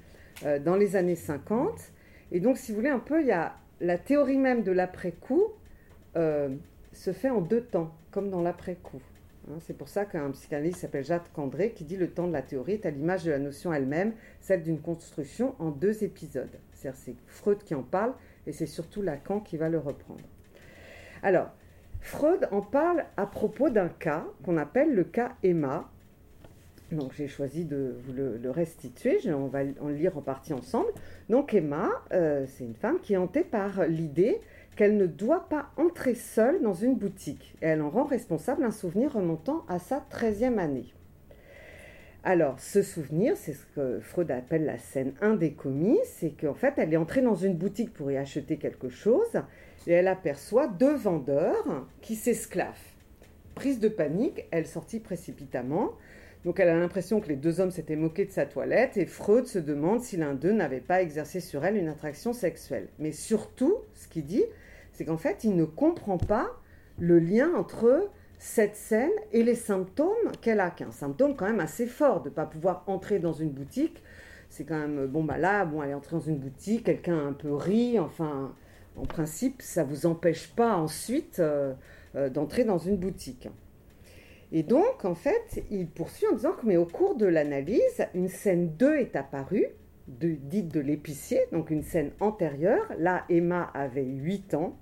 euh, 0.46 0.60
dans 0.60 0.76
les 0.76 0.96
années 0.96 1.16
50 1.16 1.94
et 2.32 2.40
donc, 2.40 2.58
si 2.58 2.72
vous 2.72 2.78
voulez, 2.78 2.90
un 2.90 3.00
peu, 3.00 3.22
il 3.22 3.28
y 3.28 3.32
a 3.32 3.56
la 3.82 3.98
théorie 3.98 4.38
même 4.38 4.64
de 4.64 4.72
l'après-coup 4.72 5.46
euh, 6.16 6.50
se 6.92 7.12
fait 7.12 7.30
en 7.30 7.42
deux 7.42 7.62
temps, 7.62 7.92
comme 8.12 8.30
dans 8.30 8.42
l'après-coup. 8.42 9.02
Hein. 9.50 9.58
c'est 9.62 9.78
pour 9.78 9.90
ça 9.90 10.06
qu'un 10.06 10.32
psychanalyste 10.32 10.80
s'appelle 10.80 11.04
Jacques 11.04 11.32
Candré 11.34 11.72
qui 11.72 11.84
dit 11.84 11.98
le 11.98 12.10
temps 12.10 12.28
de 12.28 12.34
la 12.34 12.42
théorie 12.42 12.74
est 12.74 12.86
à 12.86 12.92
l'image 12.92 13.24
de 13.24 13.32
la 13.32 13.40
notion 13.40 13.74
elle-même, 13.74 14.14
celle 14.40 14.64
d'une 14.64 14.80
construction 14.80 15.56
en 15.60 15.72
deux 15.72 16.04
épisodes. 16.04 16.58
C'est-à-dire 16.74 17.00
c'est 17.04 17.16
Freud 17.28 17.64
qui 17.64 17.76
en 17.76 17.84
parle 17.84 18.14
et 18.48 18.52
c'est 18.52 18.66
surtout 18.66 19.02
Lacan 19.02 19.40
qui 19.40 19.58
va 19.58 19.70
le 19.70 19.80
reprendre. 19.80 20.24
Alors, 21.24 21.50
Freud 22.02 22.48
en 22.52 22.62
parle 22.62 23.06
à 23.18 23.26
propos 23.26 23.70
d'un 23.70 23.90
cas 23.90 24.26
qu'on 24.44 24.58
appelle 24.58 24.94
le 24.94 25.04
cas 25.04 25.34
Emma, 25.44 25.90
donc 26.92 27.14
j'ai 27.14 27.28
choisi 27.28 27.66
de 27.66 27.96
vous 28.04 28.14
le, 28.14 28.50
restituer, 28.50 29.20
on 29.32 29.48
va 29.48 29.60
en 29.80 29.90
lire 29.90 30.18
en 30.18 30.22
partie 30.22 30.54
ensemble. 30.54 30.90
Donc 31.30 31.54
Emma, 31.54 31.90
euh, 32.14 32.46
c'est 32.48 32.64
une 32.64 32.74
femme 32.74 33.00
qui 33.00 33.14
est 33.14 33.18
hantée 33.18 33.44
par 33.44 33.86
l'idée 33.86 34.42
qu'elle 34.80 34.96
ne 34.96 35.08
doit 35.08 35.50
pas 35.50 35.72
entrer 35.76 36.16
seule 36.16 36.62
dans 36.62 36.74
une 36.74 36.96
boutique. 36.96 37.54
Et 37.62 37.66
elle 37.66 37.82
en 37.82 37.90
rend 37.90 38.06
responsable 38.06 38.64
un 38.64 38.72
souvenir 38.72 39.12
remontant 39.12 39.66
à 39.68 39.78
sa 39.78 40.02
13e 40.10 40.58
année. 40.58 40.94
Alors, 42.24 42.58
ce 42.62 42.82
souvenir, 42.82 43.36
c'est 43.36 43.52
ce 43.52 43.66
que 43.76 44.00
Freud 44.00 44.32
appelle 44.32 44.64
la 44.64 44.78
scène 44.78 45.16
1 45.20 45.36
des 45.36 45.52
commis, 45.52 46.00
c'est 46.06 46.30
qu'en 46.30 46.54
fait, 46.54 46.76
elle 46.78 46.94
est 46.94 46.98
entrée 46.98 47.22
dans 47.22 47.36
une 47.36 47.58
boutique 47.58 47.94
pour 47.94 48.10
y 48.10 48.16
acheter 48.16 48.56
quelque 48.56 48.88
chose 48.88 49.42
et 49.86 49.92
elle 49.92 50.08
aperçoit 50.08 50.68
deux 50.70 50.96
vendeurs 50.96 51.86
qui 52.00 52.16
s'esclavent. 52.16 52.72
Prise 53.56 53.82
de 53.82 53.90
panique, 53.90 54.46
elle 54.50 54.66
sortit 54.66 55.02
précipitamment. 55.02 55.92
Donc 56.46 56.62
elle 56.62 56.70
a 56.70 56.78
l'impression 56.78 57.20
que 57.20 57.28
les 57.28 57.36
deux 57.36 57.60
hommes 57.60 57.72
s'étaient 57.72 57.98
moqués 57.98 58.24
de 58.24 58.32
sa 58.32 58.46
toilette 58.46 58.96
et 58.96 59.06
Freud 59.06 59.46
se 59.46 59.60
demande 59.60 60.00
si 60.00 60.16
l'un 60.16 60.36
d'eux 60.36 60.54
n'avait 60.54 60.80
pas 60.80 61.02
exercé 61.02 61.42
sur 61.42 61.66
elle 61.66 61.76
une 61.76 61.90
attraction 61.90 62.32
sexuelle. 62.32 62.88
Mais 62.98 63.12
surtout, 63.12 63.76
ce 63.94 64.08
qu'il 64.08 64.24
dit, 64.24 64.46
c'est 65.00 65.06
qu'en 65.06 65.16
fait, 65.16 65.46
il 65.46 65.56
ne 65.56 65.64
comprend 65.64 66.18
pas 66.18 66.50
le 66.98 67.20
lien 67.20 67.54
entre 67.56 68.10
cette 68.38 68.76
scène 68.76 69.14
et 69.32 69.44
les 69.44 69.56
symptômes 69.56 70.10
qu'elle 70.42 70.60
a, 70.60 70.72
qui 70.72 70.84
est 70.84 70.86
un 70.86 70.92
symptôme 70.92 71.38
quand 71.38 71.46
même 71.46 71.62
assez 71.62 71.86
fort 71.86 72.22
de 72.22 72.28
ne 72.28 72.34
pas 72.34 72.46
pouvoir 72.46 72.84
entrer 72.86 73.20
dans 73.20 73.32
une 73.32 73.50
boutique. 73.50 74.04
C'est 74.50 74.66
quand 74.66 74.78
même, 74.78 75.08
bon, 75.08 75.24
bah 75.24 75.38
là, 75.38 75.66
elle 75.84 75.92
est 75.92 75.94
entrée 75.94 76.18
dans 76.18 76.22
une 76.22 76.38
boutique, 76.38 76.84
quelqu'un 76.84 77.28
un 77.28 77.32
peu 77.32 77.54
rit, 77.54 77.98
enfin, 77.98 78.54
en 78.98 79.06
principe, 79.06 79.62
ça 79.62 79.86
ne 79.86 79.90
vous 79.90 80.06
empêche 80.06 80.54
pas 80.54 80.76
ensuite 80.76 81.40
euh, 81.40 81.74
euh, 82.18 82.30
d'entrer 82.30 82.66
dans 82.66 82.78
une 82.78 82.98
boutique. 82.98 83.48
Et 84.52 84.64
donc, 84.64 85.06
en 85.06 85.16
fait, 85.16 85.64
il 85.72 85.88
poursuit 85.88 86.28
en 86.28 86.36
disant 86.36 86.52
que, 86.52 86.66
mais 86.66 86.76
au 86.76 86.86
cours 86.86 87.16
de 87.16 87.26
l'analyse, 87.26 88.06
une 88.14 88.28
scène 88.28 88.76
2 88.76 88.98
est 88.98 89.16
apparue, 89.16 89.68
dite 90.10 90.68
de 90.74 90.82
l'épicier, 90.82 91.40
donc 91.54 91.70
une 91.70 91.84
scène 91.84 92.12
antérieure. 92.20 92.86
Là, 92.98 93.24
Emma 93.30 93.72
avait 93.74 94.04
8 94.04 94.56
ans. 94.56 94.78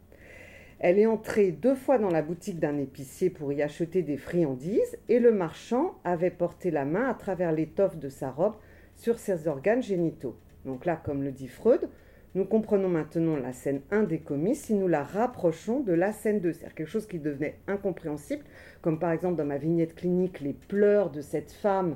Elle 0.80 1.00
est 1.00 1.08
entrée 1.08 1.52
deux 1.52 1.74
fois 1.74 1.98
dans 1.98 2.12
la 2.12 2.22
boutique 2.22 2.60
d'un 2.60 2.78
épicier 2.78 3.32
pour 3.32 3.52
y 3.52 3.64
acheter 3.64 4.04
des 4.04 4.18
friandises 4.18 4.98
et 5.10 5.20
le 5.20 5.32
marchand 5.32 5.96
avait 6.04 6.30
porté 6.30 6.70
la 6.70 6.86
main 6.86 7.10
à 7.10 7.16
travers 7.16 7.52
l'étoffe 7.52 7.98
de 7.98 8.10
sa 8.10 8.30
robe 8.30 8.56
sur 8.96 9.18
ses 9.18 9.48
organes 9.48 9.82
génitaux. 9.82 10.36
Donc 10.66 10.86
là, 10.86 11.02
comme 11.04 11.24
le 11.24 11.32
dit 11.32 11.48
Freud, 11.48 11.90
nous 12.36 12.46
comprenons 12.46 12.90
maintenant 12.90 13.36
la 13.36 13.54
scène 13.54 13.82
1 13.90 14.04
des 14.04 14.20
commis 14.20 14.56
si 14.56 14.76
nous 14.76 14.88
la 14.88 15.02
rapprochons 15.02 15.80
de 15.80 15.94
la 15.94 16.12
scène 16.12 16.40
2, 16.40 16.54
c'est-à-dire 16.54 16.76
quelque 16.76 16.90
chose 16.90 17.08
qui 17.08 17.18
devenait 17.18 17.58
incompréhensible, 17.68 18.44
comme 18.82 19.00
par 19.00 19.12
exemple 19.12 19.38
dans 19.38 19.46
ma 19.46 19.58
vignette 19.58 19.96
clinique, 19.96 20.42
les 20.42 20.54
pleurs 20.54 21.10
de 21.10 21.22
cette 21.22 21.52
femme, 21.52 21.96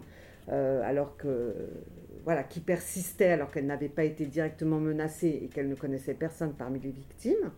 euh, 0.50 0.82
alors 0.84 1.18
que 1.18 1.54
voilà, 2.24 2.44
qui 2.44 2.60
persistait 2.60 3.28
alors 3.28 3.52
qu'elle 3.52 3.66
n'avait 3.68 3.90
pas 3.90 4.04
été 4.04 4.26
directement 4.26 4.80
menacée 4.80 5.42
et 5.44 5.48
qu'elle 5.48 5.68
ne 5.68 5.76
connaissait 5.76 6.14
personne 6.16 6.54
parmi 6.54 6.80
les 6.80 6.92
victimes. 6.92 7.52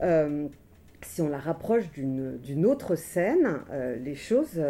Euh, 0.00 0.48
si 1.02 1.20
on 1.20 1.28
la 1.28 1.38
rapproche 1.38 1.90
d'une 1.90 2.66
autre 2.66 2.94
scène, 2.94 3.60
euh, 3.70 3.96
les 3.96 4.14
choses, 4.14 4.62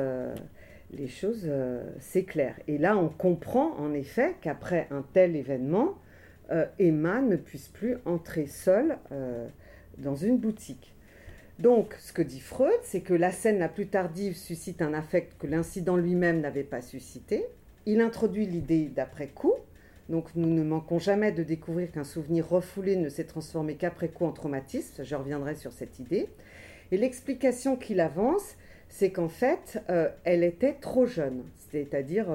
les 0.90 1.08
choses 1.08 1.50
s'éclairent. 1.98 2.58
Et 2.68 2.78
là, 2.78 2.96
on 2.96 3.08
comprend 3.08 3.76
en 3.78 3.92
effet 3.92 4.34
qu'après 4.40 4.88
un 4.90 5.04
tel 5.12 5.36
événement, 5.36 5.98
euh, 6.52 6.66
Emma 6.78 7.22
ne 7.22 7.36
puisse 7.36 7.68
plus 7.68 7.96
entrer 8.04 8.46
seule 8.46 8.98
euh, 9.10 9.48
dans 9.98 10.16
une 10.16 10.38
boutique. 10.38 10.94
Donc, 11.58 11.94
ce 11.98 12.12
que 12.12 12.22
dit 12.22 12.40
Freud, 12.40 12.78
c'est 12.82 13.00
que 13.00 13.14
la 13.14 13.30
scène 13.30 13.58
la 13.58 13.68
plus 13.68 13.86
tardive 13.86 14.36
suscite 14.36 14.82
un 14.82 14.92
affect 14.92 15.38
que 15.38 15.46
l'incident 15.46 15.96
lui-même 15.96 16.40
n'avait 16.40 16.64
pas 16.64 16.82
suscité. 16.82 17.46
Il 17.86 18.00
introduit 18.00 18.46
l'idée 18.46 18.90
d'après-coup. 18.94 19.54
Donc, 20.08 20.28
nous 20.34 20.48
ne 20.48 20.62
manquons 20.62 20.98
jamais 20.98 21.32
de 21.32 21.42
découvrir 21.42 21.90
qu'un 21.90 22.04
souvenir 22.04 22.48
refoulé 22.48 22.96
ne 22.96 23.08
s'est 23.08 23.24
transformé 23.24 23.76
qu'après 23.76 24.08
coup 24.08 24.24
en 24.24 24.32
traumatisme. 24.32 25.04
Je 25.04 25.14
reviendrai 25.14 25.54
sur 25.54 25.72
cette 25.72 25.98
idée. 25.98 26.28
Et 26.90 26.98
l'explication 26.98 27.76
qu'il 27.76 28.00
avance, 28.00 28.56
c'est 28.88 29.10
qu'en 29.10 29.28
fait, 29.28 29.82
euh, 29.88 30.10
elle 30.24 30.44
était 30.44 30.74
trop 30.74 31.06
jeune. 31.06 31.44
C'est-à-dire, 31.70 32.26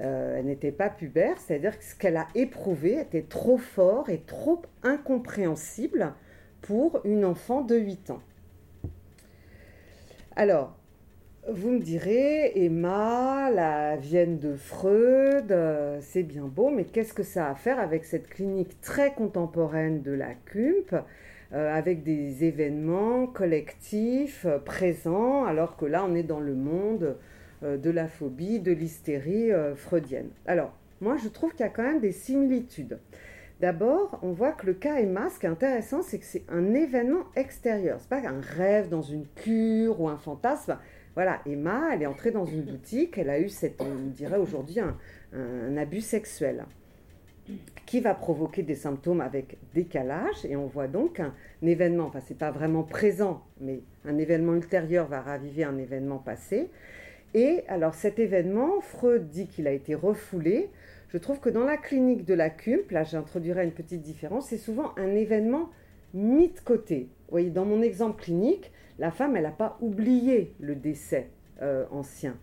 euh, 0.00 0.36
elle 0.38 0.46
n'était 0.46 0.72
pas 0.72 0.90
pubère, 0.90 1.38
c'est-à-dire 1.38 1.78
que 1.78 1.84
ce 1.84 1.94
qu'elle 1.94 2.18
a 2.18 2.28
éprouvé 2.34 3.00
était 3.00 3.22
trop 3.22 3.56
fort 3.56 4.10
et 4.10 4.20
trop 4.20 4.60
incompréhensible 4.82 6.12
pour 6.60 7.00
une 7.04 7.24
enfant 7.24 7.62
de 7.62 7.76
8 7.76 8.10
ans. 8.10 8.20
Alors, 10.34 10.76
vous 11.48 11.70
me 11.70 11.80
direz, 11.80 12.52
Emma, 12.56 13.50
la 13.50 13.96
Vienne 13.96 14.38
de 14.38 14.56
Freud, 14.56 15.52
euh, 15.52 15.98
c'est 16.00 16.24
bien 16.24 16.44
beau, 16.44 16.70
mais 16.70 16.84
qu'est-ce 16.84 17.14
que 17.14 17.22
ça 17.22 17.46
a 17.46 17.50
à 17.50 17.54
faire 17.54 17.78
avec 17.78 18.04
cette 18.04 18.28
clinique 18.28 18.80
très 18.80 19.12
contemporaine 19.12 20.02
de 20.02 20.10
la 20.10 20.34
CUMP, 20.34 20.94
euh, 21.52 21.72
avec 21.72 22.02
des 22.02 22.44
événements 22.44 23.28
collectifs 23.28 24.46
présents, 24.64 25.44
alors 25.44 25.76
que 25.76 25.86
là, 25.86 26.04
on 26.04 26.14
est 26.16 26.24
dans 26.24 26.40
le 26.40 26.54
monde 26.54 27.16
euh, 27.62 27.76
de 27.76 27.90
la 27.90 28.08
phobie, 28.08 28.58
de 28.58 28.72
l'hystérie 28.72 29.52
euh, 29.52 29.76
freudienne? 29.76 30.30
Alors, 30.46 30.72
moi, 31.00 31.16
je 31.16 31.28
trouve 31.28 31.52
qu'il 31.52 31.60
y 31.60 31.68
a 31.68 31.72
quand 31.72 31.84
même 31.84 32.00
des 32.00 32.12
similitudes. 32.12 32.98
D'abord, 33.60 34.18
on 34.22 34.32
voit 34.32 34.52
que 34.52 34.66
le 34.66 34.74
cas 34.74 34.96
Emma, 34.96 35.30
ce 35.30 35.38
qui 35.38 35.46
est 35.46 35.50
intéressant, 35.50 36.02
c'est 36.02 36.18
que 36.18 36.26
c'est 36.26 36.44
un 36.50 36.74
événement 36.74 37.24
extérieur. 37.36 37.98
C'est 38.00 38.08
pas 38.08 38.28
un 38.28 38.40
rêve 38.40 38.88
dans 38.88 39.02
une 39.02 39.26
cure 39.34 40.00
ou 40.00 40.08
un 40.08 40.18
fantasme. 40.18 40.76
Voilà, 41.16 41.40
Emma, 41.46 41.94
elle 41.94 42.02
est 42.02 42.06
entrée 42.06 42.30
dans 42.30 42.44
une 42.44 42.60
boutique, 42.60 43.16
elle 43.16 43.30
a 43.30 43.40
eu 43.40 43.48
cette, 43.48 43.80
on 43.80 44.10
dirait 44.10 44.36
aujourd'hui, 44.36 44.80
un, 44.80 45.76
abus 45.78 46.02
sexuel. 46.02 46.66
qui 47.86 48.00
va 48.00 48.14
provoquer 48.14 48.62
des 48.62 48.74
symptômes 48.74 49.22
avec 49.22 49.56
décalage. 49.72 50.44
Et 50.44 50.56
on 50.56 50.66
voit 50.66 50.88
donc 50.88 51.20
un, 51.20 51.32
événement, 51.62 52.04
enfin 52.04 52.20
c'est 52.20 52.36
pas 52.36 52.50
vraiment 52.50 52.82
présent, 52.82 53.42
mais 53.62 53.80
un 54.04 54.18
événement 54.18 54.54
ultérieur 54.54 55.06
va 55.06 55.22
raviver 55.22 55.64
un 55.64 55.78
événement 55.78 56.18
passé. 56.18 56.68
Et 57.32 57.64
alors 57.68 57.94
cet 57.94 58.18
événement, 58.18 58.82
Freud 58.82 59.30
dit 59.30 59.46
qu'il 59.46 59.66
a 59.68 59.72
été 59.72 59.94
refoulé. 59.94 60.68
Je 61.08 61.16
trouve 61.16 61.40
que 61.40 61.48
dans 61.48 61.64
la 61.64 61.78
clinique 61.78 62.26
de 62.26 62.34
la 62.34 62.50
CUMP, 62.50 62.90
là 62.90 63.04
j'introduirai 63.04 63.64
une 63.64 63.72
petite 63.72 64.02
différence, 64.02 64.48
c'est 64.48 64.58
souvent 64.58 64.92
un 64.98 65.14
événement 65.14 65.70
mis 66.12 66.48
de 66.48 66.60
côté. 66.60 67.08
Vous 67.28 67.30
voyez, 67.30 67.50
dans 67.50 67.64
mon 67.64 67.80
exemple 67.80 68.22
clinique, 68.22 68.70
la 68.98 69.10
femme, 69.10 69.36
elle 69.36 69.44
n'a 69.44 69.50
pas 69.50 69.76
oublié 69.80 70.54
le 70.60 70.74
décès 70.74 71.28
euh, 71.62 71.84
ancien. 71.90 72.36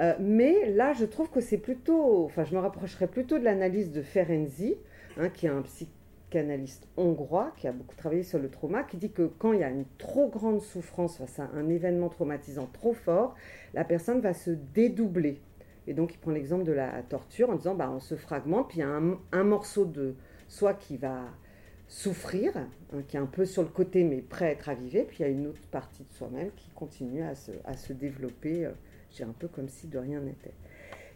Euh, 0.00 0.14
mais 0.20 0.70
là, 0.70 0.92
je 0.92 1.04
trouve 1.04 1.30
que 1.30 1.40
c'est 1.40 1.58
plutôt, 1.58 2.24
enfin, 2.24 2.44
je 2.44 2.54
me 2.54 2.60
rapprocherais 2.60 3.08
plutôt 3.08 3.38
de 3.38 3.44
l'analyse 3.44 3.90
de 3.90 4.02
Ferenczi, 4.02 4.76
hein, 5.18 5.28
qui 5.28 5.46
est 5.46 5.50
un 5.50 5.62
psychanalyste 5.62 6.86
hongrois, 6.96 7.52
qui 7.56 7.66
a 7.66 7.72
beaucoup 7.72 7.96
travaillé 7.96 8.22
sur 8.22 8.38
le 8.38 8.48
trauma, 8.48 8.84
qui 8.84 8.96
dit 8.96 9.10
que 9.10 9.30
quand 9.38 9.52
il 9.52 9.60
y 9.60 9.64
a 9.64 9.70
une 9.70 9.86
trop 9.98 10.28
grande 10.28 10.60
souffrance 10.60 11.18
face 11.18 11.40
à 11.40 11.50
un 11.54 11.68
événement 11.68 12.08
traumatisant 12.08 12.68
trop 12.72 12.92
fort, 12.92 13.34
la 13.74 13.84
personne 13.84 14.20
va 14.20 14.34
se 14.34 14.50
dédoubler. 14.50 15.40
Et 15.88 15.94
donc, 15.94 16.14
il 16.14 16.18
prend 16.18 16.30
l'exemple 16.30 16.64
de 16.64 16.72
la 16.72 17.02
torture 17.08 17.50
en 17.50 17.56
disant, 17.56 17.74
bah, 17.74 17.90
on 17.90 17.98
se 17.98 18.14
fragmente, 18.14 18.68
puis 18.68 18.78
il 18.78 18.80
y 18.80 18.84
a 18.84 19.00
un, 19.32 19.44
morceau 19.44 19.84
de 19.84 20.14
soi 20.46 20.74
qui 20.74 20.96
va 20.96 21.22
souffrir, 21.88 22.56
hein, 22.56 22.68
qui 23.08 23.16
est 23.16 23.20
un 23.20 23.26
peu 23.26 23.46
sur 23.46 23.62
le 23.62 23.68
côté 23.68 24.04
mais 24.04 24.18
prêt 24.18 24.46
à 24.46 24.50
être 24.50 24.68
avivé, 24.68 25.04
puis 25.04 25.18
il 25.20 25.22
y 25.22 25.24
a 25.24 25.28
une 25.28 25.46
autre 25.46 25.66
partie 25.70 26.04
de 26.04 26.12
soi-même 26.12 26.50
qui 26.54 26.68
continue 26.70 27.22
à 27.22 27.34
se, 27.34 27.92
développer. 27.92 28.66
Euh, 28.66 28.72
j'ai 29.10 29.24
un 29.24 29.34
peu 29.36 29.48
comme 29.48 29.68
si 29.68 29.88
de 29.88 29.98
rien 29.98 30.20
n'était. 30.20 30.52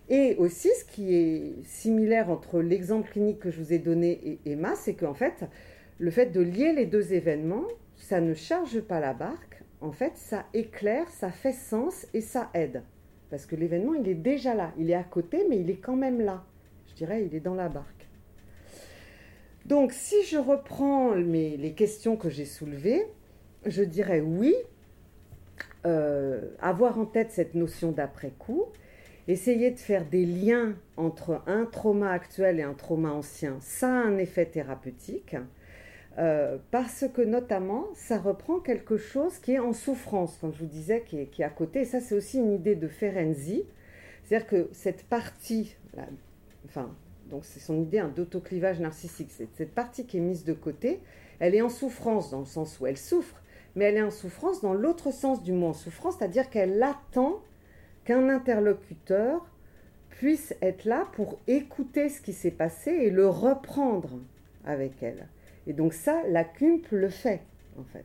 Et 0.09 0.35
aussi, 0.37 0.70
ce 0.81 0.85
qui 0.85 1.14
est 1.14 1.62
similaire 1.64 2.31
entre 2.31 2.61
l'exemple 2.61 3.09
clinique 3.11 3.39
que 3.39 3.51
je 3.51 3.61
vous 3.61 3.73
ai 3.73 3.79
donné 3.79 4.41
et 4.45 4.51
Emma, 4.51 4.75
c'est 4.75 4.95
qu'en 4.95 5.14
fait, 5.14 5.45
le 5.99 6.11
fait 6.11 6.27
de 6.27 6.41
lier 6.41 6.73
les 6.73 6.87
deux 6.87 7.12
événements, 7.12 7.66
ça 7.97 8.20
ne 8.20 8.35
charge 8.35 8.81
pas 8.81 8.99
la 8.99 9.12
barque. 9.12 9.62
En 9.81 9.93
fait, 9.93 10.16
ça 10.16 10.47
éclaire, 10.55 11.09
ça 11.09 11.31
fait 11.31 11.53
sens 11.53 12.07
et 12.14 12.20
ça 12.20 12.51
aide. 12.55 12.83
Parce 13.31 13.47
que 13.47 13.57
l'événement, 13.57 13.95
il 13.95 14.09
est 14.09 14.14
déjà 14.14 14.55
là. 14.55 14.73
Il 14.79 14.91
est 14.91 14.95
à 14.95 15.05
côté, 15.05 15.47
mais 15.49 15.59
il 15.59 15.70
est 15.70 15.77
quand 15.77 15.97
même 15.97 16.20
là. 16.20 16.45
Je 16.89 16.95
dirais, 16.95 17.25
il 17.25 17.35
est 17.35 17.41
dans 17.41 17.55
la 17.55 17.68
barque. 17.68 18.01
Donc, 19.66 19.92
si 19.92 20.24
je 20.24 20.38
reprends 20.38 21.14
les 21.14 21.74
questions 21.76 22.16
que 22.16 22.28
j'ai 22.30 22.46
soulevées, 22.46 23.06
je 23.66 23.82
dirais 23.82 24.20
oui, 24.20 24.54
euh, 25.84 26.40
avoir 26.60 26.98
en 26.98 27.06
tête 27.06 27.32
cette 27.32 27.54
notion 27.54 27.90
d'après-coup, 27.90 28.66
essayer 29.26 29.70
de 29.72 29.78
faire 29.78 30.04
des 30.04 30.24
liens 30.24 30.76
entre 30.96 31.42
un 31.46 31.64
trauma 31.64 32.10
actuel 32.10 32.60
et 32.60 32.62
un 32.62 32.74
trauma 32.74 33.10
ancien, 33.10 33.56
ça 33.60 33.88
a 33.88 34.04
un 34.04 34.16
effet 34.18 34.46
thérapeutique, 34.46 35.36
euh, 36.18 36.58
parce 36.70 37.06
que 37.12 37.22
notamment, 37.22 37.86
ça 37.94 38.18
reprend 38.18 38.60
quelque 38.60 38.96
chose 38.96 39.38
qui 39.38 39.52
est 39.52 39.58
en 39.58 39.72
souffrance, 39.72 40.36
comme 40.40 40.52
je 40.52 40.60
vous 40.60 40.66
disais, 40.66 41.02
qui 41.04 41.18
est, 41.18 41.42
à 41.42 41.48
côté. 41.48 41.80
Et 41.80 41.84
ça, 41.84 42.00
c'est 42.00 42.14
aussi 42.14 42.38
une 42.38 42.52
idée 42.52 42.76
de 42.76 42.86
Ferenczi, 42.86 43.64
c'est-à-dire 44.22 44.46
que 44.46 44.68
cette 44.72 45.04
partie, 45.04 45.74
enfin, 46.66 46.94
donc 47.33 47.47
c'est 47.47 47.61
son 47.61 47.80
idée 47.80 48.05
d'autoclivage 48.14 48.78
narcissique, 48.78 49.30
cette 49.30 49.74
partie 49.74 50.07
qui 50.07 50.18
est 50.18 50.20
mise 50.20 50.45
de 50.45 50.53
côté, 50.53 51.01
elle 51.41 51.55
est 51.55 51.62
en 51.62 51.70
souffrance 51.70 52.30
dans 52.30 52.41
le 52.41 52.45
sens 52.45 52.78
où 52.78 52.87
elle 52.87 52.99
souffre, 52.99 53.43
mais 53.74 53.87
elle 53.87 53.97
est 53.97 54.03
en 54.03 54.11
souffrance 54.11 54.61
dans 54.61 54.74
l'autre 54.74 55.11
sens 55.12 55.43
du 55.43 55.53
mot 55.53 55.68
en 55.68 55.72
souffrance, 55.72 56.16
c'est-à-dire 56.18 56.51
qu'elle 56.51 56.80
attend 56.83 57.43
qu'un 58.05 58.28
interlocuteur 58.28 59.47
puisse 60.11 60.55
être 60.61 60.85
là 60.85 61.09
pour 61.14 61.39
écouter 61.49 62.11
ce 62.11 62.20
qui 62.20 62.35
s'est 62.35 62.51
passé 62.51 62.91
et 62.91 63.11
le 63.11 63.26
reprendre 63.26 64.20
avec 64.66 65.03
elle. 65.03 65.26
Et 65.66 65.72
donc 65.72 65.95
ça, 65.95 66.22
la 66.28 66.45
CUMP 66.45 66.83
le 66.91 67.09
fait, 67.09 67.41
en 67.78 67.85
fait. 67.85 68.05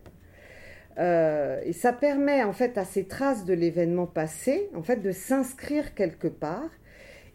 Euh, 0.99 1.61
et 1.65 1.73
ça 1.73 1.91
permet, 1.91 2.43
en 2.43 2.53
fait, 2.53 2.78
à 2.78 2.86
ces 2.86 3.05
traces 3.05 3.43
de 3.43 3.53
l'événement 3.53 4.07
passé, 4.07 4.69
en 4.73 4.82
fait, 4.82 4.97
de 4.97 5.11
s'inscrire 5.11 5.93
quelque 5.93 6.28
part. 6.28 6.69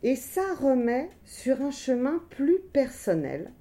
Et 0.02 0.16
ça 0.16 0.54
remet 0.60 1.10
sur 1.24 1.62
un 1.62 1.70
chemin 1.70 2.20
plus 2.30 2.58
personnel. 2.72 3.52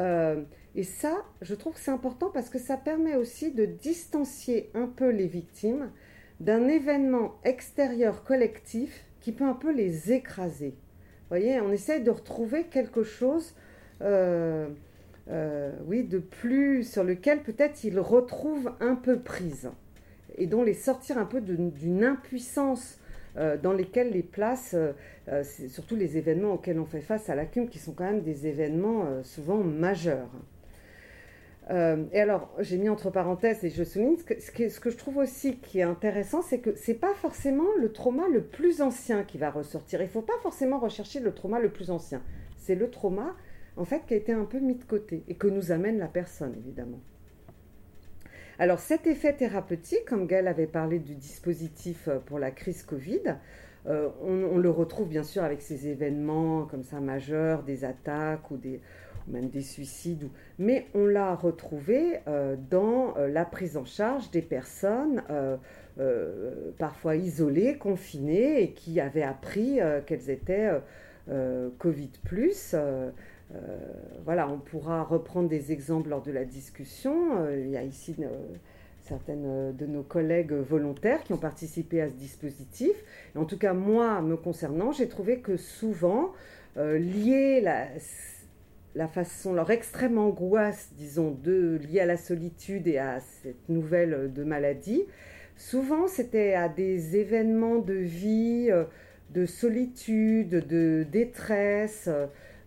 Euh, 0.00 0.42
et 0.74 0.82
ça, 0.82 1.24
je 1.42 1.54
trouve 1.54 1.74
que 1.74 1.80
c'est 1.80 1.92
important 1.92 2.30
parce 2.30 2.50
que 2.50 2.58
ça 2.58 2.76
permet 2.76 3.14
aussi 3.14 3.52
de 3.52 3.64
distancier 3.64 4.70
un 4.74 4.86
peu 4.86 5.10
les 5.10 5.28
victimes 5.28 5.90
d'un 6.40 6.66
événement 6.66 7.36
extérieur 7.44 8.24
collectif 8.24 9.04
qui 9.20 9.30
peut 9.30 9.44
un 9.44 9.54
peu 9.54 9.72
les 9.72 10.12
écraser. 10.12 10.70
Vous 10.70 11.28
voyez, 11.28 11.60
on 11.60 11.70
essaye 11.70 12.02
de 12.02 12.10
retrouver 12.10 12.64
quelque 12.64 13.04
chose, 13.04 13.54
euh, 14.02 14.68
euh, 15.30 15.72
oui, 15.86 16.02
de 16.02 16.18
plus 16.18 16.82
sur 16.82 17.04
lequel 17.04 17.42
peut-être 17.42 17.84
ils 17.84 18.00
retrouvent 18.00 18.72
un 18.80 18.96
peu 18.96 19.20
prise 19.20 19.70
et 20.36 20.48
dont 20.48 20.64
les 20.64 20.74
sortir 20.74 21.16
un 21.16 21.24
peu 21.26 21.40
d'une 21.40 22.04
impuissance 22.04 22.98
dans 23.62 23.72
lesquelles 23.72 24.12
les 24.12 24.22
places, 25.24 25.66
surtout 25.68 25.96
les 25.96 26.16
événements 26.16 26.54
auxquels 26.54 26.78
on 26.78 26.86
fait 26.86 27.00
face 27.00 27.28
à 27.30 27.34
la 27.34 27.46
CUM, 27.46 27.68
qui 27.68 27.78
sont 27.78 27.92
quand 27.92 28.04
même 28.04 28.22
des 28.22 28.46
événements 28.46 29.22
souvent 29.22 29.58
majeurs. 29.58 30.30
Euh, 31.70 32.04
et 32.12 32.20
alors, 32.20 32.50
j'ai 32.58 32.76
mis 32.76 32.88
entre 32.88 33.10
parenthèses 33.10 33.64
et 33.64 33.70
je 33.70 33.84
souligne 33.84 34.16
ce 34.18 34.24
que, 34.24 34.68
ce 34.68 34.80
que, 34.80 34.90
je 34.90 34.96
trouve 34.96 35.16
aussi 35.18 35.56
qui 35.56 35.78
est 35.78 35.84
intéressant, 35.84 36.42
c'est 36.42 36.58
que 36.58 36.76
ce 36.76 36.90
n'est 36.90 36.98
pas 36.98 37.14
forcément 37.14 37.68
le 37.80 37.90
trauma 37.90 38.28
le 38.28 38.42
plus 38.42 38.82
ancien 38.82 39.24
qui 39.24 39.38
va 39.38 39.50
ressortir. 39.50 40.02
Il 40.02 40.08
faut 40.08 40.22
pas 40.22 40.38
forcément 40.42 40.78
rechercher 40.78 41.20
le 41.20 41.32
trauma 41.32 41.60
le 41.60 41.70
plus 41.70 41.90
ancien. 41.90 42.22
C'est 42.58 42.74
le 42.74 42.90
trauma, 42.90 43.34
en 43.76 43.84
fait, 43.84 44.04
qui 44.06 44.12
a 44.12 44.16
été 44.16 44.32
un 44.32 44.44
peu 44.44 44.58
mis 44.58 44.74
de 44.74 44.84
côté 44.84 45.24
et 45.26 45.36
que 45.36 45.46
nous 45.46 45.72
amène 45.72 45.98
la 45.98 46.08
personne, 46.08 46.54
évidemment. 46.58 47.00
Alors, 48.58 48.78
cet 48.78 49.06
effet 49.06 49.32
thérapeutique, 49.32 50.04
comme 50.06 50.26
Gaëlle 50.26 50.48
avait 50.48 50.66
parlé 50.66 50.98
du 50.98 51.14
dispositif 51.14 52.08
euh, 52.08 52.18
pour 52.18 52.38
la 52.38 52.50
crise 52.50 52.82
Covid, 52.82 53.36
euh, 53.86 54.08
on, 54.22 54.56
le 54.56 54.70
retrouve 54.70 55.08
bien 55.08 55.22
sûr 55.22 55.42
avec 55.42 55.60
ces 55.60 55.88
événements 55.88 56.64
comme 56.64 56.82
ça 56.82 57.00
majeurs, 57.00 57.62
des 57.62 57.84
attaques 57.84 58.50
ou 58.50 58.58
même 59.28 59.48
des 59.48 59.62
suicides. 59.62 60.28
Mais 60.58 60.86
on 60.94 61.06
l'a 61.06 61.34
retrouvé 61.34 62.20
euh, 62.26 62.56
dans 62.70 63.16
euh, 63.16 63.28
la 63.28 63.44
prise 63.44 63.76
en 63.76 63.84
charge 63.84 64.30
des 64.30 64.42
personnes 64.42 65.22
parfois 66.78 67.14
isolées, 67.14 67.78
confinées 67.78 68.62
et 68.62 68.72
qui 68.72 68.98
avaient 69.00 69.22
appris 69.22 69.78
qu'elles 70.06 70.28
étaient 70.28 70.70
Covid⁇ 71.78 72.10
voilà, 74.24 74.48
on 74.48 74.58
pourra 74.58 75.04
reprendre 75.04 75.48
des 75.48 75.70
exemples 75.70 76.08
lors 76.08 76.22
de 76.22 76.32
la 76.32 76.44
discussion. 76.44 77.48
il 77.48 77.68
y 77.68 77.76
a 77.76 77.84
ici 77.84 78.16
certaines 79.04 79.76
de 79.76 79.86
nos 79.86 80.02
collègues 80.02 80.52
volontaires 80.52 81.22
qui 81.22 81.32
ont 81.32 81.38
participé 81.38 82.00
à 82.00 82.08
ce 82.08 82.14
dispositif. 82.14 82.92
en 83.36 83.44
tout 83.44 83.58
cas, 83.58 83.74
moi, 83.74 84.20
me 84.22 84.36
concernant, 84.36 84.92
j'ai 84.92 85.08
trouvé 85.08 85.40
que 85.40 85.56
souvent, 85.56 86.32
lié 86.76 87.60
la, 87.60 87.86
la 88.94 89.08
façon, 89.08 89.52
leur 89.52 89.70
extrême 89.70 90.18
angoisse, 90.18 90.92
disons, 90.96 91.36
liée 91.44 92.00
à 92.00 92.06
la 92.06 92.16
solitude 92.16 92.86
et 92.86 92.98
à 92.98 93.20
cette 93.20 93.68
nouvelle 93.68 94.32
de 94.32 94.44
maladie, 94.44 95.02
souvent 95.56 96.06
c'était 96.06 96.54
à 96.54 96.68
des 96.68 97.16
événements 97.16 97.78
de 97.78 97.94
vie, 97.94 98.68
euh, 98.70 98.84
de 99.30 99.46
solitude, 99.46 100.66
de 100.66 101.04
détresse. 101.10 102.08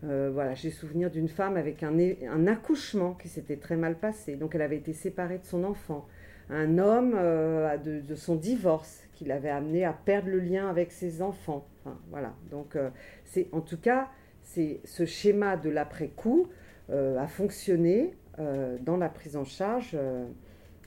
Euh, 0.04 0.30
voilà, 0.32 0.54
j'ai 0.54 0.70
souvenir 0.70 1.10
d'une 1.10 1.30
femme 1.30 1.58
avec 1.58 1.82
un, 1.82 1.98
un 2.30 2.48
accouchement 2.48 3.14
qui 3.14 3.30
s'était 3.30 3.56
très 3.56 3.78
mal 3.78 3.96
passé, 3.96 4.36
donc 4.36 4.54
elle 4.54 4.62
avait 4.62 4.78
été 4.78 4.94
séparée 4.94 5.40
de 5.40 5.46
son 5.46 5.64
enfant. 5.64 6.06
Un 6.50 6.78
homme 6.78 7.14
euh, 7.16 7.78
de, 7.78 8.16
son 8.16 8.36
divorce 8.36 9.04
qui 9.14 9.26
l'avait 9.26 9.50
amené 9.50 9.84
à 9.84 9.94
perdre 9.94 10.30
le 10.30 10.40
lien 10.40 10.70
avec 10.70 10.92
ses 10.92 11.22
enfants. 11.22 11.68
voilà, 12.10 12.34
donc 12.52 12.78
c'est 13.26 13.48
en 13.52 13.62
tout 13.62 13.78
cas 13.78 14.10
c'est 14.44 14.80
ce 14.86 15.06
schéma 15.06 15.58
de 15.58 15.70
l'après-coup 15.70 16.48
euh, 16.90 17.20
a 17.20 17.28
fonctionné 17.28 18.14
euh, 18.40 18.78
dans 18.80 18.96
la 18.96 19.10
prise 19.10 19.36
en 19.36 19.44
charge, 19.44 19.92
euh, 19.94 20.26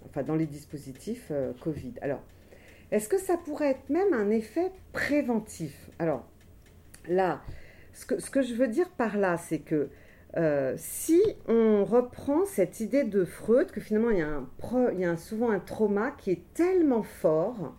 enfin 0.06 0.22
dans 0.22 0.34
les 0.34 0.46
dispositifs 0.46 1.30
Covid. 1.60 1.92
Alors, 2.00 2.22
est-ce 2.90 3.08
que 3.08 3.18
ça 3.18 3.36
pourrait 3.36 3.72
être 3.72 3.90
même 3.90 4.14
un 4.14 4.30
effet 4.30 4.72
préventif? 4.94 5.90
Alors, 5.98 6.26
là, 7.06 7.42
ce 7.92 8.06
que, 8.06 8.40
je 8.40 8.54
veux 8.54 8.68
dire 8.68 8.88
par 8.96 9.18
là, 9.18 9.36
c'est 9.36 9.58
que 9.58 9.90
si 10.76 11.20
on 11.48 11.84
reprend 11.84 12.44
cette 12.44 12.80
idée 12.80 13.04
de 13.04 13.24
Freud, 13.24 13.70
que 13.70 13.80
finalement 13.80 14.10
il 14.10 14.18
y 14.18 14.22
a, 14.22 14.28
un 14.28 14.46
il 14.92 15.00
y 15.00 15.04
a 15.04 15.16
souvent 15.16 15.50
un 15.50 15.58
trauma 15.58 16.12
qui 16.12 16.30
est 16.30 16.54
tellement 16.54 17.02
fort 17.02 17.74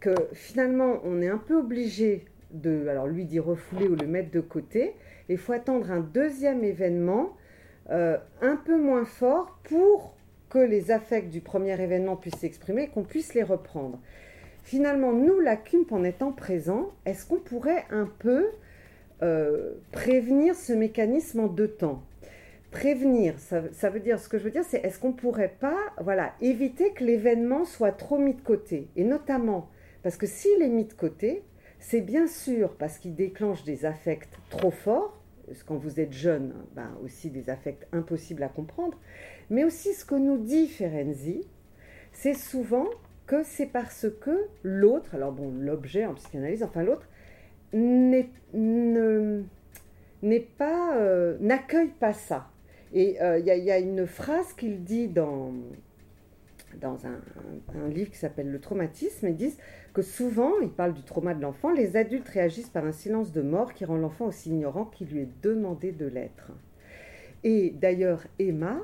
que 0.00 0.14
finalement 0.32 1.00
on 1.04 1.20
est 1.20 1.28
un 1.28 1.38
peu 1.38 1.56
obligé 1.56 2.24
de, 2.52 2.88
alors 2.88 3.06
lui 3.06 3.24
dit 3.24 3.38
refouler 3.38 3.86
ou 3.86 3.96
le 3.96 4.06
mettre 4.06 4.30
de 4.30 4.40
côté, 4.40 4.94
il 5.28 5.38
faut 5.38 5.52
attendre 5.52 5.90
un 5.90 6.00
deuxième 6.00 6.64
événement 6.64 7.36
euh, 7.90 8.18
un 8.40 8.56
peu 8.56 8.76
moins 8.76 9.04
fort 9.04 9.58
pour 9.64 10.14
que 10.48 10.58
les 10.58 10.90
affects 10.90 11.30
du 11.30 11.40
premier 11.40 11.80
événement 11.80 12.16
puissent 12.16 12.38
s'exprimer 12.38 12.84
et 12.84 12.88
qu'on 12.88 13.04
puisse 13.04 13.34
les 13.34 13.44
reprendre. 13.44 14.00
Finalement, 14.62 15.12
nous, 15.12 15.38
la 15.40 15.56
CUMP, 15.56 15.92
en 15.92 16.04
étant 16.04 16.32
présent, 16.32 16.90
est-ce 17.06 17.26
qu'on 17.26 17.38
pourrait 17.38 17.84
un 17.90 18.08
peu 18.18 18.46
prévenir 19.92 20.54
ce 20.54 20.72
mécanisme 20.72 21.40
en 21.40 21.46
deux 21.46 21.68
temps. 21.68 22.02
Prévenir, 22.70 23.34
ça, 23.38 23.90
veut 23.90 24.00
dire, 24.00 24.18
ce 24.20 24.28
que 24.28 24.38
je 24.38 24.44
veux 24.44 24.50
dire, 24.50 24.64
c'est 24.64 24.84
est-ce 24.84 24.98
qu'on 24.98 25.12
pourrait 25.12 25.56
pas, 25.60 25.78
voilà, 26.00 26.34
éviter 26.40 26.92
que 26.92 27.02
l'événement 27.02 27.64
soit 27.64 27.92
trop 27.92 28.16
mis 28.16 28.34
de 28.34 28.40
côté, 28.40 28.88
et 28.96 29.04
notamment 29.04 29.68
parce 30.02 30.16
que 30.16 30.26
s'il 30.26 30.62
est 30.62 30.68
mis 30.68 30.84
de 30.84 30.92
côté, 30.92 31.42
c'est 31.78 32.00
bien 32.00 32.26
sûr 32.26 32.74
parce 32.76 32.98
qu'il 32.98 33.14
déclenche 33.14 33.64
des 33.64 33.84
affects 33.84 34.28
trop 34.48 34.70
forts, 34.70 35.20
quand 35.66 35.76
vous 35.76 35.98
êtes 35.98 36.12
jeune, 36.12 36.54
ben 36.74 36.96
aussi 37.04 37.30
des 37.30 37.50
affects 37.50 37.86
impossibles 37.92 38.42
à 38.42 38.48
comprendre, 38.48 38.98
mais 39.50 39.64
aussi 39.64 39.94
ce 39.94 40.04
que 40.04 40.14
nous 40.14 40.38
dit 40.38 40.68
Ferenczi, 40.68 41.46
c'est 42.12 42.34
souvent 42.34 42.86
que 43.26 43.42
c'est 43.42 43.66
parce 43.66 44.06
que 44.20 44.46
l'autre, 44.62 45.14
alors 45.14 45.32
bon, 45.32 45.52
l'objet 45.58 46.06
en 46.06 46.14
psychanalyse, 46.14 46.62
enfin 46.62 46.82
l'autre, 46.82 47.08
n'est 47.72 48.28
pas, 50.58 50.96
euh, 50.96 51.36
n'accueille 51.40 51.92
pas 51.98 52.12
ça. 52.12 52.48
Et 52.92 53.22
euh, 53.22 53.38
il 53.38 53.46
y, 53.46 53.70
a 53.70 53.78
une 53.78 54.06
phrase 54.06 54.52
qu'il 54.54 54.82
dit 54.82 55.06
dans, 55.06 55.52
dans 56.80 57.06
un, 57.06 57.20
un 57.76 57.88
livre 57.88 58.10
qui 58.10 58.18
s'appelle 58.18 58.50
Le 58.50 58.60
traumatisme, 58.60 59.28
ils 59.28 59.36
disent 59.36 59.58
que 59.92 60.02
souvent, 60.02 60.58
il 60.60 60.70
parle 60.70 60.94
du 60.94 61.02
trauma 61.02 61.34
de 61.34 61.42
l'enfant, 61.42 61.70
les 61.70 61.96
adultes 61.96 62.28
réagissent 62.28 62.68
par 62.68 62.84
un 62.84 62.92
silence 62.92 63.32
de 63.32 63.42
mort 63.42 63.74
qui 63.74 63.84
rend 63.84 63.96
l'enfant 63.96 64.26
aussi 64.26 64.50
ignorant 64.50 64.84
qu'il 64.86 65.08
lui 65.08 65.20
est 65.20 65.42
demandé 65.42 65.92
de 65.92 66.06
l'être. 66.06 66.52
Et 67.44 67.70
d'ailleurs, 67.70 68.26
Emma, 68.38 68.80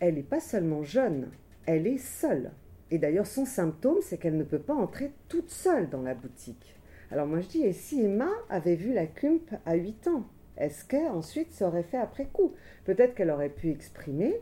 elle 0.00 0.14
n'est 0.14 0.22
pas 0.22 0.40
seulement 0.40 0.82
jeune, 0.82 1.30
elle 1.66 1.86
est 1.86 1.98
seule. 1.98 2.50
Et 2.90 2.98
d'ailleurs, 2.98 3.26
son 3.26 3.44
symptôme, 3.44 3.98
c'est 4.00 4.18
qu'elle 4.18 4.36
ne 4.36 4.44
peut 4.44 4.58
pas 4.58 4.74
entrer 4.74 5.12
toute 5.28 5.50
seule 5.50 5.88
dans 5.90 6.02
la 6.02 6.14
boutique. 6.14 6.77
Alors 7.10 7.26
moi 7.26 7.40
je 7.40 7.46
dis, 7.46 7.62
et 7.62 7.72
si 7.72 8.02
Emma 8.02 8.28
avait 8.50 8.74
vu 8.74 8.92
la 8.92 9.06
CUMP 9.06 9.54
à 9.64 9.74
8 9.74 10.08
ans 10.08 10.24
Est-ce 10.58 10.84
qu'ensuite 10.84 11.52
ça 11.52 11.68
aurait 11.68 11.82
fait 11.82 11.96
après 11.96 12.26
coup? 12.26 12.52
Peut-être 12.84 13.14
qu'elle 13.14 13.30
aurait 13.30 13.48
pu 13.48 13.70
exprimer 13.70 14.34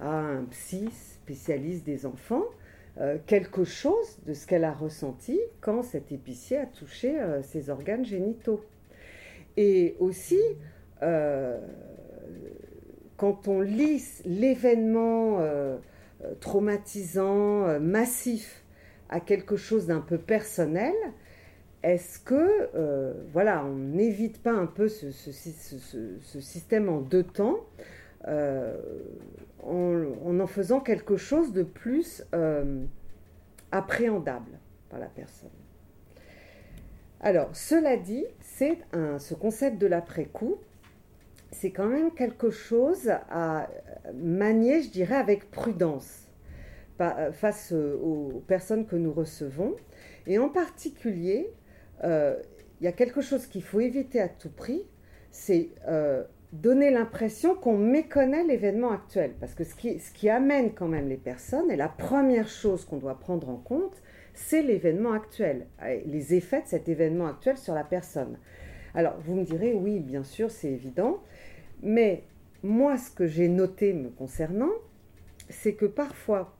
à 0.00 0.10
un 0.10 0.44
psy 0.44 0.88
spécialiste 0.92 1.84
des 1.84 2.06
enfants 2.06 2.44
euh, 3.00 3.18
quelque 3.26 3.64
chose 3.64 4.20
de 4.24 4.34
ce 4.34 4.46
qu'elle 4.46 4.62
a 4.62 4.72
ressenti 4.72 5.40
quand 5.60 5.82
cet 5.82 6.12
épicier 6.12 6.58
a 6.58 6.66
touché 6.66 7.18
euh, 7.18 7.42
ses 7.42 7.68
organes 7.68 8.04
génitaux. 8.04 8.64
Et 9.56 9.96
aussi, 9.98 10.38
euh, 11.02 11.58
quand 13.16 13.48
on 13.48 13.60
lit 13.60 14.04
l'événement 14.24 15.40
traumatisant, 16.40 17.78
massif, 17.80 18.64
à 19.08 19.20
quelque 19.20 19.56
chose 19.56 19.86
d'un 19.86 20.00
peu 20.00 20.18
personnel, 20.18 20.94
est-ce 21.84 22.18
que, 22.18 22.70
voilà, 23.32 23.64
on 23.64 23.74
n'évite 23.74 24.42
pas 24.42 24.52
un 24.52 24.66
peu 24.66 24.88
ce, 24.88 25.10
système 26.40 26.88
en 26.88 27.00
deux 27.00 27.24
temps 27.24 27.60
en, 28.26 28.72
en, 29.62 30.46
faisant 30.46 30.80
quelque 30.80 31.16
chose 31.16 31.52
de 31.52 31.62
plus 31.62 32.24
euh, 32.34 32.84
appréhendable 33.70 34.58
par 34.88 34.98
la 34.98 35.08
personne? 35.08 35.50
Alors, 37.20 37.54
cela 37.54 37.98
dit, 37.98 38.24
c'est 38.40 38.78
ce 39.18 39.34
concept 39.34 39.78
de 39.78 39.86
l'après-coup, 39.86 40.56
c'est 41.52 41.70
quand 41.70 41.86
même 41.86 42.12
quelque 42.12 42.50
chose 42.50 43.10
à 43.30 43.68
manier, 44.14 44.82
je 44.82 44.90
dirais, 44.90 45.16
avec 45.16 45.50
prudence 45.50 46.28
face 47.32 47.72
aux 47.72 48.42
personnes 48.46 48.86
que 48.86 48.96
nous 48.96 49.12
recevons. 49.12 49.76
Et 50.26 50.38
en 50.38 50.48
particulier, 50.48 51.50
euh, 51.50 51.63
il 52.02 52.84
y 52.84 52.86
a 52.86 52.92
quelque 52.92 53.20
chose 53.20 53.46
qu'il 53.46 53.62
faut 53.62 53.80
éviter 53.80 54.20
à 54.20 54.28
tout 54.28 54.50
prix, 54.50 54.82
c'est 55.30 55.70
euh, 55.88 56.22
donner 56.52 56.90
l'impression 56.90 57.54
qu'on 57.54 57.76
méconnaît 57.76 58.44
l'événement 58.44 58.92
actuel. 58.92 59.32
Parce 59.40 59.54
que 59.54 59.64
ce 59.64 59.74
qui, 59.74 59.98
ce 59.98 60.12
qui 60.12 60.28
amène 60.28 60.74
quand 60.74 60.88
même 60.88 61.08
les 61.08 61.16
personnes, 61.16 61.70
et 61.70 61.76
la 61.76 61.88
première 61.88 62.48
chose 62.48 62.84
qu'on 62.84 62.98
doit 62.98 63.18
prendre 63.18 63.48
en 63.48 63.56
compte, 63.56 64.02
c'est 64.34 64.62
l'événement 64.62 65.12
actuel, 65.12 65.66
les 66.06 66.34
effets 66.34 66.62
de 66.62 66.66
cet 66.66 66.88
événement 66.88 67.26
actuel 67.26 67.56
sur 67.56 67.74
la 67.74 67.84
personne. 67.84 68.38
Alors, 68.94 69.16
vous 69.20 69.34
me 69.34 69.44
direz, 69.44 69.74
oui, 69.74 70.00
bien 70.00 70.24
sûr, 70.24 70.50
c'est 70.50 70.70
évident, 70.70 71.22
mais 71.82 72.24
moi, 72.62 72.96
ce 72.96 73.10
que 73.10 73.26
j'ai 73.26 73.48
noté 73.48 73.92
me 73.92 74.08
concernant, 74.08 74.72
c'est 75.48 75.74
que 75.74 75.86
parfois, 75.86 76.56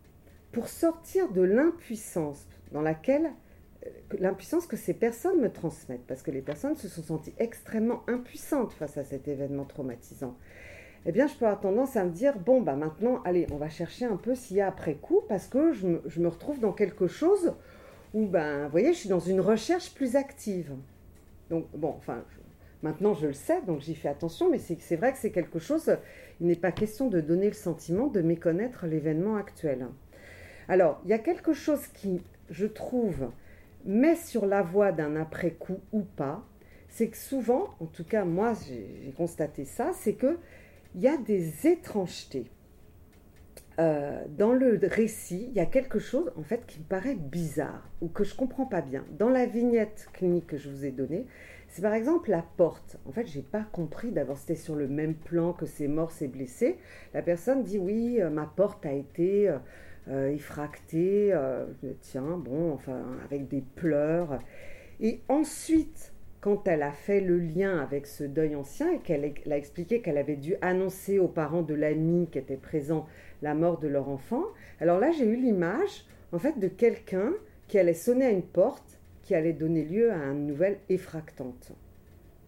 pour 0.52 0.68
sortir 0.68 1.30
de 1.32 1.42
l'impuissance 1.42 2.46
dans 2.72 2.82
laquelle 2.82 3.30
l'impuissance 4.18 4.66
que 4.66 4.76
ces 4.76 4.94
personnes 4.94 5.40
me 5.40 5.50
transmettent, 5.50 6.06
parce 6.06 6.22
que 6.22 6.30
les 6.30 6.42
personnes 6.42 6.76
se 6.76 6.88
sont 6.88 7.02
senties 7.02 7.34
extrêmement 7.38 8.02
impuissantes 8.08 8.72
face 8.72 8.96
à 8.96 9.04
cet 9.04 9.28
événement 9.28 9.64
traumatisant. 9.64 10.36
Eh 11.06 11.12
bien, 11.12 11.26
je 11.26 11.34
peux 11.34 11.44
avoir 11.44 11.60
tendance 11.60 11.96
à 11.96 12.04
me 12.04 12.10
dire, 12.10 12.38
bon, 12.38 12.62
bah 12.62 12.76
maintenant, 12.76 13.20
allez, 13.24 13.46
on 13.52 13.56
va 13.56 13.68
chercher 13.68 14.06
un 14.06 14.16
peu 14.16 14.34
s'il 14.34 14.56
y 14.56 14.60
a 14.60 14.68
après 14.68 14.94
coup, 14.94 15.20
parce 15.28 15.46
que 15.46 15.72
je 15.72 15.86
me, 15.86 16.28
retrouve 16.28 16.60
dans 16.60 16.72
quelque 16.72 17.06
chose 17.06 17.54
où, 18.14 18.26
ben, 18.26 18.64
vous 18.64 18.70
voyez, 18.70 18.92
je 18.94 18.98
suis 18.98 19.08
dans 19.08 19.20
une 19.20 19.40
recherche 19.40 19.92
plus 19.92 20.16
active. 20.16 20.72
Donc, 21.50 21.66
bon, 21.74 21.94
enfin, 21.98 22.24
maintenant 22.82 23.12
je 23.14 23.26
le 23.26 23.32
sais, 23.34 23.60
donc 23.62 23.80
j'y 23.80 23.94
fais 23.94 24.08
attention, 24.08 24.50
mais 24.50 24.58
c'est 24.58 24.96
vrai 24.96 25.12
que 25.12 25.18
c'est 25.18 25.30
quelque 25.30 25.58
chose, 25.58 25.94
il 26.40 26.46
n'est 26.46 26.56
pas 26.56 26.72
question 26.72 27.08
de 27.08 27.20
donner 27.20 27.48
le 27.48 27.54
sentiment 27.54 28.06
de 28.06 28.22
méconnaître 28.22 28.86
l'événement 28.86 29.36
actuel. 29.36 29.88
Alors, 30.68 31.02
il 31.04 31.10
y 31.10 31.12
a 31.12 31.18
quelque 31.18 31.52
chose 31.52 31.86
qui, 31.88 32.22
je 32.48 32.66
trouve, 32.66 33.30
mais 33.84 34.16
sur 34.16 34.46
la 34.46 34.62
voie 34.62 34.92
d'un 34.92 35.16
après-coup 35.16 35.80
ou 35.92 36.02
pas, 36.02 36.44
c'est 36.88 37.08
que 37.08 37.16
souvent, 37.16 37.70
en 37.80 37.86
tout 37.86 38.04
cas 38.04 38.24
moi 38.24 38.52
j'ai 38.66 39.12
constaté 39.16 39.64
ça, 39.64 39.90
c'est 39.94 40.14
qu'il 40.14 40.38
y 40.96 41.08
a 41.08 41.16
des 41.16 41.66
étrangetés. 41.66 42.50
Euh, 43.80 44.22
dans 44.28 44.52
le 44.52 44.78
récit, 44.84 45.46
il 45.48 45.54
y 45.54 45.60
a 45.60 45.66
quelque 45.66 45.98
chose 45.98 46.30
en 46.36 46.44
fait 46.44 46.64
qui 46.64 46.78
me 46.78 46.84
paraît 46.84 47.16
bizarre 47.16 47.90
ou 48.00 48.06
que 48.06 48.22
je 48.22 48.32
ne 48.32 48.38
comprends 48.38 48.66
pas 48.66 48.80
bien. 48.80 49.04
Dans 49.18 49.28
la 49.28 49.46
vignette 49.46 50.08
clinique 50.12 50.46
que 50.46 50.56
je 50.56 50.68
vous 50.68 50.84
ai 50.84 50.92
donnée, 50.92 51.26
c'est 51.68 51.82
par 51.82 51.94
exemple 51.94 52.30
la 52.30 52.44
porte. 52.56 52.98
En 53.04 53.10
fait, 53.10 53.26
je 53.26 53.38
n'ai 53.38 53.42
pas 53.42 53.64
compris. 53.72 54.12
D'abord, 54.12 54.38
c'était 54.38 54.54
sur 54.54 54.76
le 54.76 54.86
même 54.86 55.14
plan 55.14 55.52
que 55.52 55.66
ces 55.66 55.88
morts, 55.88 56.12
ces 56.12 56.28
blessés. 56.28 56.78
La 57.14 57.22
personne 57.22 57.64
dit 57.64 57.78
oui, 57.78 58.20
euh, 58.20 58.30
ma 58.30 58.46
porte 58.46 58.86
a 58.86 58.92
été 58.92 59.48
euh, 59.48 59.58
effracté, 60.08 61.30
euh, 61.32 61.64
tiens, 62.00 62.36
bon, 62.36 62.72
enfin, 62.72 63.02
avec 63.24 63.48
des 63.48 63.62
pleurs. 63.74 64.38
Et 65.00 65.20
ensuite, 65.28 66.12
quand 66.40 66.68
elle 66.68 66.82
a 66.82 66.92
fait 66.92 67.20
le 67.20 67.38
lien 67.38 67.78
avec 67.78 68.06
ce 68.06 68.22
deuil 68.22 68.54
ancien 68.54 68.92
et 68.92 68.98
qu'elle 68.98 69.32
a 69.50 69.56
expliqué 69.56 70.02
qu'elle 70.02 70.18
avait 70.18 70.36
dû 70.36 70.56
annoncer 70.60 71.18
aux 71.18 71.28
parents 71.28 71.62
de 71.62 71.72
l'ami 71.72 72.28
qui 72.30 72.38
était 72.38 72.58
présent 72.58 73.06
la 73.40 73.54
mort 73.54 73.78
de 73.78 73.88
leur 73.88 74.10
enfant, 74.10 74.44
alors 74.80 74.98
là, 74.98 75.10
j'ai 75.10 75.24
eu 75.24 75.36
l'image, 75.36 76.04
en 76.32 76.38
fait, 76.38 76.58
de 76.58 76.68
quelqu'un 76.68 77.32
qui 77.66 77.78
allait 77.78 77.94
sonner 77.94 78.26
à 78.26 78.30
une 78.30 78.42
porte 78.42 78.98
qui 79.22 79.34
allait 79.34 79.54
donner 79.54 79.84
lieu 79.84 80.12
à 80.12 80.16
une 80.16 80.46
nouvelle 80.46 80.80
effractante. 80.90 81.72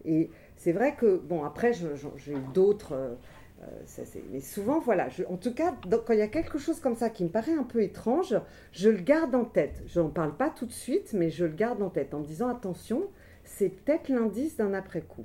Et 0.04 0.28
c'est 0.57 0.72
vrai 0.72 0.94
que, 0.94 1.16
bon, 1.16 1.44
après, 1.44 1.72
j'ai 1.72 2.32
eu 2.32 2.52
d'autres. 2.52 3.16
Euh, 3.68 4.04
mais 4.30 4.40
souvent, 4.40 4.80
voilà, 4.80 5.08
en 5.28 5.36
tout 5.36 5.54
cas, 5.54 5.74
quand 5.90 6.12
il 6.12 6.18
y 6.18 6.22
a 6.22 6.28
quelque 6.28 6.58
chose 6.58 6.80
comme 6.80 6.94
ça 6.94 7.10
qui 7.10 7.24
me 7.24 7.28
paraît 7.28 7.54
un 7.54 7.64
peu 7.64 7.82
étrange, 7.82 8.38
je 8.72 8.90
le 8.90 8.98
garde 8.98 9.34
en 9.34 9.44
tête. 9.44 9.82
Je 9.86 10.00
n'en 10.00 10.10
parle 10.10 10.36
pas 10.36 10.50
tout 10.50 10.66
de 10.66 10.72
suite, 10.72 11.12
mais 11.12 11.30
je 11.30 11.44
le 11.44 11.54
garde 11.54 11.82
en 11.82 11.90
tête 11.90 12.14
en 12.14 12.20
me 12.20 12.24
disant 12.24 12.48
attention, 12.48 13.08
c'est 13.44 13.68
peut-être 13.68 14.08
l'indice 14.08 14.56
d'un 14.56 14.74
après-coup. 14.74 15.24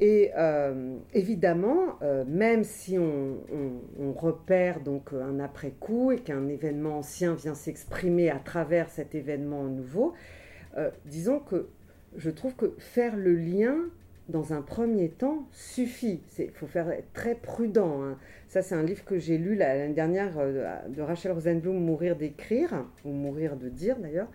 Et 0.00 0.32
euh, 0.36 0.96
évidemment, 1.14 1.98
euh, 2.02 2.24
même 2.26 2.64
si 2.64 2.98
on, 2.98 3.38
repère 4.16 4.80
donc 4.80 5.12
un 5.12 5.40
après-coup 5.40 6.12
et 6.12 6.18
qu'un 6.18 6.48
événement 6.48 6.98
ancien 6.98 7.34
vient 7.34 7.54
s'exprimer 7.54 8.30
à 8.30 8.38
travers 8.38 8.88
cet 8.90 9.14
événement 9.14 9.64
nouveau, 9.64 10.12
disons 11.06 11.40
que 11.40 11.68
je 12.16 12.30
trouve 12.30 12.54
que 12.54 12.74
faire 12.78 13.16
le 13.16 13.34
lien 13.34 13.76
dans 14.32 14.52
un 14.52 14.62
premier 14.62 15.10
temps, 15.10 15.46
suffit. 15.52 16.20
Il 16.38 16.50
faut 16.50 16.66
faire 16.66 16.90
être 16.90 17.12
très 17.12 17.34
prudent. 17.36 18.02
Hein. 18.02 18.18
Ça, 18.48 18.62
c'est 18.62 18.74
un 18.74 18.82
livre 18.82 19.04
que 19.04 19.18
j'ai 19.18 19.38
lu 19.38 19.54
l'année 19.54 19.94
dernière 19.94 20.32
euh, 20.38 20.76
de 20.88 21.00
Rachel 21.02 21.32
Rosenblum, 21.32 21.78
Mourir 21.78 22.16
d'écrire, 22.16 22.84
ou 23.04 23.10
Mourir 23.12 23.56
de 23.56 23.68
dire 23.68 23.98
d'ailleurs. 23.98 24.28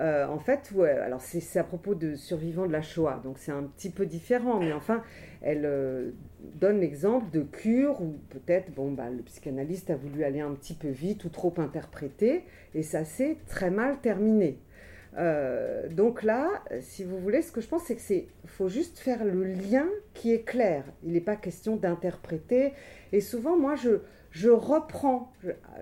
Euh, 0.00 0.26
en 0.26 0.38
fait, 0.38 0.72
alors 1.04 1.20
c'est 1.20 1.58
à 1.58 1.64
propos 1.64 1.94
de 1.94 2.14
survivants 2.14 2.66
de 2.66 2.72
la 2.72 2.80
Shoah, 2.80 3.20
donc 3.22 3.36
c'est 3.36 3.52
un 3.52 3.64
petit 3.64 3.90
peu 3.90 4.06
différent, 4.06 4.58
mais 4.58 4.72
enfin, 4.72 5.02
elle 5.42 5.66
euh, 5.66 6.12
donne 6.54 6.80
l'exemple 6.80 7.30
de 7.30 7.42
cure 7.42 8.00
où 8.00 8.16
peut-être 8.30 8.72
bon, 8.72 8.92
bah, 8.92 9.10
le 9.10 9.22
psychanalyste 9.22 9.90
a 9.90 9.96
voulu 9.96 10.24
aller 10.24 10.40
un 10.40 10.52
petit 10.52 10.72
peu 10.72 10.88
vite 10.88 11.24
ou 11.24 11.28
trop 11.28 11.52
interpréter, 11.58 12.44
et 12.74 12.82
ça 12.82 13.04
s'est 13.04 13.36
très 13.46 13.70
mal 13.70 13.98
terminé. 14.00 14.56
Euh, 15.18 15.88
donc 15.88 16.22
là, 16.22 16.48
si 16.80 17.04
vous 17.04 17.18
voulez, 17.18 17.42
ce 17.42 17.52
que 17.52 17.60
je 17.60 17.68
pense, 17.68 17.84
c'est 17.84 17.96
que 17.96 18.00
c'est 18.00 18.28
faut 18.46 18.68
juste 18.68 18.98
faire 18.98 19.24
le 19.24 19.44
lien 19.44 19.86
qui 20.14 20.32
est 20.32 20.42
clair. 20.42 20.84
Il 21.04 21.12
n'est 21.12 21.20
pas 21.20 21.36
question 21.36 21.76
d'interpréter. 21.76 22.72
Et 23.12 23.20
souvent, 23.20 23.56
moi, 23.58 23.74
je, 23.74 24.00
je 24.30 24.48
reprends, 24.50 25.32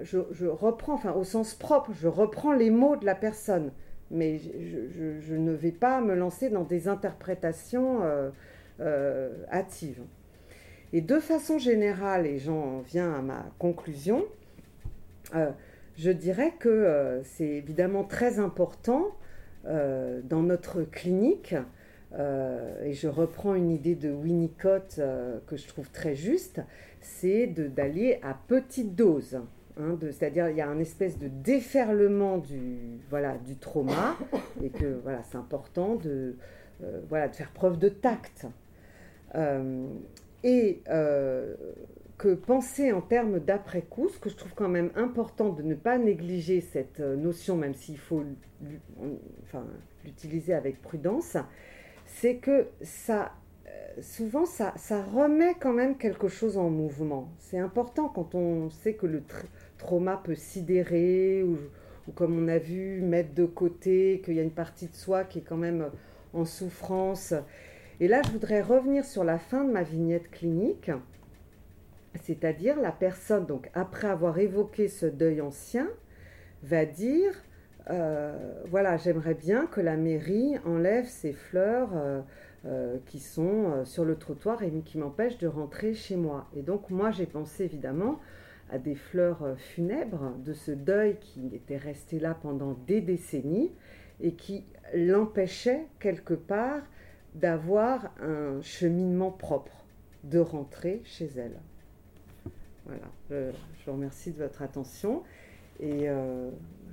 je, 0.03 0.19
je, 0.31 0.47
reprends, 0.47 0.95
enfin 0.95 1.13
au 1.13 1.25
sens 1.25 1.55
propre, 1.55 1.93
je 1.93 2.09
reprends 2.09 2.53
les 2.53 2.71
mots 2.71 2.97
de 2.97 3.07
la 3.07 3.15
personne 3.15 3.73
mais 4.13 4.39
je, 4.39 5.37
ne 5.37 5.53
vais 5.53 5.71
pas 5.71 6.01
me 6.01 6.15
lancer 6.15 6.51
dans 6.51 6.65
des 6.65 6.89
interprétations 6.89 8.01
hâtives. 9.53 10.03
Et 10.93 11.01
de 11.01 11.21
façon 11.21 11.59
générale, 11.59 12.27
et 12.27 12.39
j'en 12.39 12.81
viens 12.81 13.15
à 13.15 13.23
ma 13.23 13.47
conclusion, 13.61 14.25
je 15.33 16.11
dirais 16.11 16.53
que 16.59 17.21
c'est 17.23 17.47
évidemment 17.47 18.03
très 18.03 18.41
important 18.41 19.13
dans 19.65 20.43
notre 20.43 20.83
clinique 20.83 21.55
euh, 22.13 22.85
et 22.85 22.93
je 22.93 23.09
reprends 23.09 23.55
une 23.55 23.71
idée 23.71 23.95
de 23.95 24.11
Winnicott 24.11 24.97
euh, 24.99 25.39
que 25.47 25.57
je 25.57 25.69
trouve 25.69 25.91
très 25.91 26.15
juste, 26.15 26.61
c'est 27.01 27.47
d'aller 27.47 28.19
à 28.23 28.35
petite 28.35 28.95
dose. 28.95 29.41
Hein, 29.79 29.97
C'est-à-dire 30.01 30.49
il 30.51 30.57
y 30.57 30.61
a 30.61 30.69
un 30.69 30.81
espèce 30.81 31.19
de 31.19 31.29
déferlement 31.29 32.39
du, 32.39 32.99
voilà, 33.09 33.39
du 33.39 33.57
trauma 33.57 34.17
et 34.63 34.71
que 34.71 34.99
voilà, 35.03 35.23
c'est 35.31 35.39
important 35.39 35.95
de, 35.95 36.37
euh, 36.83 37.01
voilà, 37.09 37.29
de 37.29 37.37
faire 37.37 37.53
preuve 37.53 37.79
de 37.79 37.89
tact. 37.89 38.47
et 40.43 40.83
que 42.21 42.35
penser 42.35 42.93
en 42.93 43.01
termes 43.01 43.39
d'après-coup, 43.41 44.11
ce 44.11 44.19
que 44.19 44.29
je 44.29 44.37
trouve 44.37 44.53
quand 44.55 44.69
même 44.69 44.91
important 44.95 45.49
de 45.49 45.63
ne 45.63 45.75
pas 45.75 45.97
négliger 45.97 46.61
cette 46.61 47.01
notion, 47.01 47.57
même 47.57 47.73
s'il 47.73 47.97
faut 47.97 48.23
l'utiliser 50.05 50.53
avec 50.53 50.83
prudence, 50.83 51.39
c'est 52.05 52.37
que 52.37 52.67
ça, 52.83 53.33
euh, 53.67 54.03
souvent, 54.03 54.45
ça, 54.45 54.75
remet 55.15 55.55
quand 55.59 55.73
même 55.73 55.97
quelque 55.97 56.29
chose 56.29 56.59
en 56.59 56.69
mouvement. 56.69 57.31
C'est 57.39 57.59
important 57.59 58.11
quand 58.11 58.35
on 58.35 58.69
sait 58.69 58.93
que 58.93 59.07
le 59.07 59.23
trauma 59.79 60.21
peut 60.23 60.35
sidérer 60.35 61.43
ou, 61.43 61.57
comme 62.15 62.39
on 62.39 62.49
a 62.49 62.59
vu, 62.59 63.01
mettre 63.01 63.33
de 63.33 63.47
côté, 63.47 64.21
qu'il 64.23 64.35
y 64.35 64.41
a 64.41 64.43
une 64.43 64.51
partie 64.51 64.89
de 64.89 64.95
soi 64.95 65.25
qui 65.25 65.39
est 65.39 65.43
quand 65.49 65.57
même 65.57 65.89
en 66.35 66.45
souffrance. 66.45 67.33
Et 67.99 68.09
là, 68.09 68.21
je 68.27 68.31
voudrais 68.31 68.61
revenir 68.61 69.07
sur 69.07 69.25
la 69.25 69.39
fin 69.39 69.65
de 69.65 69.73
ma 69.73 69.85
vignette 69.85 70.31
clinique, 70.31 70.91
c'est-à-dire 72.23 72.81
la 72.81 72.93
personne, 72.93 73.47
donc 73.47 73.71
après 73.75 74.09
avoir 74.09 74.39
évoqué 74.39 74.89
ce 74.89 75.07
deuil 75.07 75.41
ancien, 75.41 75.89
va 76.63 76.85
dire 76.85 77.33
euh, 77.89 78.63
voilà, 78.67 78.97
j'aimerais 78.97 79.35
bien 79.35 79.67
que 79.67 79.81
la 79.81 79.97
mairie 79.97 80.59
enlève 80.65 81.07
ces 81.07 81.33
fleurs 81.33 81.91
euh, 81.95 82.21
euh, 82.67 82.99
qui 83.07 83.19
sont 83.19 83.85
sur 83.85 84.05
le 84.05 84.17
trottoir 84.17 84.63
et 84.63 84.71
qui 84.85 84.99
m'empêchent 84.99 85.39
de 85.39 85.47
rentrer 85.47 85.95
chez 85.95 86.17
moi. 86.17 86.49
Et 86.55 86.63
donc 86.63 86.91
moi 86.91 87.11
j'ai 87.11 87.27
pensé 87.27 87.65
évidemment 87.65 88.21
à 88.71 88.79
des 88.79 88.95
fleurs 88.95 89.57
funèbres 89.57 90.37
de 90.45 90.53
ce 90.53 90.71
deuil 90.71 91.17
qui 91.21 91.51
était 91.55 91.77
resté 91.77 92.21
là 92.21 92.37
pendant 92.41 92.75
des 92.87 93.01
décennies 93.01 93.73
et 94.21 94.35
qui 94.35 94.65
l'empêchait 94.95 95.87
quelque 95.99 96.35
part 96.35 96.83
d'avoir 97.35 98.13
un 98.21 98.61
cheminement 98.61 99.33
propre, 99.33 99.85
de 100.23 100.39
rentrer 100.39 101.01
chez 101.05 101.29
elle. 101.37 101.59
Voilà, 102.87 103.11
je, 103.31 103.53
vous 103.87 103.93
remercie 103.93 104.33
de 104.33 104.39
votre 104.39 104.63
attention 104.63 105.23
et 105.79 106.09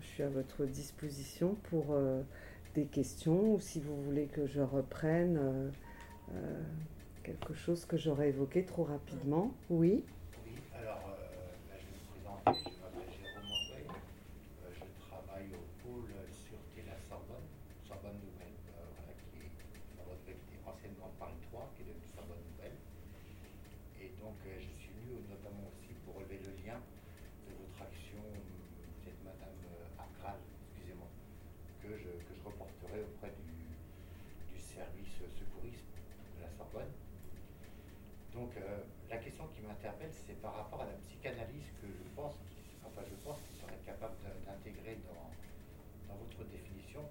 je 0.01 0.05
suis 0.05 0.23
à 0.23 0.29
votre 0.29 0.65
disposition 0.65 1.55
pour 1.69 1.91
euh, 1.91 2.21
des 2.75 2.85
questions 2.85 3.55
ou 3.55 3.59
si 3.59 3.79
vous 3.79 4.01
voulez 4.03 4.27
que 4.27 4.45
je 4.47 4.61
reprenne 4.61 5.37
euh, 5.37 5.69
euh, 6.33 6.63
quelque 7.23 7.53
chose 7.53 7.85
que 7.85 7.97
j'aurais 7.97 8.29
évoqué 8.29 8.63
trop 8.63 8.83
rapidement. 8.83 9.51
Oui 9.69 10.03
Oui, 10.45 10.53
alors 10.73 11.17
là, 11.69 11.75
je 11.77 11.85
vais 11.85 11.97
me 11.97 12.05
présenter. 12.13 12.69
Je 12.69 12.81
m'appelle 12.81 13.11
Jérôme 13.11 13.51
André. 13.51 13.83
je 14.73 14.85
travaille 15.07 15.49
au 15.53 15.65
pôle 15.81 16.13
sûreté 16.31 16.85
la 16.85 16.97
Sorbonne, 17.09 17.47
Sorbonne 17.87 18.19
Nouvelle, 18.21 18.57
voilà, 18.69 19.13
qui 19.17 19.41
est 19.41 19.51
Sorbonne 19.97 20.21
Nouvelle 20.21 20.39
qui 20.45 20.53
était 20.53 20.69
anciennement 20.69 21.11
Paris 21.19 21.41
3, 21.49 21.73
qui 21.75 21.81
est 21.81 21.87
devenue 21.89 22.09
Sorbonne 22.13 22.43
Nouvelle. 22.53 22.77
Et 24.01 24.13
donc, 24.21 24.37
je 24.45 24.71
suis 24.77 24.93
venu 24.93 25.25
notamment 25.25 25.65
aussi 25.73 25.93
pour 26.05 26.21
relever 26.21 26.39
le 26.45 26.53
lien 26.61 26.77
de 27.49 27.53
votre 27.57 27.81
action 27.81 28.21
que 31.87 31.95
je, 31.95 32.11
reporterai 32.43 32.99
auprès 33.03 33.31
du, 33.31 34.59
service 34.59 35.23
secourisme 35.39 35.87
de 36.37 36.41
la 36.43 36.51
Sorbonne. 36.51 36.91
Donc 38.33 38.51
euh, 38.57 38.83
la 39.09 39.17
question 39.17 39.47
qui 39.55 39.61
m'interpelle, 39.61 40.11
c'est 40.11 40.39
par 40.41 40.53
rapport 40.55 40.81
à 40.81 40.85
la 40.85 40.97
psychanalyse 41.07 41.71
que 41.81 41.87
je 41.87 42.03
pense, 42.15 42.35
enfin 42.85 43.01
je 43.07 43.15
pense 43.23 43.39
qu'il 43.41 43.57
serait 43.57 43.79
capable 43.85 44.13
d'intégrer 44.45 44.99
dans, 45.07 45.31
dans 46.11 46.19
votre 46.19 46.43
définition, 46.51 47.01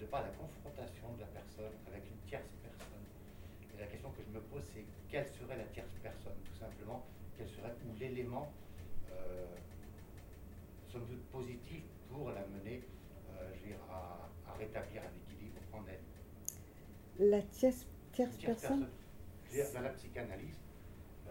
de 0.00 0.03
par 0.14 0.22
la 0.22 0.28
confrontation 0.28 1.12
de 1.14 1.22
la 1.22 1.26
personne 1.26 1.74
avec 1.88 2.04
une 2.06 2.28
tierce 2.28 2.54
personne. 2.62 3.02
Et 3.74 3.80
la 3.80 3.86
question 3.88 4.10
que 4.12 4.22
je 4.22 4.30
me 4.30 4.40
pose, 4.42 4.62
c'est 4.72 4.84
quelle 5.08 5.26
serait 5.26 5.56
la 5.56 5.64
tierce 5.64 5.90
personne, 6.00 6.38
tout 6.44 6.54
simplement, 6.54 7.04
quel 7.36 7.48
serait 7.48 7.74
ou 7.84 7.98
l'élément, 7.98 8.52
euh, 9.10 9.44
somme 10.86 11.04
toute 11.08 11.24
positif 11.30 11.82
pour 12.08 12.30
la 12.30 12.46
mener 12.46 12.84
à, 13.90 14.54
rétablir 14.56 15.02
un 15.02 15.10
équilibre 15.18 15.58
en 15.72 15.82
elle? 15.88 17.28
La 17.28 17.42
tierce, 17.42 17.84
tierce, 18.12 18.36
personne, 18.36 18.86
Dans 19.74 19.80
la 19.80 19.90
psychanalyse, 19.90 20.60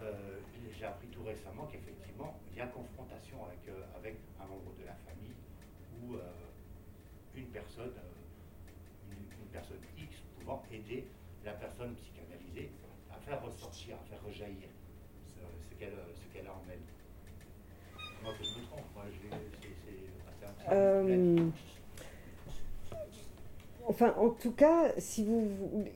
euh, 0.02 0.40
j'ai 0.78 0.84
appris 0.84 1.08
tout 1.08 1.24
récemment 1.24 1.66
qu'effectivement, 1.72 2.38
il 2.52 2.58
y 2.58 2.60
a 2.60 2.66
confrontation 2.66 3.46
avec, 3.46 3.66
euh, 3.66 3.96
avec 3.96 4.16
un 4.38 4.44
membre 4.44 4.74
de 4.78 4.84
la 4.84 4.94
famille 5.06 5.36
ou 6.02 6.16
euh, 6.16 6.20
une 7.34 7.46
personne, 7.46 7.94
personne 9.54 9.78
X 9.96 10.16
pouvant 10.38 10.62
aider 10.72 11.06
la 11.44 11.52
personne 11.52 11.94
psychanalysée 11.94 12.70
à 13.10 13.18
faire 13.18 13.40
ressortir, 13.42 13.94
à 13.94 14.04
faire 14.10 14.22
rejaillir 14.26 14.68
ce, 15.26 15.74
qu'elle 15.78 15.94
qu'elle 16.32 16.46
a 16.46 16.50
en 16.50 16.62
elle. 16.70 16.78
Moi, 18.22 18.32
je 18.38 18.42
me 18.42 18.66
trompe, 18.66 18.84
moi, 18.94 19.04
c'est 20.66 20.72
assez 20.72 21.42
Enfin, 23.86 24.14
en 24.18 24.30
tout 24.30 24.52
cas, 24.52 24.92
si 24.96 25.24
vous, 25.24 25.46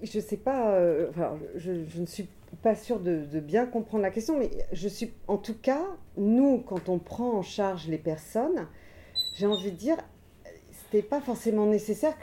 je 0.02 0.20
sais 0.20 0.36
pas, 0.36 0.74
euh, 0.74 1.10
je, 1.56 1.72
ne 1.98 2.06
suis 2.06 2.28
pas 2.62 2.74
sûre 2.74 3.00
de, 3.00 3.40
bien 3.40 3.64
comprendre 3.64 4.02
la 4.02 4.10
question, 4.10 4.38
mais 4.38 4.50
je 4.72 4.88
suis, 4.88 5.14
en 5.26 5.38
tout 5.38 5.56
cas, 5.56 5.86
nous, 6.18 6.58
quand 6.58 6.90
on 6.90 6.98
prend 6.98 7.32
en 7.32 7.42
charge 7.42 7.88
les 7.88 7.96
personnes, 7.96 8.68
j'ai 9.34 9.46
envie 9.46 9.72
de 9.72 9.76
dire, 9.76 9.96
c'était 10.70 11.02
pas 11.02 11.22
forcément 11.22 11.64
nécessaire 11.64 12.18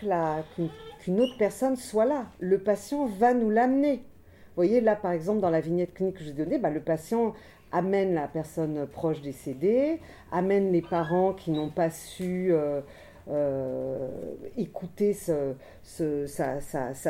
qu'une 1.06 1.22
autre 1.22 1.38
personne 1.38 1.76
soit 1.76 2.06
là. 2.06 2.26
Le 2.40 2.58
patient 2.58 3.06
va 3.06 3.36
nous 3.36 3.52
l'amener. 3.52 3.98
Vous 3.98 4.56
voyez, 4.56 4.82
là, 4.82 4.96
par 4.96 5.12
exemple, 5.12 5.40
dans 5.40 5.52
la 5.52 5.60
vignette 5.60 5.94
clinique 5.94 6.16
que 6.16 6.24
je 6.24 6.32
vous 6.32 6.42
ai 6.42 6.44
donnée, 6.46 6.58
bah, 6.58 6.72
le 6.72 6.80
patient 6.80 7.34
amène 7.72 8.16
la 8.16 8.28
personne 8.28 8.88
proche 8.88 9.22
décédée, 9.22 10.00
amène 10.32 10.72
les 10.72 10.82
parents 10.82 11.34
qui 11.34 11.52
n'ont 11.52 11.70
pas 11.70 11.92
su 11.92 12.48
euh, 12.52 12.82
euh, 13.30 14.10
écouter 14.58 15.14
sa, 15.14 15.54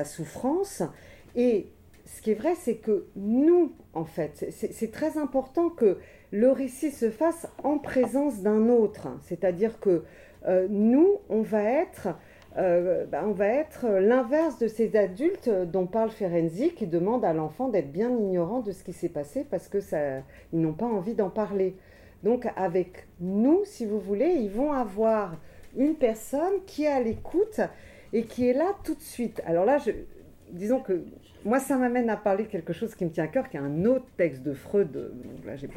souffrance. 0.04 0.84
Et 1.38 1.68
ce 2.06 2.22
qui 2.22 2.32
est 2.32 2.36
vrai, 2.36 2.56
c'est 2.56 2.76
que 2.76 3.06
nous, 3.16 3.72
en 3.93 4.04
fait, 4.04 4.48
c'est 4.52 4.91
très 4.91 5.18
important 5.18 5.70
que 5.70 6.00
le 6.32 6.52
récit 6.52 6.91
se 6.91 7.10
fasse 7.10 7.48
en 7.64 7.78
présence 7.78 8.41
d'un 8.41 8.68
autre. 8.68 9.08
C'est-à-dire 9.22 9.80
que 9.80 10.04
euh, 10.48 10.68
nous, 10.70 11.20
on 11.30 11.43
va 11.43 11.64
être... 11.64 12.10
Euh, 12.58 13.06
bah, 13.06 13.24
on 13.26 13.32
va 13.32 13.47
être 13.47 13.88
l'inverse 13.99 14.58
de 14.60 14.68
ces 14.68 14.95
adultes 14.95 15.49
dont 15.49 15.88
parle 15.88 16.10
Ferenczi 16.10 16.72
qui 16.74 16.88
demandent 16.88 17.26
à 17.26 17.34
l'enfant 17.34 17.68
d'être 17.68 17.91
bien 17.91 18.10
ignorant 18.10 18.62
de 18.62 18.72
ce 18.72 18.84
qui 18.84 18.93
s'est 18.93 19.10
passé 19.10 19.45
parce 19.49 19.68
que 19.68 19.80
ils 20.53 20.62
n'ont 20.62 20.74
pas 20.74 20.86
envie 20.86 21.16
d'en 21.16 21.30
parler. 21.30 21.76
Donc 22.24 22.47
avec 22.56 23.08
nous, 23.20 23.62
si 23.66 23.86
vous 23.86 23.99
voulez, 23.99 24.30
ils 24.30 24.49
vont 24.49 24.72
avoir 24.72 25.38
une 25.78 25.95
personne 25.95 26.64
qui 26.66 26.86
est 26.86 26.91
à 26.91 27.01
l'écoute 27.01 27.60
et 28.14 28.24
qui 28.24 28.47
est 28.47 28.53
là 28.53 28.74
tout 28.84 28.95
de 28.95 29.01
suite. 29.01 29.41
Alors 29.45 29.66
là, 29.66 29.78
je, 29.78 29.91
disons 30.51 30.80
que 30.80 31.03
moi, 31.43 31.60
ça 31.60 31.78
m'amène 31.78 32.10
à 32.10 32.18
parler 32.18 32.45
de 32.45 32.49
quelque 32.49 32.74
chose 32.74 32.95
qui 32.95 33.06
me 33.06 33.12
tient 33.12 33.26
à 33.26 33.28
cœur, 33.28 33.49
qui 33.49 33.58
est 33.58 33.60
un 33.60 33.86
autre 33.86 34.08
texte 34.18 34.41
de 34.41 34.53
Freud, 34.53 34.91
donc 34.91 35.45
là, 35.45 35.56
je 35.56 35.68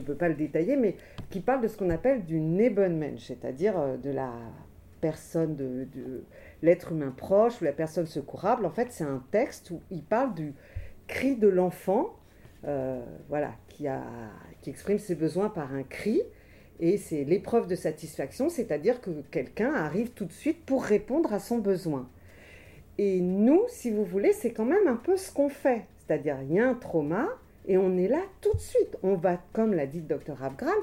ne 0.00 0.06
peux 0.06 0.14
pas 0.14 0.28
le 0.28 0.34
détailler, 0.34 0.76
mais 0.76 0.96
qui 1.30 1.40
parle 1.40 1.62
de 1.62 1.68
ce 1.68 1.76
qu'on 1.78 1.90
appelle 1.90 2.24
du 2.24 2.40
Nebenmensch, 2.40 3.28
c'est-à-dire 3.28 3.78
euh, 3.78 3.96
de 3.96 4.10
la 4.10 4.32
personne, 5.00 5.56
de, 5.56 6.24
l'être 6.62 6.92
humain 6.92 7.12
proche 7.16 7.60
ou 7.60 7.64
la 7.64 7.72
personne 7.72 8.06
secourable. 8.06 8.66
En 8.66 8.70
fait, 8.70 8.88
c'est 8.90 9.04
un 9.04 9.22
texte 9.30 9.70
où 9.70 9.80
il 9.90 10.02
parle 10.02 10.34
du 10.34 10.54
cri 11.06 11.36
de 11.36 11.48
l'enfant, 11.48 12.16
euh, 12.64 13.04
voilà, 13.28 13.52
qui, 13.68 13.86
a, 13.86 14.02
qui 14.62 14.70
exprime 14.70 14.98
ses 14.98 15.14
besoins 15.14 15.48
par 15.48 15.72
un 15.72 15.82
cri. 15.82 16.22
Et 16.78 16.98
c'est 16.98 17.24
l'épreuve 17.24 17.68
de 17.68 17.74
satisfaction, 17.74 18.48
c'est-à-dire 18.48 19.00
que 19.00 19.10
quelqu'un 19.30 19.72
arrive 19.72 20.10
tout 20.10 20.26
de 20.26 20.32
suite 20.32 20.64
pour 20.66 20.84
répondre 20.84 21.32
à 21.32 21.38
son 21.38 21.58
besoin. 21.58 22.08
Et 22.98 23.20
nous, 23.20 23.62
si 23.68 23.90
vous 23.90 24.04
voulez, 24.04 24.32
c'est 24.32 24.52
quand 24.52 24.64
même 24.64 24.86
un 24.86 24.96
peu 24.96 25.16
ce 25.16 25.32
qu'on 25.32 25.48
fait. 25.48 25.86
C'est-à-dire, 25.98 26.38
il 26.42 26.54
y 26.54 26.60
a 26.60 26.68
un 26.68 26.74
trauma 26.74 27.28
et 27.66 27.78
on 27.78 27.96
est 27.96 28.08
là 28.08 28.20
tout 28.40 28.52
de 28.52 28.60
suite. 28.60 28.96
On 29.02 29.14
va, 29.14 29.38
comme 29.52 29.74
l'a 29.74 29.86
dit 29.86 30.00
le 30.00 30.06
docteur 30.06 30.42
Abgral, 30.42 30.76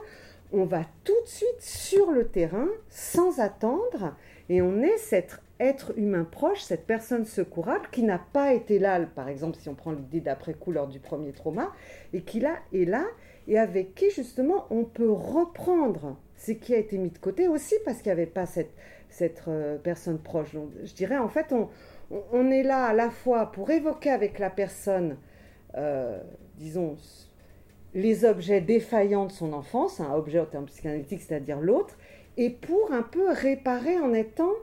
on 0.53 0.65
va 0.65 0.83
tout 1.03 1.19
de 1.23 1.27
suite 1.27 1.61
sur 1.61 2.11
le 2.11 2.27
terrain 2.27 2.67
sans 2.89 3.39
attendre 3.39 4.15
et 4.49 4.61
on 4.61 4.81
est 4.81 4.97
cette 4.97 5.39
être 5.59 5.93
humain 5.97 6.27
proche, 6.29 6.61
cette 6.61 6.85
personne 6.85 7.25
secourable 7.25 7.87
qui 7.91 8.03
n'a 8.03 8.19
pas 8.19 8.53
été 8.53 8.79
là, 8.79 8.99
par 9.15 9.29
exemple 9.29 9.57
si 9.59 9.69
on 9.69 9.75
prend 9.75 9.91
l'idée 9.91 10.19
d'après-coup 10.19 10.71
lors 10.71 10.87
du 10.87 10.99
premier 10.99 11.31
trauma, 11.31 11.71
et 12.11 12.21
qui 12.21 12.39
là 12.39 12.55
est 12.73 12.85
là, 12.85 13.05
et 13.47 13.57
avec 13.57 13.95
qui 13.95 14.09
justement 14.11 14.65
on 14.69 14.83
peut 14.83 15.11
reprendre 15.11 16.17
ce 16.35 16.51
qui 16.51 16.73
a 16.73 16.77
été 16.77 16.97
mis 16.97 17.09
de 17.09 17.17
côté 17.17 17.47
aussi 17.47 17.75
parce 17.85 17.97
qu'il 17.97 18.07
n'y 18.07 18.19
avait 18.19 18.25
pas 18.25 18.45
cette, 18.45 18.73
euh, 19.47 19.77
personne 19.77 20.19
proche. 20.19 20.49
Je 20.83 20.93
dirais 20.93 21.17
en 21.17 21.29
fait 21.29 21.53
on, 21.53 21.69
on, 22.31 22.51
est 22.51 22.63
là 22.63 22.85
à 22.85 22.93
la 22.93 23.09
fois 23.09 23.51
pour 23.51 23.69
évoquer 23.69 24.09
avec 24.09 24.39
la 24.39 24.49
personne, 24.49 25.17
euh, 25.75 26.21
disons, 26.57 26.97
les 27.93 28.25
objets 28.25 28.61
défaillants 28.61 29.25
de 29.25 29.31
son 29.31 29.53
enfance, 29.53 29.99
un 29.99 30.13
objet 30.13 30.39
en 30.39 30.45
termes 30.45 30.65
psychanalytiques, 30.65 31.21
c'est-à-dire 31.21 31.59
l'autre, 31.59 31.97
et 32.37 32.49
pour 32.49 32.91
un 32.91 33.03
peu 33.03 33.31
réparer 33.31 33.99
en 33.99 34.13
étant 34.13 34.53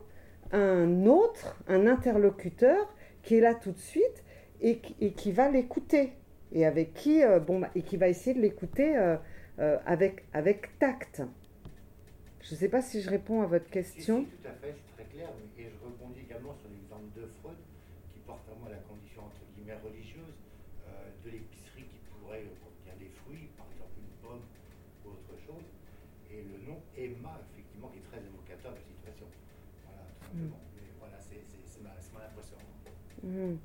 un 0.52 1.06
autre, 1.06 1.56
un 1.68 1.86
interlocuteur 1.86 2.92
qui 3.22 3.36
est 3.36 3.40
là 3.40 3.54
tout 3.54 3.72
de 3.72 3.78
suite 3.78 4.24
et, 4.60 4.78
qui 4.78 5.32
va 5.32 5.50
l'écouter 5.50 6.12
et 6.52 6.66
avec 6.66 6.94
qui 6.94 7.22
euh, 7.22 7.38
bon 7.38 7.60
bah, 7.60 7.70
et 7.74 7.82
qui 7.82 7.96
va 7.96 8.08
essayer 8.08 8.34
de 8.34 8.40
l'écouter 8.40 8.96
euh, 8.96 9.16
euh, 9.58 9.78
avec 9.86 10.24
avec 10.32 10.78
tact. 10.78 11.22
Je 12.40 12.54
ne 12.54 12.58
sais 12.58 12.68
pas 12.68 12.82
si 12.82 13.00
je 13.00 13.10
réponds 13.10 13.42
à 13.42 13.46
votre 13.46 13.68
question. 13.70 14.24
tout 14.24 14.48
à 14.48 14.52
fait, 14.52 14.74
c'est 14.74 15.04
très 15.04 15.04
clair. 15.14 15.28
Et 15.58 15.64
je 15.64 15.76
rebondis 15.84 16.20
également 16.26 16.54
sur 16.54 16.68
l'exemple 16.72 17.12
de 17.14 17.28
Freud, 17.40 17.56
qui 18.12 18.20
porte 18.26 18.48
à 18.50 18.58
moi 18.58 18.68
la 18.70 18.80
condition 18.88 19.22
entre 19.22 19.44
guillemets 19.54 19.78
religieuse 19.84 20.34
de 21.24 21.30
l'épicerie 21.30 21.84
qui 21.84 22.00
pourrait 22.08 22.48
contenir 22.64 22.96
des 22.96 23.12
fruits, 23.22 23.52
par 23.60 23.68
exemple 23.68 23.92
une 24.00 24.16
pomme 24.24 24.44
ou 25.04 25.12
autre 25.12 25.36
chose, 25.36 25.68
et 26.32 26.40
le 26.40 26.64
nom 26.64 26.80
Emma, 26.96 27.44
effectivement, 27.52 27.92
qui 27.92 28.00
est 28.00 28.08
très 28.08 28.24
évocateur 28.24 28.72
de 28.72 28.80
la 28.80 28.86
situation. 28.88 29.28
Mm. 30.32 30.54
voilà, 30.98 31.18
c'est 31.18 31.42
ma, 31.82 31.90
impression. 32.24 32.56
Mm. 33.30 33.56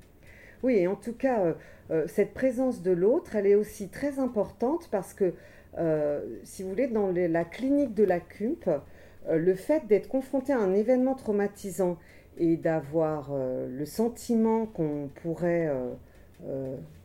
Oui, 0.62 0.76
et 0.76 0.86
en 0.86 0.96
tout 0.96 1.12
cas, 1.12 1.40
euh, 1.40 1.52
euh, 1.90 2.06
cette 2.06 2.32
présence 2.34 2.82
de 2.82 2.90
l'autre, 2.90 3.36
elle 3.36 3.46
est 3.46 3.54
aussi 3.54 3.88
très 3.88 4.18
importante 4.18 4.88
parce 4.90 5.12
que, 5.14 5.34
euh, 5.78 6.20
si 6.44 6.62
vous 6.62 6.70
voulez, 6.70 6.88
dans 6.88 7.12
la 7.12 7.44
clinique 7.44 7.94
de 7.94 8.04
la 8.04 8.20
CUMP, 8.20 8.80
le 9.28 9.54
fait 9.54 9.86
d'être 9.88 10.08
confronté 10.08 10.52
à 10.52 10.58
un 10.58 10.72
événement 10.72 11.14
traumatisant 11.14 11.98
et 12.38 12.56
d'avoir 12.56 13.34
le 13.34 13.84
sentiment 13.84 14.66
qu'on 14.66 15.10
pourrait 15.22 15.68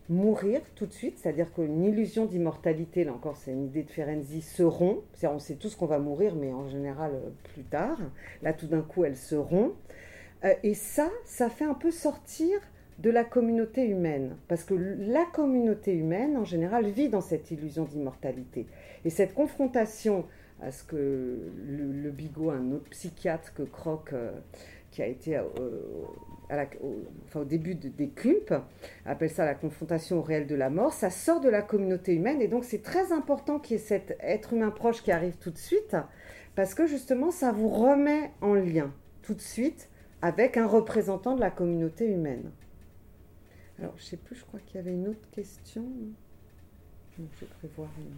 mourir 0.07 0.62
tout 0.76 0.86
de 0.86 0.93
suite, 0.93 1.18
c'est-à-dire 1.18 1.51
qu'une 1.51 1.84
illusion 1.84 2.28
d'immortalité, 2.28 3.05
là 3.05 3.14
encore 3.14 3.38
c'est 3.38 3.51
une 3.51 3.66
idée 3.66 3.82
de 3.82 3.89
Ferenczi, 3.89 4.41
se 4.41 4.62
rompt, 4.62 5.01
on 5.24 5.39
sait 5.39 5.55
tous 5.55 5.76
qu'on 5.76 5.88
va 5.88 5.97
mourir, 5.97 6.36
mais 6.36 6.53
en 6.53 6.70
général 6.70 7.14
plus 7.55 7.64
tard, 7.64 7.97
là 8.43 8.53
tout 8.53 8.68
d'un 8.68 8.82
coup 8.82 9.03
elle 9.03 9.18
se 9.18 9.36
rompt, 9.36 9.74
et 10.64 10.74
ça, 10.74 11.10
ça 11.26 11.50
fait 11.50 11.66
un 11.66 11.74
peu 11.74 11.92
sortir 11.92 12.60
de 13.00 13.10
la 13.10 13.24
communauté 13.24 13.86
humaine, 13.86 14.36
parce 14.48 14.64
que 14.64 14.74
la 14.74 15.26
communauté 15.34 15.94
humaine, 15.94 16.38
en 16.38 16.46
général, 16.46 16.88
vit 16.88 17.10
dans 17.10 17.22
cette 17.22 17.52
illusion 17.52 17.86
d'immortalité. 17.86 18.68
Et 19.06 19.10
cette 19.10 19.34
confrontation 19.34 20.26
à 20.62 20.72
ce 20.72 20.84
que 20.84 21.52
le, 21.68 22.12
Bigot, 22.12 22.52
un 22.52 22.72
autre 22.72 22.89
psychiatre 22.92 23.54
que 23.54 23.64
Croc, 23.64 24.14
euh, 24.14 24.32
qui 24.92 25.02
a 25.02 25.08
été 25.08 25.39
au, 25.39 27.46
début 27.46 27.76
des 27.76 28.10
culpes, 28.10 28.54
appelle 29.06 29.30
ça 29.30 29.46
la 29.46 29.56
confrontation 29.56 30.20
au 30.20 30.22
réel 30.22 30.48
de 30.48 30.56
la 30.56 30.70
mort, 30.70 30.94
ça 30.94 31.10
sort 31.10 31.39
de 31.39 31.50
la 31.50 31.62
communauté 31.62 32.14
humaine 32.14 32.42
et 32.42 32.48
donc 32.48 32.66
c'est 32.66 32.84
très 32.84 33.14
important 33.14 33.58
qu'il 33.58 33.78
y 33.78 33.80
ait 33.80 33.84
cet 33.84 34.18
être 34.20 34.54
humain 34.54 34.70
proche 34.70 35.02
qui 35.02 35.12
arrive 35.12 35.38
tout 35.38 35.50
de 35.50 35.58
suite 35.58 35.96
parce 36.56 36.74
que 36.74 36.88
justement 36.88 37.32
ça 37.32 37.54
vous 37.54 37.70
remet 37.70 38.32
en 38.42 38.54
lien 38.54 38.94
tout 39.22 39.34
de 39.34 39.42
suite 39.42 39.89
avec 40.22 40.57
un 40.57 40.67
représentant 40.67 41.36
de 41.36 41.41
la 41.41 41.51
communauté 41.51 42.05
humaine. 42.05 42.51
Alors 43.80 43.93
je 43.97 44.03
sais 44.03 44.17
plus, 44.17 44.36
je 44.36 44.45
crois 44.45 44.59
qu'il 44.59 44.76
y 44.76 44.80
avait 44.80 44.93
une 44.93 45.07
autre 45.07 45.30
question. 45.32 45.86
je 47.17 47.24
vais 47.24 47.47
prévoir 47.59 47.89
une. 47.97 48.17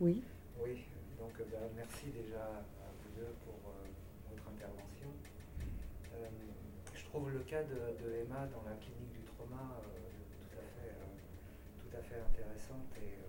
Oui. 0.00 0.20
Oui, 0.60 0.84
donc 1.16 1.30
euh, 1.38 1.44
bah, 1.52 1.58
merci 1.76 2.06
déjà 2.06 2.42
à 2.42 2.90
vous 2.90 3.20
deux 3.20 3.34
pour 3.46 3.54
euh, 3.70 3.86
votre 4.30 4.48
intervention. 4.50 5.06
Euh, 6.14 6.26
je 6.92 7.04
trouve 7.04 7.30
le 7.30 7.38
cas 7.40 7.62
de, 7.62 8.26
Emma 8.26 8.48
dans 8.50 8.68
la 8.68 8.74
clinique 8.82 9.12
du 9.12 9.22
trauma 9.22 9.78
tout 11.92 11.98
à 11.98 12.02
fait 12.02 12.16
intéressante 12.16 12.88
et, 12.96 13.20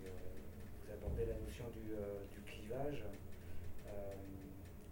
vous 0.00 0.92
abordez 0.92 1.26
la 1.26 1.34
notion 1.44 1.64
du, 1.76 1.92
clivage 2.46 3.04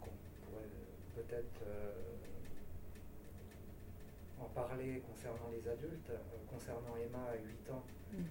qu'on 0.01 0.11
pourrait 0.45 0.69
peut-être 1.17 1.65
en 4.39 4.49
parler 4.49 5.03
concernant 5.09 5.49
les 5.51 5.67
adultes. 5.69 6.13
concernant 6.49 6.97
Emma 6.97 7.31
à 7.31 7.37
8 7.37 7.71
ans, 7.71 7.85
mm. 8.13 8.23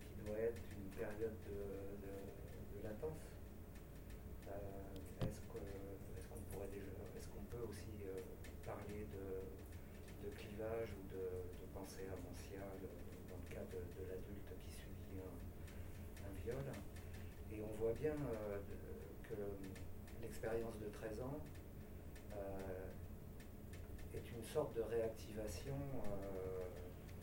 qui 0.00 0.26
doit 0.26 0.38
être 0.38 0.60
période 0.96 1.36
de, 1.44 2.80
latence. 2.82 3.28
Euh, 4.48 5.26
est-ce 5.26 5.40
qu'on 5.40 6.40
pourrait 6.50 6.68
est-ce 7.18 7.28
qu'on 7.28 7.44
peut 7.50 7.64
aussi 7.68 7.92
euh, 8.06 8.20
parler 8.64 9.06
de, 9.12 10.30
clivage 10.30 10.88
ou 10.96 11.02
de, 11.12 11.66
pensée 11.74 12.08
avanciale 12.08 12.80
cas 13.56 13.64
de, 13.72 14.04
l'adulte 14.04 14.52
qui 14.60 14.70
subit 14.70 15.16
un, 16.20 16.32
viol 16.44 16.64
Et 17.52 17.62
on 17.64 17.74
voit 17.80 17.94
bien 17.94 18.12
euh, 18.12 18.58
que 19.24 19.34
l'expérience 20.20 20.78
de 20.78 20.88
13 20.88 21.22
ans 21.22 21.40
est 24.14 24.30
une 24.30 24.44
sorte 24.44 24.76
de 24.76 24.82
réactivation, 24.82 25.76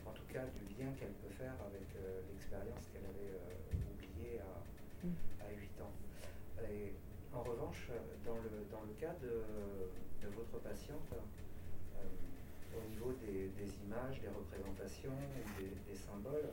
en 0.06 0.10
tout 0.10 0.26
cas 0.32 0.42
du 0.58 0.64
lien 0.74 0.90
qu'elle 0.98 1.14
peut 1.22 1.34
faire 1.38 1.54
avec 1.66 1.86
l'expérience 2.30 2.88
qu'elle 2.92 3.06
avait 3.06 4.40
à, 4.40 5.50
8 5.50 5.70
mm. 5.78 5.82
ans. 5.82 5.92
En 7.32 7.42
revanche, 7.42 7.90
dans 8.24 8.36
le, 8.36 8.64
dans 8.70 8.82
le 8.82 8.94
cas 8.94 9.14
de, 9.22 10.28
votre 10.34 10.58
patiente, 10.60 11.06
euh, 11.12 11.18
au 12.76 12.88
niveau 12.88 13.12
des, 13.22 13.50
images, 13.86 14.20
des 14.20 14.28
représentations, 14.28 15.16
des, 15.58 15.96
symboles, 15.96 16.50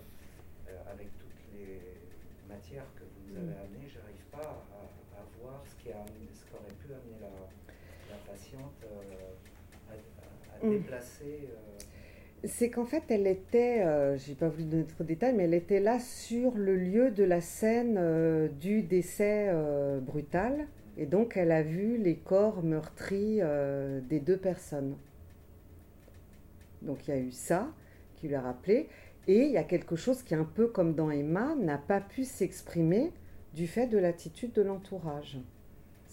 euh, 0.67 0.91
avec 0.91 1.07
toutes 1.17 1.41
les 1.53 1.81
matières 2.47 2.87
que 2.95 3.03
vous 3.03 3.21
nous 3.29 3.37
avez 3.37 3.57
mm. 3.57 3.65
amenées, 3.65 3.89
j'arrive 3.89 4.25
pas 4.31 4.65
à, 4.71 5.23
voir 5.41 5.63
ce 5.65 5.75
qui, 5.81 5.91
a 5.91 6.05
ce 6.05 6.45
pu 6.45 6.93
amener 6.93 7.19
la, 7.21 8.17
patiente 8.31 8.83
euh, 8.83 9.93
à, 10.61 10.65
mm. 10.65 10.69
déplacer 10.69 11.49
c'est 12.43 12.69
qu'en 12.69 12.85
fait, 12.85 13.03
elle 13.09 13.27
était, 13.27 13.83
euh, 13.83 14.17
je 14.17 14.29
n'ai 14.29 14.35
pas 14.35 14.47
voulu 14.47 14.63
donner 14.63 14.85
trop 14.85 15.03
de 15.03 15.09
détails, 15.09 15.33
mais 15.35 15.43
elle 15.43 15.53
était 15.53 15.79
là 15.79 15.99
sur 15.99 16.55
le 16.55 16.75
lieu 16.75 17.11
de 17.11 17.23
la 17.23 17.39
scène 17.39 17.97
euh, 17.99 18.47
du 18.47 18.81
décès 18.81 19.49
euh, 19.49 19.99
brutal. 19.99 20.67
Et 20.97 21.05
donc, 21.05 21.37
elle 21.37 21.51
a 21.51 21.61
vu 21.61 21.97
les 21.97 22.15
corps 22.15 22.63
meurtris 22.63 23.39
des 24.09 24.19
deux 24.19 24.37
personnes. 24.37 24.95
Donc, 26.81 27.07
il 27.07 27.11
y 27.11 27.13
a 27.13 27.19
eu 27.19 27.31
ça 27.31 27.67
qui 28.15 28.27
lui 28.27 28.35
a 28.35 28.41
rappelé. 28.41 28.89
Et 29.27 29.45
il 29.45 29.51
y 29.51 29.57
a 29.57 29.63
quelque 29.63 29.95
chose 29.95 30.23
qui, 30.23 30.35
un 30.35 30.43
peu 30.43 30.67
comme 30.67 30.95
dans 30.95 31.11
Emma, 31.11 31.55
n'a 31.55 31.77
pas 31.77 32.01
pu 32.01 32.23
s'exprimer 32.23 33.11
du 33.53 33.67
fait 33.67 33.87
de 33.87 33.97
l'attitude 33.97 34.53
de 34.53 34.61
l'entourage. 34.61 35.39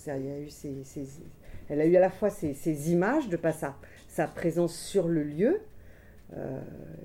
elle 0.07 1.81
a 1.81 1.87
eu 1.87 1.97
à 1.97 2.01
la 2.01 2.11
fois 2.11 2.31
ces, 2.31 2.93
images 2.93 3.29
de 3.29 3.37
pas 3.37 3.53
sa 3.53 4.27
présence 4.27 4.77
sur 4.77 5.09
le 5.09 5.23
lieu, 5.23 5.61
euh, 6.37 6.61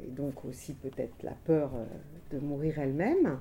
et 0.05 0.11
donc 0.11 0.43
aussi 0.45 0.74
peut-être 0.74 1.24
la 1.24 1.36
peur 1.45 1.72
euh, 1.76 1.86
de 2.32 2.39
mourir 2.39 2.80
elle-même. 2.80 3.39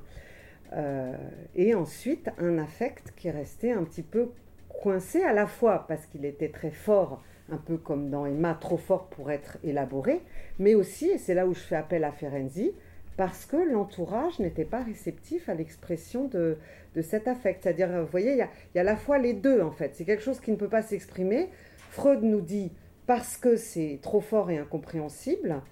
Euh, 0.74 1.16
et 1.54 1.74
ensuite 1.74 2.30
un 2.38 2.58
affect 2.58 3.12
qui 3.16 3.28
est 3.28 3.32
resté 3.32 3.72
un 3.72 3.84
petit 3.84 4.02
peu 4.02 4.30
coincé 4.68 5.22
à 5.22 5.32
la 5.32 5.46
fois 5.46 5.86
parce 5.86 6.06
qu'il 6.06 6.24
était 6.24 6.48
très 6.48 6.70
fort, 6.70 7.22
un 7.50 7.56
peu 7.56 7.76
comme 7.76 8.10
dans 8.10 8.26
Emma, 8.26 8.54
trop 8.54 8.76
fort 8.76 9.08
pour 9.08 9.30
être 9.30 9.58
élaboré, 9.64 10.20
mais 10.58 10.74
aussi, 10.74 11.10
et 11.10 11.18
c'est 11.18 11.34
là 11.34 11.46
où 11.46 11.54
je 11.54 11.60
fais 11.60 11.76
appel 11.76 12.04
à 12.04 12.12
Ferenczi, 12.12 12.72
parce 13.16 13.44
que 13.44 13.56
l'entourage 13.56 14.38
n'était 14.38 14.64
pas 14.64 14.82
réceptif 14.82 15.48
à 15.48 15.54
l'expression 15.54 16.28
de, 16.28 16.56
de, 16.94 17.02
cet 17.02 17.28
affect. 17.28 17.62
C'est-à-dire, 17.62 17.88
vous 18.00 18.06
voyez, 18.06 18.32
il 18.32 18.38
y, 18.38 18.42
a, 18.42 18.48
il 18.74 18.76
y 18.76 18.78
a 18.78 18.80
à 18.80 18.84
la 18.84 18.96
fois 18.96 19.18
les 19.18 19.34
deux, 19.34 19.60
en 19.60 19.70
fait. 19.70 19.94
C'est 19.94 20.04
quelque 20.04 20.22
chose 20.22 20.40
qui 20.40 20.50
ne 20.50 20.56
peut 20.56 20.68
pas 20.68 20.82
s'exprimer. 20.82 21.50
Freud 21.90 22.22
nous 22.22 22.40
dit 22.40 22.72
parce 23.06 23.36
que 23.36 23.56
c'est 23.56 23.98
trop 24.00 24.20
fort 24.20 24.50
et 24.50 24.58
incompréhensible. 24.58 25.62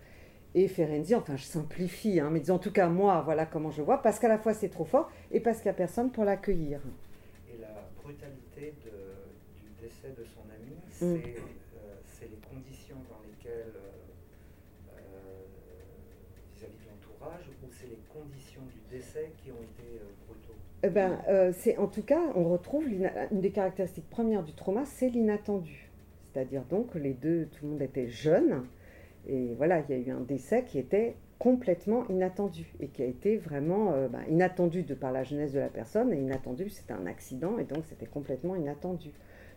Et 0.54 0.66
Ferenczi, 0.66 1.14
enfin 1.14 1.36
je 1.36 1.44
simplifie, 1.44 2.18
hein, 2.18 2.28
mais 2.30 2.40
disons 2.40 2.56
en 2.56 2.58
tout 2.58 2.72
cas 2.72 2.88
moi, 2.88 3.22
voilà 3.22 3.46
comment 3.46 3.70
je 3.70 3.82
vois, 3.82 4.02
parce 4.02 4.18
qu'à 4.18 4.26
la 4.26 4.36
fois 4.36 4.52
c'est 4.52 4.68
trop 4.68 4.84
fort 4.84 5.08
et 5.30 5.38
parce 5.38 5.58
qu'il 5.58 5.66
n'y 5.66 5.70
a 5.70 5.74
personne 5.74 6.10
pour 6.10 6.24
l'accueillir. 6.24 6.80
Et 7.48 7.56
la 7.60 7.88
brutalité 8.02 8.74
du 8.82 9.70
décès 9.80 10.10
de 10.10 10.24
son 10.24 10.42
ami, 10.50 10.74
mm. 11.00 11.22
euh, 11.22 11.94
c'est 12.04 12.28
les 12.28 12.40
conditions 12.50 12.96
dans 13.08 13.22
lesquelles, 13.22 13.76
euh, 13.76 14.98
euh, 14.98 15.46
vis-à-vis 16.56 16.84
de 16.84 16.90
l'entourage, 16.90 17.46
ou 17.62 17.68
c'est 17.70 17.86
les 17.86 18.02
conditions 18.12 18.50
répétitions 18.50 18.62
du 18.66 18.80
décès 18.90 19.32
qui 19.42 19.50
ont 19.52 19.62
été 19.62 20.00
brutaux 20.26 20.58
eh 20.82 20.88
ben, 20.88 21.20
c'est 21.52 21.76
en 21.76 21.86
tout 21.86 22.02
cas, 22.02 22.22
on 22.34 22.44
retrouve 22.44 22.88
une 22.88 23.10
des 23.40 23.50
caractéristiques 23.50 24.08
premières 24.08 24.42
du 24.42 24.54
trauma, 24.54 24.84
c'est 24.86 25.08
l'inattendu. 25.08 25.90
C'est-à-dire 26.24 26.62
donc 26.64 26.90
que 26.92 26.98
les 26.98 27.12
deux, 27.12 27.48
tout 27.52 27.66
le 27.66 27.72
monde 27.72 27.82
était 27.82 28.08
jeune, 28.08 28.64
et 29.28 29.54
voilà, 29.56 29.80
il 29.80 29.90
y 29.90 29.94
a 29.94 30.02
eu 30.02 30.10
un 30.10 30.20
décès 30.20 30.64
qui 30.64 30.78
était 30.78 31.16
complètement 31.38 32.06
inattendu 32.08 32.66
et 32.80 32.88
qui 32.88 33.02
a 33.02 33.06
été 33.06 33.38
vraiment 33.38 33.92
euh, 33.92 34.08
ben, 34.08 34.22
inattendu 34.28 34.82
de 34.82 34.94
par 34.94 35.10
la 35.10 35.24
jeunesse 35.24 35.52
de 35.52 35.58
la 35.58 35.68
personne 35.68 36.12
et 36.12 36.18
inattendu, 36.18 36.68
c'était 36.68 36.92
un 36.92 37.06
accident 37.06 37.58
et 37.58 37.64
donc 37.64 37.84
c'était 37.88 38.06
complètement 38.06 38.56
inattendu. 38.56 39.10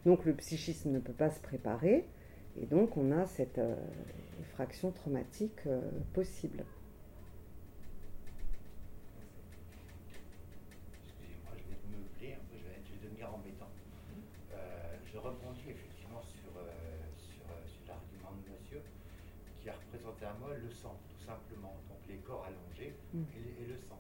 Donc 0.05 0.25
le 0.25 0.33
psychisme 0.33 0.91
ne 0.91 0.99
peut 0.99 1.13
pas 1.13 1.29
se 1.29 1.41
préparer 1.41 2.05
et 2.61 2.65
donc 2.65 2.95
on 2.97 3.11
a 3.11 3.25
cette 3.25 3.57
euh, 3.57 3.75
effraction 4.41 4.91
traumatique 4.91 5.59
euh, 5.67 5.81
possible. 6.13 6.63
le 20.63 20.71
sang, 20.71 20.95
tout 21.09 21.25
simplement. 21.25 21.75
Donc 21.89 21.99
les 22.07 22.17
corps 22.17 22.45
allongés 22.45 22.95
mm. 23.13 23.23
et, 23.35 23.65
le 23.65 23.77
sang. 23.77 23.99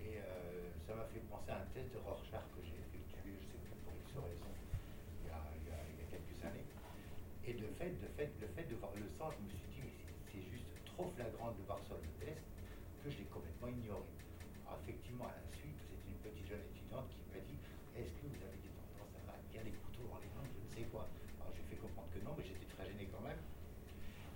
Et 0.00 0.18
euh, 0.18 0.70
ça 0.86 0.94
m'a 0.94 1.04
fait 1.12 1.20
penser 1.30 1.50
à 1.50 1.62
un 1.62 1.68
test 1.74 1.92
de 1.92 1.98
Rorschach 1.98 2.44
que 2.54 2.60
j'ai 2.62 2.76
effectué, 2.76 3.32
je 3.38 3.46
sais 3.48 3.60
plus 3.64 3.76
pour 3.84 3.94
X 3.96 4.12
raison, 4.16 4.52
il 5.22 5.28
y, 5.28 5.32
a, 5.32 5.40
il, 5.56 5.64
y 5.66 5.72
a, 5.72 5.80
il 5.92 5.96
y 5.98 6.02
a 6.04 6.08
quelques 6.10 6.38
années. 6.44 6.66
Et 7.46 7.54
de 7.54 7.66
fait, 7.78 7.94
de 7.96 8.08
fait, 8.16 8.30
le 8.40 8.48
fait 8.54 8.66
de 8.66 8.76
voir 8.76 8.92
le 8.94 9.08
sang, 9.08 9.30
je 9.32 9.40
me 9.40 9.50
suis 9.50 9.68
dit, 9.72 9.82
mais 9.82 9.96
c'est 10.30 10.44
juste 10.50 10.68
trop 10.84 11.10
flagrant 11.14 11.52
de 11.52 11.62
voir 11.66 11.80
sur 11.86 11.96
le 11.96 12.08
test 12.20 12.44
que 13.02 13.10
je 13.10 13.18
l'ai 13.18 13.30
complètement 13.30 13.68
ignoré. 13.68 14.06
Alors, 14.66 14.80
effectivement, 14.82 15.30
à 15.30 15.34
la 15.36 15.46
suite, 15.54 15.78
c'était 15.86 16.10
une 16.10 16.20
petite 16.22 16.46
jeune 16.46 16.64
étudiante 16.74 17.06
qui 17.10 17.22
m'a 17.30 17.40
dit, 17.42 17.58
est-ce 17.94 18.12
que 18.18 18.26
vous 18.26 18.40
avez 18.42 18.58
des 18.58 18.72
tendances 18.74 19.16
à 19.30 19.38
bien 19.50 19.62
les 19.62 19.74
couteaux 19.74 20.06
dans 20.10 20.18
les 20.18 20.30
mains, 20.34 20.46
je 20.46 20.60
ne 20.60 20.70
sais 20.70 20.86
quoi. 20.90 21.06
Alors 21.40 21.54
j'ai 21.54 21.64
fait 21.70 21.78
comprendre 21.78 22.10
que 22.10 22.20
non, 22.20 22.34
mais 22.36 22.44
j'étais 22.44 22.68
très 22.68 22.84
gêné 22.90 23.08
quand 23.08 23.22
même. 23.22 23.38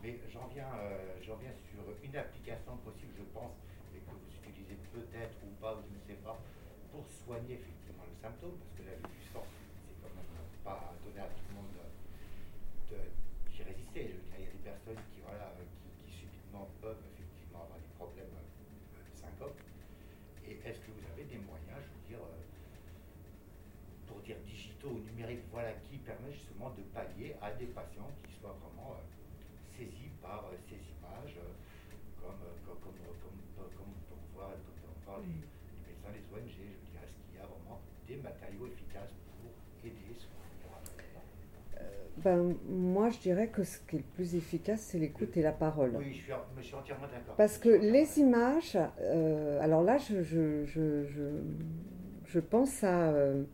Mais 0.02 0.16
j'en 0.32 0.48
viens, 0.48 0.72
euh, 0.80 1.20
viens 1.38 1.54
sur 1.72 1.84
une 2.02 2.16
application 2.16 2.76
possible, 2.84 3.12
je 3.16 3.26
pense, 3.32 3.54
et 3.94 4.00
que 4.00 4.10
vous 4.10 4.32
utilisez 4.32 4.76
peut-être 4.92 5.36
ou 5.44 5.52
pas, 5.60 5.78
je 5.78 5.92
ne 5.92 6.00
sais 6.04 6.20
pas, 6.24 6.36
pour 6.92 7.04
soigner 7.06 7.60
effectivement 7.60 8.04
le 8.04 8.16
symptôme, 8.20 8.56
parce 8.58 8.74
que 8.76 8.82
la 8.84 8.96
vue 8.96 9.14
du 9.14 9.24
sang, 9.32 9.44
c'est 9.86 9.96
quand 10.02 10.12
même 10.12 10.26
pas 10.64 10.92
donné 11.04 11.20
à 11.20 11.30
tout 11.32 11.46
le 11.48 11.54
monde 11.54 11.76
d'y 12.90 13.62
résister. 13.62 14.16
il 14.36 14.44
y 14.44 14.48
a 14.48 14.52
des 14.52 14.64
personnes 14.64 15.00
qui, 15.12 15.20
voilà, 15.22 15.52
qui, 16.00 16.10
subitement 16.10 16.68
peuvent 16.80 17.04
effectivement 17.14 17.64
avoir 17.64 17.78
des 17.78 17.92
problèmes 17.96 18.34
euh, 18.34 19.04
de 19.04 19.14
syncope. 19.16 19.60
Et 20.48 20.58
est-ce 20.64 20.80
que 20.80 20.90
vous 20.90 21.04
avez 21.12 21.24
des 21.24 21.38
moyens, 21.44 21.78
je 21.78 21.90
veux 21.92 22.04
dire, 22.08 22.24
euh, 22.24 22.40
pour 24.08 24.20
dire 24.20 24.36
digitaux 24.48 24.96
ou 24.96 25.00
numériques, 25.12 25.46
voilà, 25.52 25.72
qui 25.88 25.98
permet 26.02 26.32
justement 26.32 26.72
de 26.74 26.82
pallier 26.90 27.29
à 27.40 27.50
des 27.52 27.66
patients 27.72 28.10
qui 28.22 28.32
soient 28.40 28.56
vraiment 28.60 28.96
saisis 29.76 30.12
par 30.20 30.44
euh, 30.52 30.56
ces 30.68 30.76
images, 30.76 31.36
euh, 31.40 31.56
comme, 32.20 32.36
euh, 32.44 32.56
comme, 32.66 32.80
comme, 32.84 33.00
comme, 33.00 33.72
comme 33.76 33.92
on 34.12 34.36
voit, 34.36 34.52
comme 34.52 34.92
on 34.92 35.00
voit 35.04 35.20
les, 35.24 35.32
les, 35.32 35.96
médecins, 35.96 36.12
les 36.12 36.26
ONG, 36.28 36.52
je 36.52 36.60
veux 36.60 36.84
dire, 36.92 37.00
est-ce 37.00 37.16
qu'il 37.16 37.40
y 37.40 37.42
a 37.42 37.48
vraiment 37.48 37.80
des 38.06 38.16
matériaux 38.20 38.66
efficaces 38.68 39.16
pour 39.40 39.50
aider 39.84 40.12
ce 40.18 40.26
ben, 42.22 42.54
moi, 42.68 43.08
je 43.08 43.18
dirais 43.18 43.48
que 43.48 43.64
ce 43.64 43.78
qui 43.78 43.96
est 43.96 44.00
le 44.00 44.04
plus 44.14 44.34
efficace, 44.34 44.80
c'est 44.80 44.98
l'écoute 44.98 45.34
et 45.38 45.42
la 45.42 45.52
parole. 45.52 45.94
Oui, 45.96 46.12
je 46.12 46.18
suis, 46.18 46.32
je 46.58 46.62
suis 46.62 46.74
entièrement 46.74 47.06
d'accord. 47.06 47.34
Parce 47.36 47.56
que 47.56 47.70
les 47.70 48.18
images, 48.18 48.76
euh, 49.00 49.58
alors 49.62 49.82
là, 49.82 49.96
je, 49.96 50.22
je, 50.22 50.66
je, 50.66 51.06
je, 52.26 52.40
pense 52.40 52.84
à, 52.84 53.08
euh, 53.08 53.44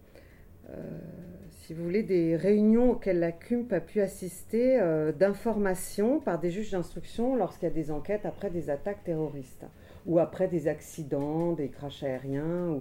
si 1.66 1.74
vous 1.74 1.82
voulez, 1.82 2.04
des 2.04 2.36
réunions 2.36 2.92
auxquelles 2.92 3.18
la 3.18 3.32
CUMP 3.32 3.72
a 3.72 3.80
pu 3.80 4.00
assister 4.00 4.78
euh, 4.80 5.10
d'informations 5.10 6.20
par 6.20 6.38
des 6.38 6.52
juges 6.52 6.70
d'instruction 6.70 7.34
lorsqu'il 7.34 7.68
y 7.68 7.72
a 7.72 7.74
des 7.74 7.90
enquêtes 7.90 8.24
après 8.24 8.50
des 8.50 8.70
attaques 8.70 9.02
terroristes 9.02 9.66
ou 10.06 10.20
après 10.20 10.46
des 10.46 10.68
accidents, 10.68 11.54
des 11.54 11.68
crashs 11.68 12.04
aériens. 12.04 12.80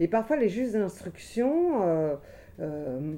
Et 0.00 0.08
parfois, 0.08 0.36
les 0.36 0.48
juges 0.48 0.72
d'instruction 0.72 1.82
euh, 1.84 2.16
euh, 2.58 3.14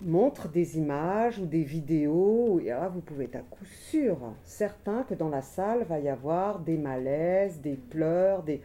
montrent 0.00 0.48
des 0.48 0.76
images 0.76 1.38
ou 1.38 1.46
des 1.46 1.62
vidéos. 1.62 2.58
Et 2.58 2.70
là, 2.70 2.88
vous 2.88 3.00
pouvez 3.00 3.26
être 3.26 3.36
à 3.36 3.42
coup 3.48 3.64
sûr 3.64 4.18
certain 4.42 5.04
que 5.04 5.14
dans 5.14 5.28
la 5.28 5.42
salle 5.42 5.84
va 5.84 6.00
y 6.00 6.08
avoir 6.08 6.58
des 6.58 6.78
malaises, 6.78 7.60
des 7.60 7.76
pleurs, 7.76 8.42
des... 8.42 8.60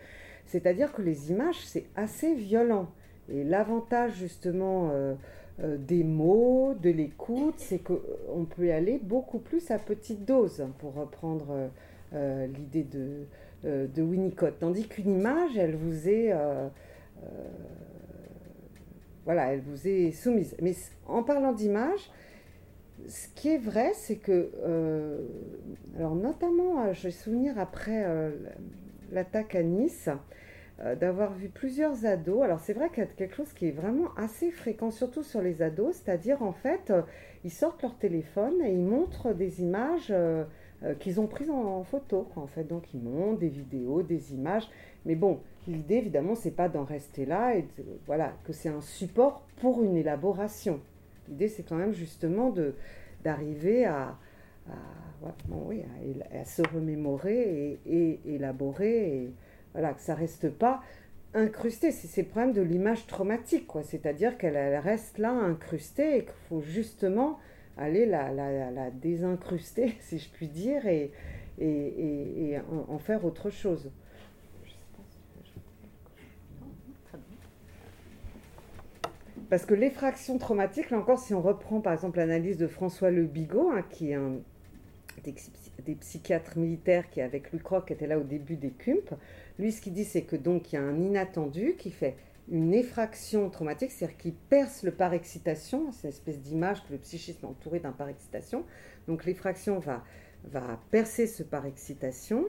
c'est-à-dire 0.48 0.92
que 0.92 1.04
les 1.04 1.30
images, 1.30 1.64
c'est 1.64 1.86
assez 1.96 2.34
violent. 2.34 2.88
Et 3.30 3.44
l'avantage 3.44 4.16
justement 4.16 4.92
des 5.60 6.04
mots, 6.04 6.74
de 6.82 6.90
l'écoute, 6.90 7.56
c'est 7.58 7.80
qu'on 7.80 7.94
euh, 7.94 8.44
peut 8.56 8.72
aller 8.72 9.00
beaucoup 9.02 9.40
plus 9.40 9.70
à 9.72 9.78
petite 9.78 10.26
dose, 10.26 10.66
pour 10.80 10.96
reprendre 10.96 11.70
euh, 12.14 12.48
l'idée 12.48 12.84
de, 12.84 13.28
de, 13.64 14.02
Winnicott. 14.02 14.60
Tandis 14.60 14.88
qu'une 14.88 15.20
image, 15.20 15.58
elle 15.58 15.76
vous 15.76 16.10
est... 16.10 16.34
voilà, 19.26 19.54
elle 19.54 19.62
vous 19.62 19.88
est 19.88 20.12
soumise. 20.12 20.56
Mais 20.62 20.74
en 21.08 21.24
parlant 21.24 21.54
d'image, 21.54 22.12
ce 23.08 23.28
qui 23.36 23.50
est 23.50 23.58
vrai, 23.58 23.92
c'est 23.94 24.18
que, 24.18 24.50
alors 25.98 26.16
notamment, 26.16 26.92
je 26.94 27.04
vais 27.04 27.12
souvenir 27.12 27.58
après 27.60 28.06
l'attaque 29.12 29.56
à 29.56 29.64
Nice, 29.64 30.10
euh, 30.80 30.96
d'avoir 30.96 31.34
vu 31.34 31.50
plusieurs 31.50 32.06
ados. 32.06 32.42
Alors 32.42 32.60
c'est 32.60 32.74
vrai 32.74 32.90
qu'il 32.90 33.00
y 33.00 33.06
a 33.06 33.10
quelque 33.10 33.36
chose 33.36 33.54
qui 33.54 33.68
est 33.68 33.72
vraiment 33.72 34.10
assez 34.18 34.50
fréquent, 34.50 34.90
surtout 34.90 35.22
sur 35.22 35.40
les 35.40 35.62
ados, 35.62 35.96
c'est-à-dire 35.96 36.42
en 36.42 36.52
fait, 36.52 36.90
euh, 36.90 37.04
ils 37.44 37.52
sortent 37.52 37.84
leur 37.84 37.96
téléphone 37.98 38.56
et 38.64 38.72
ils 38.72 38.84
montrent 38.84 39.34
des 39.34 39.62
images 39.62 40.08
euh, 40.10 40.46
qu'ils 41.00 41.22
ont 41.22 41.28
prises 41.28 41.52
en, 41.52 41.84
photo. 41.84 42.28
En 42.36 42.48
fait, 42.48 42.64
donc 42.64 42.92
ils 42.94 43.02
montrent 43.02 43.40
des 43.40 43.50
vidéos, 43.50 44.02
des 44.02 44.34
images. 44.34 44.68
Mais 45.06 45.14
bon, 45.14 45.42
l'idée 45.68 45.98
évidemment, 45.98 46.34
c'est 46.34 46.56
pas 46.56 46.70
d'en 46.70 46.86
rester 46.86 47.28
là 47.28 47.56
et 47.56 47.66
voilà 48.08 48.34
que 48.44 48.52
c'est 48.52 48.70
un 48.70 48.82
support 48.82 49.44
pour 49.58 49.84
une 49.84 49.96
élaboration. 49.96 50.80
L'idée, 51.30 51.50
c'est 51.50 51.64
quand 51.64 51.76
même 51.76 51.94
justement 51.94 52.50
de 52.50 52.74
d'arriver 53.24 53.86
à, 53.86 54.18
oui, 55.50 55.84
à, 56.34 56.46
se 56.46 56.62
remémorer 56.74 57.80
et, 57.86 58.20
élaborer. 58.26 59.32
Voilà, 59.74 59.94
que 59.94 60.02
ça 60.02 60.16
reste 60.16 60.50
pas 60.50 60.82
incrusté. 61.34 61.92
C'est 61.92 62.22
le 62.22 62.28
problème 62.28 62.54
de 62.54 62.62
l'image 62.62 63.08
traumatique, 63.08 63.68
quoi. 63.68 63.84
C'est-à-dire 63.84 64.38
qu'elle 64.38 64.78
reste 64.78 65.18
là 65.18 65.32
incrustée 65.32 66.18
et 66.18 66.26
qu'il 66.26 66.34
faut 66.50 66.62
justement 66.62 67.40
aller 67.78 68.06
la, 68.06 68.32
la, 68.32 68.72
la, 68.72 68.92
désincruster, 68.92 69.96
si 70.00 70.20
je 70.20 70.30
puis 70.30 70.48
dire, 70.48 70.86
et, 70.86 71.12
et, 71.60 72.52
et, 72.52 72.60
en, 72.90 72.98
faire 73.00 73.26
autre 73.26 73.50
chose. 73.50 73.90
Parce 79.50 79.66
que 79.66 79.74
l'effraction 79.74 80.38
traumatique, 80.38 80.90
là 80.90 80.98
encore, 80.98 81.20
si 81.20 81.34
on 81.34 81.42
reprend 81.42 81.80
par 81.80 81.94
exemple 81.94 82.18
l'analyse 82.18 82.58
de 82.58 82.68
François 82.68 83.12
Le 83.12 83.26
Bigot, 83.26 83.72
hein, 83.72 83.84
qui 83.90 84.12
est 84.12 84.16
un 84.16 84.38
des, 85.24 85.96
psychiatres 85.96 86.58
militaires 86.58 87.10
qui, 87.10 87.22
avec 87.22 87.52
Louis 87.52 87.62
Croc, 87.62 87.92
était 87.92 88.08
là 88.08 88.18
au 88.18 88.24
début 88.24 88.56
des 88.56 88.72
CUMP, 88.72 89.14
lui, 89.60 89.72
ce 89.72 89.82
qu'il 89.82 89.94
dit, 89.94 90.06
c'est 90.06 90.24
que 90.24 90.36
donc 90.36 90.72
il 90.72 90.76
y 90.76 90.80
a 90.80 90.82
un 90.82 91.00
inattendu 91.00 91.76
qui 91.78 91.92
fait 91.92 92.16
une 92.50 92.74
effraction 92.74 93.50
traumatique, 93.50 93.92
c'est-à-dire 93.92 94.18
qui 94.18 94.32
perce 94.32 94.84
le 94.84 94.92
par-excitation, 94.92 95.92
c'est 95.92 96.08
une 96.08 96.14
espèce 96.14 96.40
d'image 96.40 96.84
que 96.84 96.92
le 96.92 97.00
psychisme 97.00 97.46
est 97.46 97.48
entouré 97.48 97.80
d'un 97.80 97.92
par-excitation. 97.92 98.66
Donc 99.08 99.26
l'effraction 99.26 99.80
va, 99.80 100.04
va 100.46 100.80
percer 100.92 101.28
ce 101.28 101.44
par-excitation. 101.44 102.46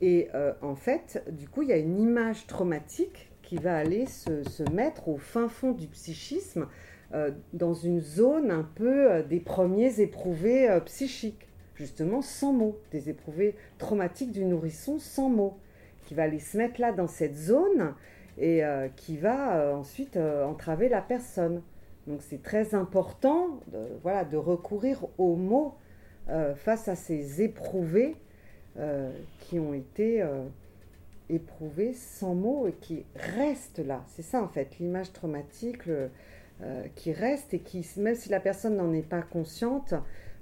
Et 0.00 0.28
euh, 0.34 0.52
en 0.62 0.74
fait, 0.74 1.24
du 1.30 1.48
coup, 1.48 1.62
il 1.62 1.68
y 1.68 1.72
a 1.72 1.76
une 1.76 1.98
image 1.98 2.46
traumatique 2.46 3.30
qui 3.42 3.56
va 3.56 3.76
aller 3.76 4.06
se, 4.06 4.44
se 4.44 4.62
mettre 4.70 5.08
au 5.08 5.16
fin 5.16 5.48
fond 5.48 5.72
du 5.72 5.88
psychisme, 5.88 6.68
euh, 7.12 7.30
dans 7.52 7.74
une 7.74 8.00
zone 8.00 8.50
un 8.50 8.62
peu 8.62 9.10
euh, 9.10 9.22
des 9.22 9.40
premiers 9.40 10.00
éprouvés 10.00 10.78
psychiques, 10.86 11.48
justement 11.74 12.22
sans 12.22 12.52
mots, 12.52 12.78
des 12.92 13.10
éprouvés 13.10 13.56
traumatiques 13.78 14.32
du 14.32 14.44
nourrisson 14.44 14.98
sans 14.98 15.28
mots 15.28 15.58
qui 16.12 16.16
va 16.16 16.24
aller 16.24 16.40
se 16.40 16.58
mettre 16.58 16.78
là 16.78 16.92
dans 16.92 17.06
cette 17.06 17.36
zone 17.36 17.94
et 18.36 18.62
euh, 18.62 18.88
qui 18.96 19.16
va 19.16 19.56
euh, 19.56 19.72
ensuite 19.72 20.18
euh, 20.18 20.44
entraver 20.44 20.90
la 20.90 21.00
personne. 21.00 21.62
Donc 22.06 22.20
c'est 22.20 22.42
très 22.42 22.74
important 22.74 23.60
de, 23.72 23.78
voilà, 24.02 24.26
de 24.26 24.36
recourir 24.36 25.06
aux 25.16 25.36
mots 25.36 25.74
face 26.56 26.86
à 26.88 26.94
ces 26.94 27.42
éprouvés 27.42 28.16
qui 29.40 29.58
ont 29.58 29.74
été 29.74 30.24
éprouvés 31.28 31.94
sans 31.94 32.34
mots 32.34 32.66
et 32.68 32.72
qui 32.72 33.04
restent 33.14 33.84
là. 33.84 34.04
C'est 34.08 34.22
ça 34.22 34.42
en 34.42 34.48
fait, 34.48 34.78
l'image 34.78 35.12
traumatique 35.12 35.82
qui 36.94 37.12
reste 37.12 37.54
et 37.54 37.58
qui, 37.58 37.86
même 37.96 38.14
si 38.14 38.30
la 38.30 38.40
personne 38.40 38.76
n'en 38.76 38.92
est 38.92 39.06
pas 39.06 39.22
consciente, 39.22 39.94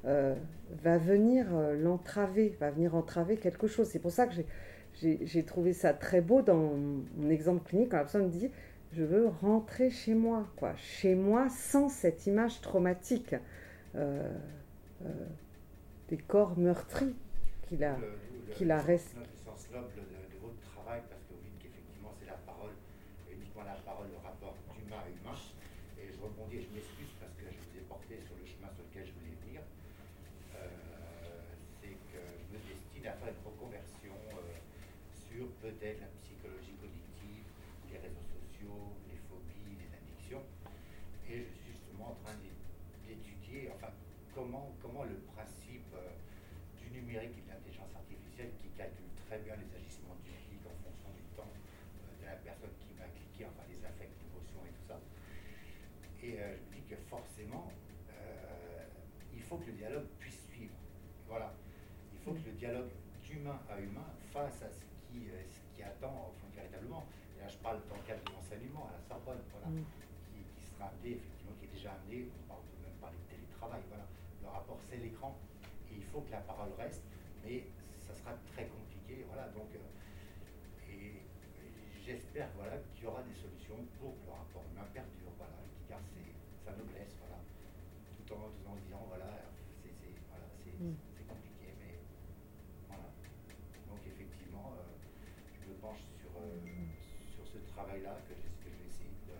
va 0.05 0.99
venir 0.99 1.47
l'entraver, 1.79 2.57
va 2.61 2.71
venir 2.71 2.95
entraver 2.95 3.37
quelque 3.37 3.67
chose. 3.67 3.89
C'est 3.89 3.99
pour 3.99 4.13
ça 4.13 4.27
que 4.27 4.35
j'ai 4.35 4.47
j'ai 5.01 5.45
trouvé 5.45 5.73
ça 5.73 5.95
très 5.95 6.21
beau 6.21 6.43
dans 6.43 6.77
mon 7.17 7.31
exemple 7.31 7.67
clinique 7.67 7.91
quand 7.91 7.97
la 7.97 8.03
personne 8.03 8.27
me 8.27 8.31
dit 8.31 8.51
je 8.93 9.05
veux 9.05 9.29
rentrer 9.29 9.91
chez 9.91 10.15
moi, 10.15 10.47
quoi, 10.57 10.75
chez 10.77 11.15
moi 11.15 11.49
sans 11.49 11.89
cette 11.89 12.27
image 12.27 12.61
traumatique 12.61 13.35
euh, 13.95 14.29
euh, 15.05 15.27
des 16.09 16.19
corps 16.19 16.59
meurtris 16.59 17.15
qu'il 17.63 17.85
a, 17.85 17.97
qu'il 18.53 18.71
a 18.71 18.81
resté. 18.81 19.17
Le 19.17 19.25
sens 19.47 19.71
noble 19.71 19.95
de, 19.95 20.03
de, 20.03 20.39
votre 20.43 20.59
travail, 20.75 21.01
parce 21.09 21.23
que 21.23 21.35
vous 21.39 21.43
dites 21.47 21.59
qu'effectivement 21.63 22.11
c'est 22.19 22.27
la 22.27 22.39
parole, 22.43 22.75
uniquement 23.31 23.63
la 23.63 23.79
parole, 23.87 24.11
le 24.11 24.19
rapport 24.19 24.59
d'humain 24.75 24.99
à 24.99 25.07
humain. 25.07 25.39
Et 26.03 26.11
je 26.11 26.19
rebondis 26.19 26.59
et 26.59 26.67
je 26.67 26.71
m'excuse 26.75 27.15
parce 27.23 27.33
que 27.39 27.47
je 27.47 27.57
vous 27.63 27.75
ai 27.79 27.87
porté 27.87 28.19
sur 28.27 28.35
le 28.35 28.45
chemin 28.45 28.69
sur 28.75 28.83
lequel 28.91 29.07
je 29.07 29.15
voulais 29.15 29.39
venir. 29.47 29.63
Euh, 30.59 30.67
c'est 31.79 31.95
que 32.11 32.19
je 32.19 32.47
me 32.51 32.59
destine 32.59 33.07
à 33.07 33.15
faire 33.23 33.31
une 33.31 33.45
reconversion 33.47 34.19
sur 35.81 35.89
peut-être 35.89 36.01
la 36.01 36.13
psychologie 36.21 36.77
cognitive, 36.77 37.45
les 37.91 37.99
réseaux 37.99 38.27
sociaux, 38.29 38.93
les 39.09 39.17
phobies, 39.17 39.81
les 39.81 39.89
addictions. 39.97 40.45
Et 41.29 41.41
je 41.41 41.49
suis 41.57 41.73
justement 41.73 42.13
en 42.13 42.17
train 42.21 42.37
d'étudier 43.09 43.71
enfin, 43.75 43.89
comment, 44.35 44.73
comment 44.83 45.05
le 45.05 45.17
principe 45.33 45.89
euh, 45.97 46.13
du 46.77 46.91
numérique 46.93 47.33
et 47.39 47.43
de 47.43 47.49
l'intelligence 47.49 47.95
artificielle 47.97 48.53
qui 48.61 48.69
calcule 48.77 49.09
très 49.25 49.39
bien 49.41 49.57
les 49.57 49.71
agissements 49.73 50.17
du 50.21 50.31
clic 50.45 50.61
en 50.69 50.77
fonction 50.85 51.09
du 51.17 51.25
temps 51.33 51.49
euh, 51.49 52.21
de 52.21 52.25
la 52.29 52.37
personne 52.45 52.77
qui 52.77 52.93
va 53.01 53.09
cliquer, 53.09 53.47
enfin 53.49 53.65
les 53.73 53.81
affects, 53.81 54.13
l'émotion 54.21 54.61
et 54.69 54.73
tout 54.77 54.85
ça. 54.85 55.01
Et 56.21 56.37
euh, 56.41 56.57
je 56.61 56.61
me 56.69 56.77
dis 56.77 56.85
que 56.85 56.97
forcément, 57.09 57.73
il 59.33 59.41
faut 59.43 59.57
que 59.57 59.67
le 59.67 59.73
dialogue 59.73 60.07
puisse 60.19 60.47
suivre. 60.53 60.75
Voilà. 61.27 61.53
Il 62.13 62.19
faut 62.21 62.33
que 62.33 62.45
le 62.47 62.53
dialogue 62.53 62.91
d'humain 63.25 63.59
à 63.71 63.81
humain 63.81 64.07
face 64.33 64.63
à 64.63 64.71
ce 64.71 64.85
qui, 65.11 65.27
ce 65.27 65.75
qui 65.75 65.83
attend 65.83 66.31
enfin, 66.31 66.47
véritablement. 66.55 67.05
Et 67.37 67.41
là, 67.41 67.49
je 67.49 67.57
parle 67.59 67.81
dans 67.89 67.97
le 67.97 68.03
cadre 68.07 68.23
de 68.23 68.31
l'enseignement 68.31 68.87
à 68.87 68.93
la 68.95 69.03
Sorbonne, 69.03 69.43
voilà, 69.51 69.67
mm. 69.69 69.83
qui, 70.31 70.39
qui, 70.55 70.67
sera 70.71 70.87
amené, 70.87 71.17
effectivement, 71.19 71.53
qui 71.59 71.65
est 71.67 71.75
déjà 71.75 71.93
amené, 71.99 72.29
on 72.31 72.47
parle 72.47 72.63
même 72.85 72.95
parler 73.01 73.19
de 73.19 73.27
télétravail, 73.35 73.83
voilà. 73.89 74.07
Le 74.43 74.49
rapport, 74.49 74.79
c'est 74.89 74.99
l'écran, 74.99 75.35
et 75.91 75.97
il 75.97 76.05
faut 76.05 76.21
que 76.21 76.31
la 76.31 76.41
parole 76.47 76.71
reste, 76.79 77.03
mais 77.45 77.65
ça 78.07 78.15
sera 78.15 78.33
très 78.53 78.67
compliqué, 78.67 79.25
voilà, 79.27 79.49
donc, 79.51 79.69
euh, 79.75 80.93
et, 80.93 81.19
et 81.19 82.01
j'espère, 82.05 82.49
voilà, 82.57 82.79
qu'il 82.95 83.05
y 83.05 83.07
aura 83.07 83.23
des 83.23 83.35
solutions 83.35 83.83
pour 83.99 84.15
que 84.21 84.27
le 84.27 84.33
rapport 84.33 84.63
humain 84.71 84.87
perdure, 84.93 85.33
voilà, 85.39 85.59
qui 85.75 85.83
garde 85.91 86.05
ses, 86.15 86.31
sa 86.65 86.77
noblesse, 86.77 87.17
voilà, 87.19 87.41
tout 88.15 88.27
en, 88.35 88.47
tout 88.55 88.67
en 88.69 88.77
disant, 88.79 89.03
voilà, 89.09 89.31
c'est, 89.83 89.93
voilà, 90.29 90.47
c'est, 90.61 90.77
mm. 90.77 90.95
compliqué, 91.29 91.73
mais 91.81 91.99
voilà. 92.89 93.09
Donc, 93.89 94.01
effectivement, 94.07 94.73
euh, 94.77 94.97
je 95.63 95.69
me 95.69 95.75
penche 95.79 96.03
sur, 96.19 96.33
euh, 96.41 96.59
sur 97.29 97.45
ce 97.47 97.59
travail-là 97.71 98.17
que, 98.27 98.35
que 98.35 98.67
je 98.73 98.77
vais 98.81 98.89
essayer 98.89 99.15
de, 99.29 99.37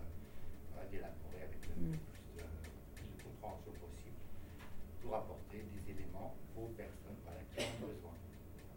voilà, 0.71 0.87
d'élaborer 0.89 1.41
avec 1.43 1.59
le 1.67 1.71
Mm. 1.81 1.97
plus 2.13 2.35
de, 2.37 2.43
plus 2.93 3.07
de 3.09 3.17
compréhension 3.23 3.71
possible 3.79 4.19
pour 5.01 5.15
apporter 5.15 5.63
des 5.71 5.83
éléments 5.91 6.35
aux 6.55 6.67
personnes 6.77 7.17
voilà, 7.25 7.41
qui 7.49 7.57
en 7.63 7.67
ont 7.79 7.89
besoin. 7.89 8.15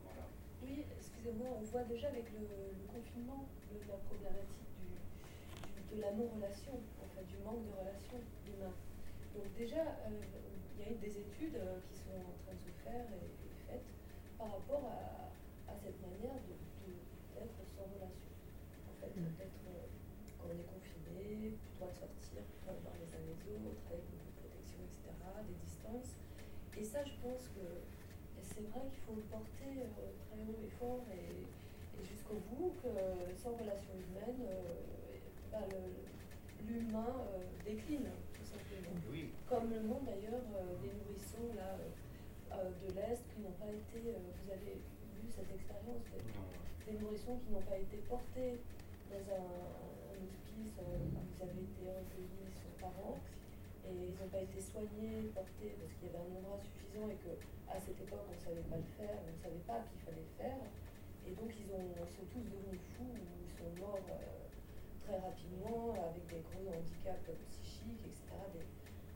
Voilà. 0.06 0.24
Oui, 0.62 0.86
excusez-moi, 0.96 1.48
on 1.58 1.64
voit 1.68 1.84
déjà 1.84 2.08
avec 2.08 2.30
le, 2.32 2.46
le 2.48 2.86
confinement 2.88 3.44
le, 3.68 3.82
la 3.86 3.98
problématique 4.08 4.70
du, 4.78 4.88
du, 4.94 5.96
de 5.96 6.00
la 6.00 6.12
non-relation, 6.16 6.80
en 7.02 7.08
fait, 7.12 7.26
du 7.28 7.36
manque 7.44 7.66
de 7.66 7.72
relation 7.76 8.18
humain. 8.48 8.72
Donc 9.34 9.46
déjà, 9.58 9.82
euh, 10.06 10.22
il 10.78 10.80
y 10.80 10.88
a 10.88 10.92
eu 10.92 10.98
des 11.02 11.14
études 11.18 11.56
euh, 11.58 11.78
qui 11.90 11.98
sont 11.98 12.14
en 12.14 12.34
train 12.46 12.54
de 12.54 12.62
se 12.62 12.72
faire 12.94 13.10
et, 13.18 13.26
et 13.26 13.50
faites 13.66 13.90
par 14.38 14.46
rapport 14.54 14.84
à, 14.86 15.26
à 15.66 15.74
cette 15.82 15.98
manière 16.00 16.38
de, 16.46 16.54
d'être 17.34 17.58
sans 17.74 17.86
relation. 17.90 18.30
En 18.86 18.94
fait, 19.02 19.10
Mm. 19.18 19.34
d'être, 19.38 19.64
euh, 19.68 19.86
quand 20.38 20.46
on 20.54 20.58
est 20.58 20.70
confiné, 20.70 21.50
plus 21.58 21.72
droit 21.78 21.90
de 21.90 21.98
sortir, 21.98 22.38
plus 22.46 22.60
droit 22.62 22.74
de 22.78 22.82
voir 22.86 22.94
les 23.02 23.10
uns 23.14 23.24
les 23.26 23.38
autres, 23.50 23.82
avec 23.90 24.04
beaucoup 24.14 24.30
de 24.30 24.38
protection, 24.46 24.78
etc., 24.86 25.10
des 25.50 25.58
distances. 25.66 26.12
Et 26.78 26.84
ça, 26.84 27.00
je 27.04 27.14
pense 27.22 27.44
que 27.54 27.64
c'est 28.42 28.62
vrai 28.70 28.82
qu'il 28.90 29.02
faut 29.06 29.14
le 29.18 29.26
porter 29.30 29.72
euh, 29.82 30.10
très 30.26 30.38
haut 30.46 30.58
et 30.62 30.70
fort 30.78 31.04
et, 31.14 31.46
et 31.46 32.02
jusqu'au 32.04 32.38
bout, 32.50 32.74
que 32.82 32.90
sans 33.38 33.54
relation 33.54 33.94
humaine, 33.94 34.40
euh, 34.46 34.62
bah, 35.50 35.62
le- 35.70 36.02
l'humain 36.66 37.14
euh, 37.34 37.46
décline, 37.64 38.10
tout 38.34 38.46
simplement. 38.46 38.94
Oui, 39.10 39.30
Comme 39.48 39.70
le 39.70 39.80
monde 39.82 40.04
d'ailleurs 40.06 40.42
euh, 40.58 40.74
des 40.82 40.90
nourrissons 40.98 41.54
là, 41.54 41.78
euh, 41.78 41.86
euh, 41.86 42.03
de 42.62 42.88
l'Est 42.94 43.22
qui 43.34 43.40
n'ont 43.42 43.56
pas 43.58 43.70
été, 43.70 43.98
euh, 44.14 44.18
vous 44.22 44.50
avez 44.50 44.78
vu 44.78 45.26
cette 45.34 45.50
expérience, 45.50 46.06
des 46.86 46.94
nourrissons 47.00 47.36
qui 47.42 47.50
n'ont 47.50 47.66
pas 47.66 47.78
été 47.78 47.96
portés 48.06 48.60
dans 49.10 49.24
un, 49.34 49.50
un 50.14 50.18
hospice 50.22 50.76
euh, 50.78 51.02
où 51.02 51.18
ils 51.26 51.40
avaient 51.42 51.66
été 51.66 51.82
recueillis 51.90 52.52
sur 52.54 52.70
parents 52.78 53.18
et 53.88 53.92
ils 54.12 54.16
n'ont 54.16 54.30
pas 54.30 54.40
été 54.44 54.60
soignés, 54.60 55.28
portés 55.34 55.74
parce 55.80 55.92
qu'il 55.98 56.06
y 56.06 56.10
avait 56.14 56.22
un 56.22 56.30
nombre 56.30 56.54
insuffisant 56.60 57.08
et 57.10 57.18
que 57.18 57.32
à 57.68 57.80
cette 57.80 57.98
époque 57.98 58.22
on 58.30 58.34
ne 58.36 58.42
savait 58.44 58.66
pas 58.70 58.78
le 58.78 58.90
faire, 58.96 59.16
on 59.18 59.32
ne 59.34 59.40
savait 59.42 59.64
pas 59.66 59.80
qu'il 59.90 59.98
fallait 60.06 60.22
le 60.24 60.34
faire 60.38 60.62
et 61.26 61.32
donc 61.34 61.50
ils, 61.58 61.68
ont, 61.74 61.82
ils 61.90 62.12
sont 62.14 62.28
tous 62.30 62.44
devenus 62.44 62.80
fous 62.94 63.10
ou 63.10 63.34
ils 63.42 63.54
sont 63.58 63.70
morts 63.82 63.98
euh, 64.12 64.46
très 65.02 65.18
rapidement 65.18 65.96
avec 65.98 66.22
des 66.30 66.40
gros 66.48 66.68
handicaps 66.70 67.28
psychiques, 67.50 68.04
etc. 68.06 68.22
Des- 68.54 68.68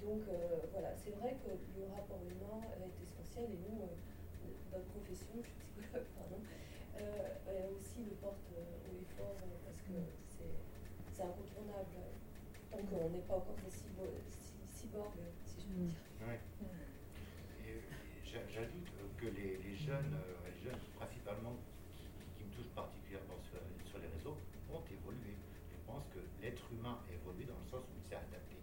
donc 0.05 0.23
euh, 0.31 0.48
voilà, 0.79 0.95
c'est 0.95 1.11
vrai 1.11 1.35
que 1.43 1.51
le 1.77 1.87
rapport 1.91 2.23
humain 2.23 2.63
est 2.79 3.03
essentiel 3.03 3.51
et 3.51 3.59
nous, 3.67 3.83
euh, 3.83 4.47
notre 4.71 4.87
profession, 4.95 5.35
je 5.43 5.49
suis 5.49 5.59
psychologue, 5.83 6.07
pardon, 6.17 6.39
euh, 6.95 7.35
elle 7.49 7.75
aussi 7.75 8.05
le 8.05 8.15
porte 8.23 8.47
euh, 8.55 8.63
haut 8.87 8.95
et 9.03 9.07
fort 9.19 9.35
euh, 9.43 9.59
parce 9.67 9.79
que 9.83 9.99
c'est 10.23 10.55
c'est 11.11 11.23
incontournable. 11.25 11.99
Tant 12.71 12.79
qu'on 12.79 13.11
n'est 13.11 13.27
pas 13.27 13.35
encore 13.39 13.57
des 13.65 13.71
cybo- 13.75 14.07
cy- 14.31 14.63
cyborgs, 14.71 15.19
si 15.45 15.63
je 15.63 15.67
peux 15.67 15.83
Mm. 15.83 15.89
dire. 15.89 16.29
Ouais. 16.29 16.39
J'a- 18.23 18.47
J'ajoute 18.47 18.87
euh, 19.01 19.09
que 19.19 19.27
les, 19.27 19.57
les 19.57 19.75
jeunes, 19.75 20.15
euh, 20.15 20.37
les 20.55 20.61
jeunes 20.63 20.79
principalement 20.95 21.57
qui, 21.97 22.07
qui- 22.07 22.31
qui 22.39 22.45
me 22.45 22.53
touchent 22.55 22.71
particulièrement 22.75 23.41
sur, 23.51 23.59
sur 23.89 23.99
les 23.99 24.07
réseaux, 24.07 24.37
ont 24.71 24.85
évolué. 24.93 25.35
Je 25.73 25.79
pense 25.87 26.05
que 26.15 26.21
l'être 26.41 26.71
humain 26.73 27.01
a 27.09 27.13
évolué 27.15 27.47
dans 27.47 27.59
le 27.59 27.67
sens 27.67 27.83
où 27.91 27.97
il 27.99 28.05
s'est 28.07 28.15
adapté. 28.21 28.55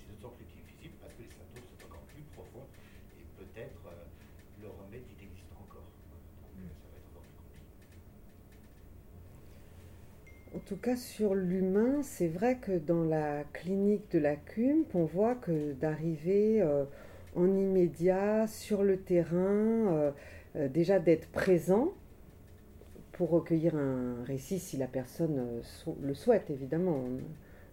C'est 0.00 0.16
d'autant 0.16 0.34
plus 0.34 0.46
difficile 0.46 0.92
parce 1.00 1.12
que 1.14 1.22
les 1.22 1.28
symptômes 1.30 1.62
sont 1.68 1.84
encore 1.86 2.02
plus 2.10 2.24
profonds 2.32 2.66
et 3.20 3.24
peut-être 3.36 3.86
euh, 3.86 4.04
le 4.58 4.68
remède 4.70 5.04
il 5.06 5.22
existe 5.22 5.52
encore. 5.52 5.92
Donc 6.40 6.56
euh, 6.56 6.72
ça 6.80 6.88
va 6.88 6.96
être 6.96 7.06
encore 7.12 7.22
plus 7.22 7.36
compliqué. 7.36 7.60
En 10.52 10.58
tout 10.70 10.76
cas, 10.76 10.94
sur 10.94 11.34
l'humain, 11.34 12.00
c'est 12.04 12.28
vrai 12.28 12.58
que 12.58 12.70
dans 12.70 13.02
la 13.02 13.42
clinique 13.52 14.08
de 14.12 14.20
la 14.20 14.36
CUMP, 14.36 14.86
on 14.94 15.04
voit 15.04 15.34
que 15.34 15.72
d'arriver 15.72 16.62
euh, 16.62 16.84
en 17.34 17.46
immédiat 17.56 18.46
sur 18.46 18.84
le 18.84 18.96
terrain, 18.96 19.34
euh, 19.36 20.10
euh, 20.54 20.68
déjà 20.68 21.00
d'être 21.00 21.26
présent 21.32 21.92
pour 23.10 23.30
recueillir 23.30 23.74
un 23.74 24.22
récit 24.22 24.60
si 24.60 24.76
la 24.76 24.86
personne 24.86 25.60
le 26.00 26.14
souhaite, 26.14 26.48
évidemment, 26.50 27.02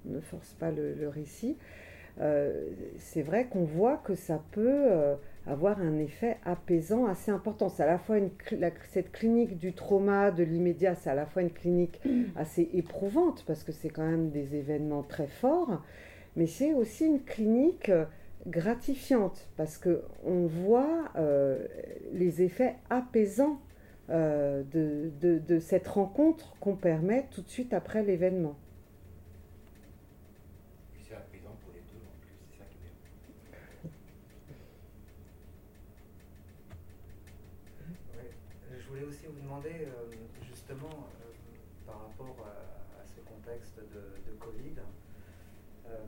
on, 0.06 0.10
ne- 0.10 0.20
force 0.20 0.56
pas 0.56 0.72
le, 0.72 1.08
récit. 1.08 1.56
C'est 2.98 3.22
vrai 3.22 3.46
qu'on 3.46 3.66
voit 3.66 3.98
que 3.98 4.16
ça 4.16 4.42
peut 4.52 4.90
avoir 5.48 5.80
un 5.80 5.98
effet 5.98 6.38
apaisant 6.46 7.06
assez 7.06 7.32
important. 7.32 7.70
C'est 7.70 7.84
à 7.84 7.88
la 7.88 7.98
fois 7.98 8.18
une, 8.18 8.30
cl- 8.30 8.60
la- 8.60 8.72
cette 8.92 9.12
clinique 9.12 9.58
du 9.58 9.74
trauma, 9.74 10.32
de 10.32 10.44
l'immédiat, 10.44 10.96
c'est 10.96 11.10
à 11.10 11.16
la 11.16 11.26
fois 11.26 11.42
une 11.42 11.52
clinique 11.52 12.02
assez 12.36 12.70
éprouvante 12.74 13.44
parce 13.48 13.64
que 13.64 13.72
c'est 13.72 13.90
quand 13.90 14.06
même 14.06 14.30
des 14.30 14.56
événements 14.56 15.04
très 15.04 15.28
forts, 15.28 15.82
mais 16.36 16.46
c'est 16.48 16.74
aussi 16.74 17.06
une 17.06 17.24
clinique 17.24 17.90
euh, 17.90 18.06
gratifiante 18.46 19.50
parce 19.58 19.78
que 19.78 20.04
on 20.24 20.46
voit 20.46 21.10
euh, 21.16 21.66
les 22.14 22.42
effets 22.42 22.76
apaisants 22.90 23.60
euh, 24.10 24.64
de, 24.72 25.12
de- 25.20 25.40
de 25.40 25.60
cette 25.60 25.88
rencontre 25.88 26.56
qu'on 26.60 26.76
permet 26.76 27.26
tout 27.32 27.42
de 27.42 27.50
suite 27.50 27.74
après 27.74 28.04
l'événement. 28.04 28.56
Et 30.96 31.04
c'est 31.08 31.16
apaisant 31.16 31.56
pour 31.62 31.74
les 31.74 31.82
deux 31.82 32.00
en 32.06 32.16
plus, 32.22 32.36
c'est 32.52 32.58
ça 32.60 32.66
qui 32.70 32.78
est 32.78 32.82
bien. 32.84 33.92
Oui. 38.16 38.28
Je 38.80 39.47
euh, 39.66 40.12
justement, 40.44 40.88
euh, 41.22 41.34
par 41.86 42.02
rapport 42.04 42.36
à, 42.46 43.02
à 43.02 43.06
ce 43.06 43.20
contexte 43.22 43.78
de, 43.80 44.30
de 44.32 44.36
Covid, 44.38 44.76
euh, 45.86 46.06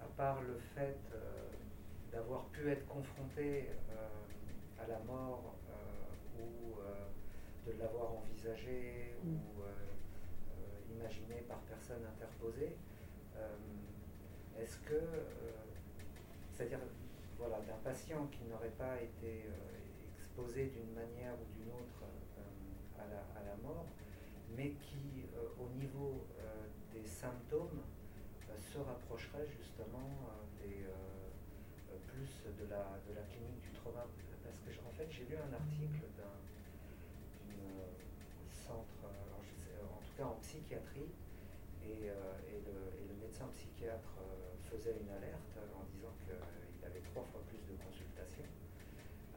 à 0.00 0.06
part 0.16 0.42
le 0.42 0.58
fait 0.74 0.98
d'avoir 2.12 2.44
pu 2.46 2.70
être 2.70 2.86
confronté 2.86 3.68
à 4.82 4.86
la 4.86 4.98
mort 5.00 5.54
ou 6.38 6.76
de 7.66 7.72
l'avoir 7.78 8.12
envisagé 8.14 9.14
Mm. 9.24 9.34
ou 9.34 9.62
euh, 9.62 10.94
imaginé 10.96 11.42
par 11.48 11.58
personne 11.62 12.04
interposée, 12.06 12.76
est-ce 14.58 14.76
que, 14.78 15.00
c'est-à-dire, 16.54 16.78
voilà, 17.36 17.58
d'un 17.60 17.76
patient 17.84 18.26
qui 18.28 18.44
n'aurait 18.44 18.74
pas 18.78 19.00
été 19.00 19.44
euh, 20.38 20.68
d'une 20.70 20.94
manière 20.94 21.34
ou 21.34 21.44
d'une 21.58 21.70
autre 21.72 22.02
euh, 22.06 23.02
à 23.02 23.42
la, 23.42 23.56
mort, 23.62 23.86
mais 24.56 24.70
qui, 24.70 25.26
au 25.58 25.68
niveau 25.78 26.24
des 26.92 27.04
symptômes, 27.04 27.82
se 28.58 28.78
rapprocherait 28.78 29.46
justement 29.46 30.10
plus 32.06 32.42
de 32.58 32.70
la, 32.70 32.98
de 33.06 33.14
la 33.14 33.22
clinique 33.22 33.60
du 33.60 33.70
trauma. 33.70 34.06
Parce 34.44 34.58
que, 34.60 34.70
en 34.86 34.92
fait, 34.92 35.06
j'ai 35.10 35.24
lu 35.24 35.36
un 35.36 35.52
article 35.52 36.06
d'un 36.16 36.38
centre, 38.50 39.04
en 39.04 40.00
tout 40.02 40.14
cas 40.16 40.24
en 40.24 40.38
psychiatrie, 40.40 41.10
et, 41.84 42.10
le, 42.10 43.14
médecin 43.20 43.48
psychiatre 43.54 44.18
faisait 44.70 44.96
une 45.00 45.10
alerte 45.10 45.58
en 45.76 45.84
disant 45.94 46.14
qu'il 46.24 46.84
avait 46.84 47.02
trois 47.12 47.24
fois 47.24 47.42
plus 47.48 47.58
de 47.58 47.76
consultations 47.82 48.48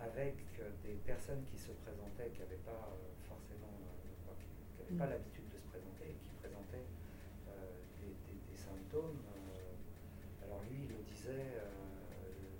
avec 0.03 0.35
des 0.83 0.97
personnes 1.05 1.43
qui 1.45 1.57
se 1.57 1.71
présentaient, 1.71 2.29
qui 2.33 2.41
n'avaient 2.41 2.65
pas 2.65 2.97
forcément, 3.29 3.69
qui 4.39 4.81
n'avaient 4.81 4.97
pas 4.97 5.05
mm. 5.05 5.09
l'habitude 5.09 5.49
de 5.49 5.57
se 5.57 5.67
présenter 5.69 6.05
et 6.09 6.17
qui 6.17 6.33
présentaient 6.41 6.87
des, 8.01 8.57
symptômes. 8.57 9.17
alors 10.43 10.61
lui, 10.69 10.85
il 10.85 10.89
le 10.89 11.01
disait 11.03 11.57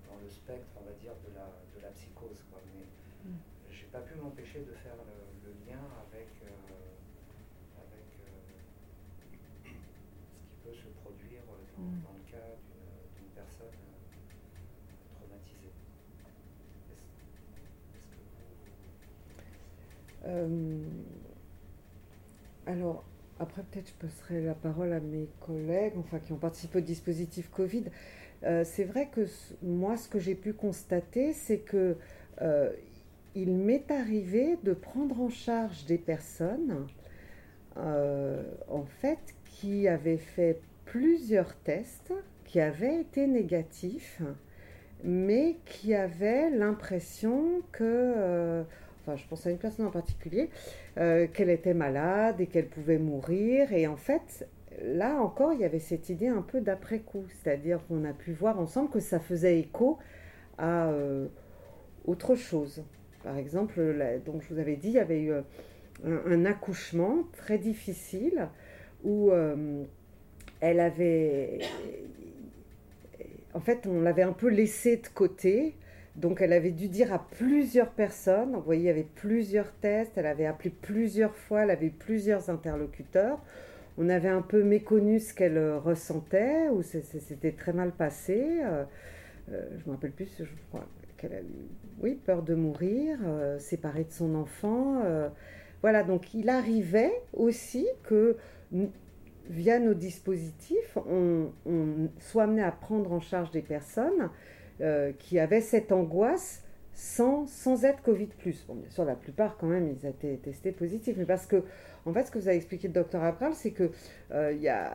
dans 0.07 0.17
le 0.21 0.29
spectre, 0.29 0.71
on 0.77 0.85
va 0.85 0.93
dire, 0.93 1.13
de 1.27 1.33
la, 1.35 1.49
de 1.75 1.81
la 1.81 1.91
psychose, 1.91 2.43
quoi. 2.49 2.61
Mais 2.73 2.85
mm. 3.29 3.37
j'ai 3.69 3.87
pas 3.87 4.01
pu 4.01 4.15
m'empêcher 4.15 4.61
de 4.61 4.73
faire 4.73 4.97
le, 4.97 5.51
lien 5.65 5.81
avec, 6.07 6.29
avec 7.77 8.07
ce 9.49 9.69
qui 9.69 9.75
peut 10.63 10.73
se 10.73 10.87
produire 11.01 11.41
dans, 11.47 11.83
mm. 11.83 12.01
dans 12.03 12.13
le 12.13 12.25
cas 12.31 12.55
d'une 13.17 13.31
personne 13.35 13.77
traumatisée. 15.17 15.73
Euh, 20.31 20.79
alors, 22.65 23.03
après, 23.39 23.63
peut-être 23.63 23.89
je 23.89 24.07
passerai 24.07 24.41
la 24.41 24.53
parole 24.53 24.93
à 24.93 24.99
mes 24.99 25.27
collègues, 25.39 25.93
enfin, 25.97 26.19
qui 26.19 26.31
ont 26.31 26.37
participé 26.37 26.79
au 26.79 26.81
dispositif 26.81 27.49
Covid. 27.49 27.85
Euh, 28.43 28.63
c'est 28.63 28.83
vrai 28.83 29.09
que 29.11 29.21
moi, 29.61 29.97
ce 29.97 30.07
que 30.07 30.19
j'ai 30.19 30.35
pu 30.35 30.53
constater, 30.53 31.33
c'est 31.33 31.59
que 31.59 31.97
euh, 32.41 32.71
il 33.35 33.53
m'est 33.53 33.89
arrivé 33.91 34.57
de 34.63 34.73
prendre 34.73 35.21
en 35.21 35.29
charge 35.29 35.85
des 35.85 35.97
personnes, 35.97 36.87
en 37.77 38.83
fait, 38.99 39.19
qui 39.45 39.87
avaient 39.87 40.17
fait 40.17 40.59
plusieurs 40.83 41.55
tests, 41.55 42.13
qui 42.43 42.59
avaient 42.59 42.99
été 42.99 43.27
négatifs, 43.27 44.21
mais 45.03 45.55
qui 45.65 45.95
avaient 45.95 46.49
l'impression 46.49 47.61
que 47.71 48.65
enfin 49.01 49.15
je 49.15 49.25
pense 49.27 49.45
à 49.47 49.51
une 49.51 49.57
personne 49.57 49.85
en 49.85 49.91
particulier, 49.91 50.49
euh, 50.97 51.27
qu'elle 51.27 51.49
était 51.49 51.73
malade 51.73 52.39
et 52.39 52.47
qu'elle 52.47 52.67
pouvait 52.67 52.97
mourir. 52.97 53.71
Et 53.73 53.87
en 53.87 53.97
fait, 53.97 54.47
là 54.83 55.15
encore, 55.21 55.53
il 55.53 55.59
y 55.59 55.65
avait 55.65 55.79
cette 55.79 56.09
idée 56.09 56.27
un 56.27 56.41
peu 56.41 56.61
d'après-coup, 56.61 57.23
c'est-à-dire 57.29 57.79
qu'on 57.87 58.05
a 58.05 58.13
pu 58.13 58.31
voir 58.31 58.59
ensemble 58.59 58.89
que 58.89 58.99
ça 58.99 59.19
faisait 59.19 59.59
écho 59.59 59.97
à 60.57 60.87
euh, 60.89 61.27
autre 62.05 62.35
chose. 62.35 62.83
Par 63.23 63.37
exemple, 63.37 63.79
donc 64.25 64.41
je 64.41 64.53
vous 64.53 64.59
avais 64.59 64.75
dit, 64.75 64.89
il 64.89 64.95
y 64.95 64.99
avait 64.99 65.21
eu 65.21 65.31
euh, 65.31 65.41
un, 66.05 66.45
accouchement 66.45 67.23
très 67.37 67.57
difficile 67.57 68.47
où 69.03 69.31
elle 70.59 70.79
avait... 70.79 71.59
En 73.53 73.59
fait, 73.59 73.85
on 73.85 74.01
l'avait 74.01 74.21
un 74.21 74.31
peu 74.31 74.47
laissée 74.47 74.97
de 74.97 75.07
côté 75.07 75.75
donc 76.15 76.41
elle 76.41 76.53
avait 76.53 76.71
dû 76.71 76.89
dire 76.89 77.13
à 77.13 77.19
plusieurs 77.19 77.89
personnes, 77.89 78.53
vous 78.53 78.61
voyez, 78.61 78.81
il 78.81 78.85
y 78.85 78.89
avait 78.89 79.07
plusieurs 79.15 79.71
tests, 79.71 80.11
elle 80.17 80.25
avait 80.25 80.45
appelé 80.45 80.69
plusieurs 80.69 81.35
fois, 81.35 81.63
elle 81.63 81.71
avait 81.71 81.89
plusieurs 81.89 82.49
interlocuteurs. 82.49 83.39
On 83.97 84.09
avait 84.09 84.29
un 84.29 84.41
peu 84.41 84.63
méconnu 84.63 85.19
ce 85.19 85.33
qu'elle 85.33 85.57
euh, 85.57 85.77
ressentait, 85.77 86.69
ou 86.69 86.81
c'était 86.81 87.51
très 87.51 87.73
mal 87.73 87.91
passé. 87.91 88.59
Euh, 88.63 88.83
euh, 89.51 89.69
je 89.77 89.89
me 89.89 89.95
rappelle 89.95 90.11
plus, 90.11 90.29
je 90.37 90.45
crois 90.69 90.85
qu'elle 91.17 91.33
a 91.33 91.41
eu, 91.41 91.69
oui, 92.01 92.19
peur 92.25 92.41
de 92.41 92.55
mourir, 92.55 93.19
séparée 93.59 94.05
de 94.05 94.11
son 94.11 94.35
enfant. 94.35 95.03
voilà, 95.81 96.03
donc 96.03 96.33
il 96.33 96.49
arrivait 96.49 97.13
aussi 97.33 97.87
que 98.03 98.37
via 99.47 99.77
nos 99.77 99.93
dispositifs, 99.93 100.97
on 101.07 101.51
soit 102.17 102.43
amené 102.43 102.63
à 102.63 102.71
prendre 102.71 103.11
en 103.11 103.19
charge 103.19 103.51
des 103.51 103.61
personnes 103.61 104.29
euh, 104.81 105.11
qui 105.17 105.39
avaient 105.39 105.61
cette 105.61 105.91
angoisse 105.91 106.63
sans, 106.93 107.47
sans 107.47 107.85
être 107.85 108.01
Covid+. 108.01 108.29
Bon, 108.67 108.75
bien 108.75 108.89
sûr, 108.89 109.05
la 109.05 109.15
plupart, 109.15 109.57
quand 109.57 109.67
même, 109.67 109.89
ils 109.89 110.05
étaient 110.05 110.37
testés 110.37 110.71
positifs. 110.71 111.15
Mais 111.17 111.25
parce 111.25 111.45
que, 111.45 111.63
en 112.05 112.13
fait, 112.13 112.25
ce 112.25 112.31
que 112.31 112.39
vous 112.39 112.47
avez 112.47 112.57
expliqué 112.57 112.87
le 112.87 112.93
docteur 112.93 113.23
Abral, 113.23 113.53
c'est 113.53 113.71
que 113.71 113.91
euh, 114.31 114.53
y 114.53 114.67
a, 114.67 114.91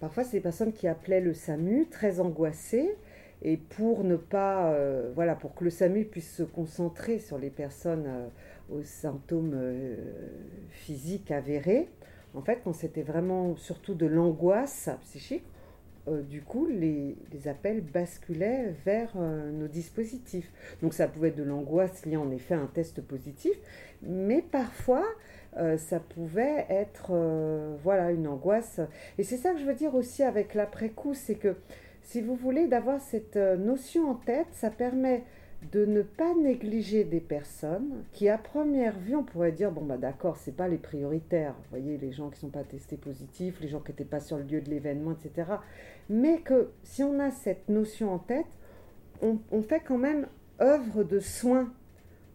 parfois, 0.00 0.24
c'est 0.24 0.36
des 0.36 0.42
personnes 0.42 0.72
qui 0.72 0.86
appelaient 0.88 1.20
le 1.20 1.34
SAMU 1.34 1.86
très 1.90 2.20
angoissées. 2.20 2.96
Et 3.42 3.56
pour 3.56 4.04
ne 4.04 4.16
pas, 4.16 4.72
euh, 4.72 5.10
voilà, 5.14 5.34
pour 5.34 5.54
que 5.54 5.64
le 5.64 5.70
SAMU 5.70 6.04
puisse 6.04 6.36
se 6.36 6.42
concentrer 6.42 7.18
sur 7.18 7.38
les 7.38 7.50
personnes 7.50 8.30
aux 8.70 8.82
symptômes 8.82 9.58
physiques 10.70 11.30
avérés, 11.30 11.88
en 12.34 12.42
fait, 12.42 12.60
quand 12.62 12.72
c'était 12.72 13.02
vraiment 13.02 13.56
surtout 13.56 13.94
de 13.94 14.06
l'angoisse 14.06 14.88
psychique, 15.02 15.44
euh, 16.10 16.22
du 16.22 16.42
coup, 16.42 16.66
les, 16.66 17.16
appels 17.46 17.80
basculaient 17.80 18.74
vers 18.84 19.12
euh, 19.16 19.50
nos 19.50 19.68
dispositifs. 19.68 20.50
Donc 20.82 20.92
ça 20.92 21.08
pouvait 21.08 21.28
être 21.28 21.36
de 21.36 21.42
l'angoisse 21.42 22.04
liée 22.04 22.16
en 22.16 22.30
effet 22.30 22.54
à 22.54 22.58
un 22.58 22.66
test 22.66 23.00
positif, 23.00 23.52
mais 24.02 24.42
parfois 24.42 25.04
euh, 25.56 25.78
ça 25.78 26.00
pouvait 26.00 26.66
être 26.68 27.12
voilà 27.82 28.10
une 28.10 28.26
angoisse. 28.26 28.80
Et 29.18 29.22
c'est 29.22 29.36
ça 29.36 29.52
que 29.52 29.58
je 29.58 29.64
veux 29.64 29.74
dire 29.74 29.94
aussi 29.94 30.22
avec 30.22 30.54
l'après-coup, 30.54 31.14
c'est 31.14 31.36
que 31.36 31.56
si 32.02 32.20
vous 32.20 32.34
voulez 32.34 32.66
d'avoir 32.66 33.00
cette 33.00 33.36
notion 33.36 34.10
en 34.10 34.14
tête, 34.14 34.48
ça 34.52 34.70
permet 34.70 35.22
de 35.72 35.84
ne 35.84 36.02
pas 36.02 36.34
négliger 36.34 37.04
des 37.04 37.20
personnes 37.20 38.04
qui, 38.12 38.28
à 38.28 38.38
première 38.38 38.98
vue, 38.98 39.14
on 39.14 39.22
pourrait 39.22 39.52
dire 39.52 39.70
bon 39.70 39.84
bah 39.84 39.98
d'accord, 39.98 40.36
c'est 40.36 40.56
pas 40.56 40.68
les 40.68 40.78
prioritaires. 40.78 41.52
Vous 41.52 41.70
voyez, 41.70 41.98
les 41.98 42.12
gens 42.12 42.30
qui 42.30 42.40
sont 42.40 42.48
pas 42.48 42.64
testés 42.64 42.96
positifs, 42.96 43.60
les 43.60 43.68
gens 43.68 43.80
qui 43.80 43.92
n'étaient 43.92 44.04
pas 44.04 44.20
sur 44.20 44.38
le 44.38 44.44
lieu 44.44 44.60
de 44.60 44.70
l'événement, 44.70 45.12
etc. 45.12 45.50
Mais 46.08 46.38
que 46.38 46.70
si 46.82 47.02
on 47.02 47.20
a 47.20 47.30
cette 47.30 47.68
notion 47.68 48.12
en 48.12 48.18
tête, 48.18 48.46
on, 49.20 49.38
on, 49.50 49.62
fait 49.62 49.80
quand 49.80 49.98
même 49.98 50.26
œuvre 50.62 51.04
de 51.04 51.20
soin 51.20 51.70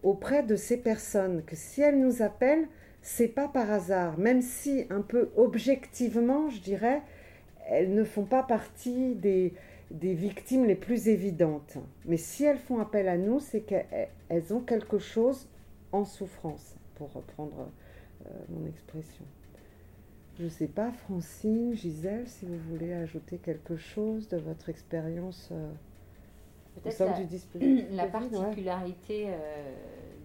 auprès 0.04 0.44
de 0.44 0.56
ces 0.56 0.78
personnes. 0.78 1.44
Que 1.46 1.56
si 1.56 1.82
elles 1.82 2.00
nous 2.00 2.22
appellent, 2.22 2.68
c'est 3.02 3.28
pas 3.28 3.48
par 3.48 3.72
hasard, 3.72 4.20
même 4.20 4.42
si 4.42 4.86
un 4.92 5.02
peu 5.02 5.30
objectivement, 5.36 6.50
je 6.50 6.62
dirais, 6.62 7.02
elles 7.68 7.94
ne 7.94 8.04
font 8.04 8.26
pas 8.26 8.44
partie 8.44 9.16
des 9.16 9.54
des 9.92 10.14
victimes 10.14 10.66
les 10.66 10.76
plus 10.76 11.08
évidentes. 11.08 11.78
Mais 12.06 12.18
si 12.18 12.44
elles 12.44 12.58
font 12.58 12.80
appel 12.80 13.08
à 13.08 13.18
nous, 13.18 13.40
c'est 13.40 13.62
qu'elles 13.62 14.54
ont 14.54 14.62
quelque 14.62 14.98
chose 14.98 15.48
en 15.92 16.06
souffrance, 16.06 16.76
pour 16.96 17.12
reprendre 17.14 17.70
euh, 18.26 18.30
mon 18.50 18.66
expression. 18.66 19.26
Je 20.38 20.46
ne 20.46 20.50
sais 20.50 20.68
pas, 20.68 20.92
Francine, 20.92 21.74
Gisèle, 21.76 22.28
si 22.28 22.46
vous 22.46 22.58
voulez 22.70 22.94
ajouter 22.94 23.38
quelque 23.38 23.78
chose 23.78 24.28
de 24.28 24.38
votre 24.38 24.68
expérience 24.68 25.50
euh, 25.52 25.72
au 26.84 26.92
sein 26.92 27.06
la, 27.06 27.20
du 27.20 27.26
dispositif. 27.26 27.86
La 27.92 28.08
particularité 28.08 29.28
euh, 29.30 29.74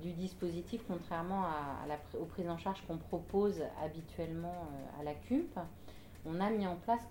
du 0.03 0.12
dispositif, 0.12 0.82
contrairement 0.89 1.45
à, 1.45 1.87
la, 1.87 2.01
aux 2.19 2.24
prises 2.24 2.49
en 2.49 2.59
charge 2.59 2.82
qu'on 2.89 2.97
propose 2.97 3.62
habituellement 3.85 4.66
à 4.99 5.05
la 5.05 5.15
CUMP, 5.15 5.61
on 6.27 6.41
a 6.41 6.51
mis 6.51 6.66
en 6.66 6.77
place 6.77 7.07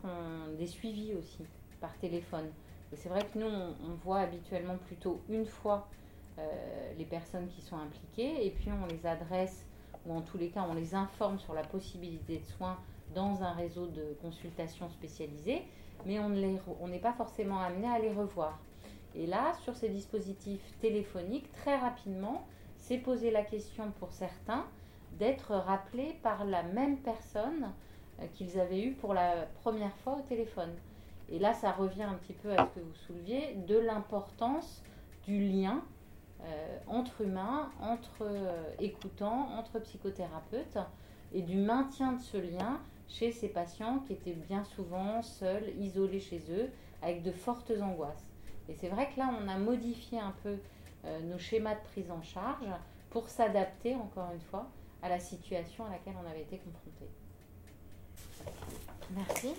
des 0.58 0.68
suivis 0.68 1.14
aussi 1.14 1.46
par 1.82 1.96
téléphone. 1.98 2.50
C'est 2.94 3.10
vrai 3.10 3.22
que 3.26 3.38
nous, 3.38 3.48
on, 3.48 3.94
voit 4.04 4.20
habituellement 4.20 4.78
plutôt 4.88 5.22
une 5.30 5.46
fois 5.46 5.88
euh, 6.40 6.42
les 6.98 7.06
personnes 7.06 7.48
qui 7.50 7.62
sont 7.62 7.78
impliquées 7.78 8.46
et 8.46 8.50
puis 8.50 8.70
on 8.72 8.88
les 8.88 9.06
adresse, 9.06 9.66
ou 10.06 10.14
en 10.14 10.22
tous 10.22 10.38
les 10.38 10.50
cas, 10.50 10.66
on 10.68 10.74
les 10.74 10.96
informe 10.96 11.40
sur 11.40 11.54
la 11.54 11.64
possibilité 11.64 12.40
de 12.40 12.46
soins 12.46 12.78
dans 13.14 13.44
un 13.44 13.52
réseau 13.54 13.88
de 13.88 14.18
consultation 14.22 14.90
spécialisé, 14.90 15.64
mais 16.06 16.20
on 16.20 16.30
n'est 16.88 17.00
pas 17.00 17.14
forcément 17.14 17.60
amené 17.60 17.88
à 17.88 18.00
les 18.00 18.12
revoir. 18.12 18.60
Et 19.16 19.26
là, 19.26 19.54
sur 19.64 19.76
ces 19.76 19.90
dispositifs 19.90 20.62
téléphoniques, 20.80 21.52
très 21.54 21.78
rapidement, 21.78 22.46
c'est 22.78 22.98
poser 22.98 23.32
la 23.32 23.44
question 23.44 23.92
pour 24.00 24.12
certains 24.12 24.66
d'être 25.18 25.54
rappelés 25.54 26.18
par 26.24 26.46
la 26.46 26.64
même 26.64 26.98
personne 26.98 27.72
euh, 28.20 28.26
qu'ils 28.34 28.60
avaient 28.60 28.82
eu 28.82 28.94
pour 28.94 29.14
la 29.14 29.48
première 29.62 29.96
fois 29.98 30.18
au 30.18 30.22
téléphone. 30.22 30.72
Et 31.32 31.40
là, 31.40 31.54
ça 31.54 31.72
revient 31.72 32.04
un 32.04 32.16
petit 32.16 32.34
peu 32.34 32.52
à 32.52 32.66
ce 32.66 32.80
que 32.80 32.80
vous 32.80 32.96
souleviez, 33.08 33.56
de 33.56 33.78
l'importance 33.78 34.84
du 35.26 35.48
lien 35.48 35.84
euh, 36.42 36.78
entre 36.88 37.22
humains, 37.22 37.72
entre 37.82 38.22
euh, 38.22 38.64
écoutants, 38.80 39.50
entre 39.58 39.80
psychothérapeutes, 39.80 40.80
et 41.34 41.42
du 41.42 41.58
maintien 41.58 42.14
de 42.14 42.22
ce 42.22 42.38
lien 42.38 42.80
chez 43.08 43.32
ces 43.32 43.50
patients 43.50 44.00
qui 44.00 44.14
étaient 44.14 44.34
bien 44.34 44.64
souvent 44.64 45.22
seuls, 45.22 45.70
isolés 45.78 46.20
chez 46.20 46.42
eux, 46.50 46.70
avec 47.02 47.24
de 47.24 47.32
fortes 47.32 47.72
angoisses. 47.82 48.32
Et 48.68 48.74
c'est 48.76 48.90
vrai 48.90 49.10
que 49.14 49.20
là, 49.20 49.30
on 49.42 49.48
a 49.48 49.58
modifié 49.58 50.20
un 50.20 50.34
peu 50.44 50.58
euh, 51.06 51.20
nos 51.22 51.38
schémas 51.38 51.76
de 51.76 51.82
prise 51.92 52.12
en 52.12 52.22
charge 52.22 52.68
pour 53.10 53.30
s'adapter, 53.30 53.96
encore 53.96 54.32
une 54.34 54.42
fois, 54.42 54.70
à 55.02 55.10
la 55.10 55.20
situation 55.20 55.86
à 55.86 55.90
laquelle 55.90 56.16
on 56.24 56.30
avait 56.30 56.42
été 56.42 56.60
confronté. 56.60 57.10
Merci. 59.12 59.56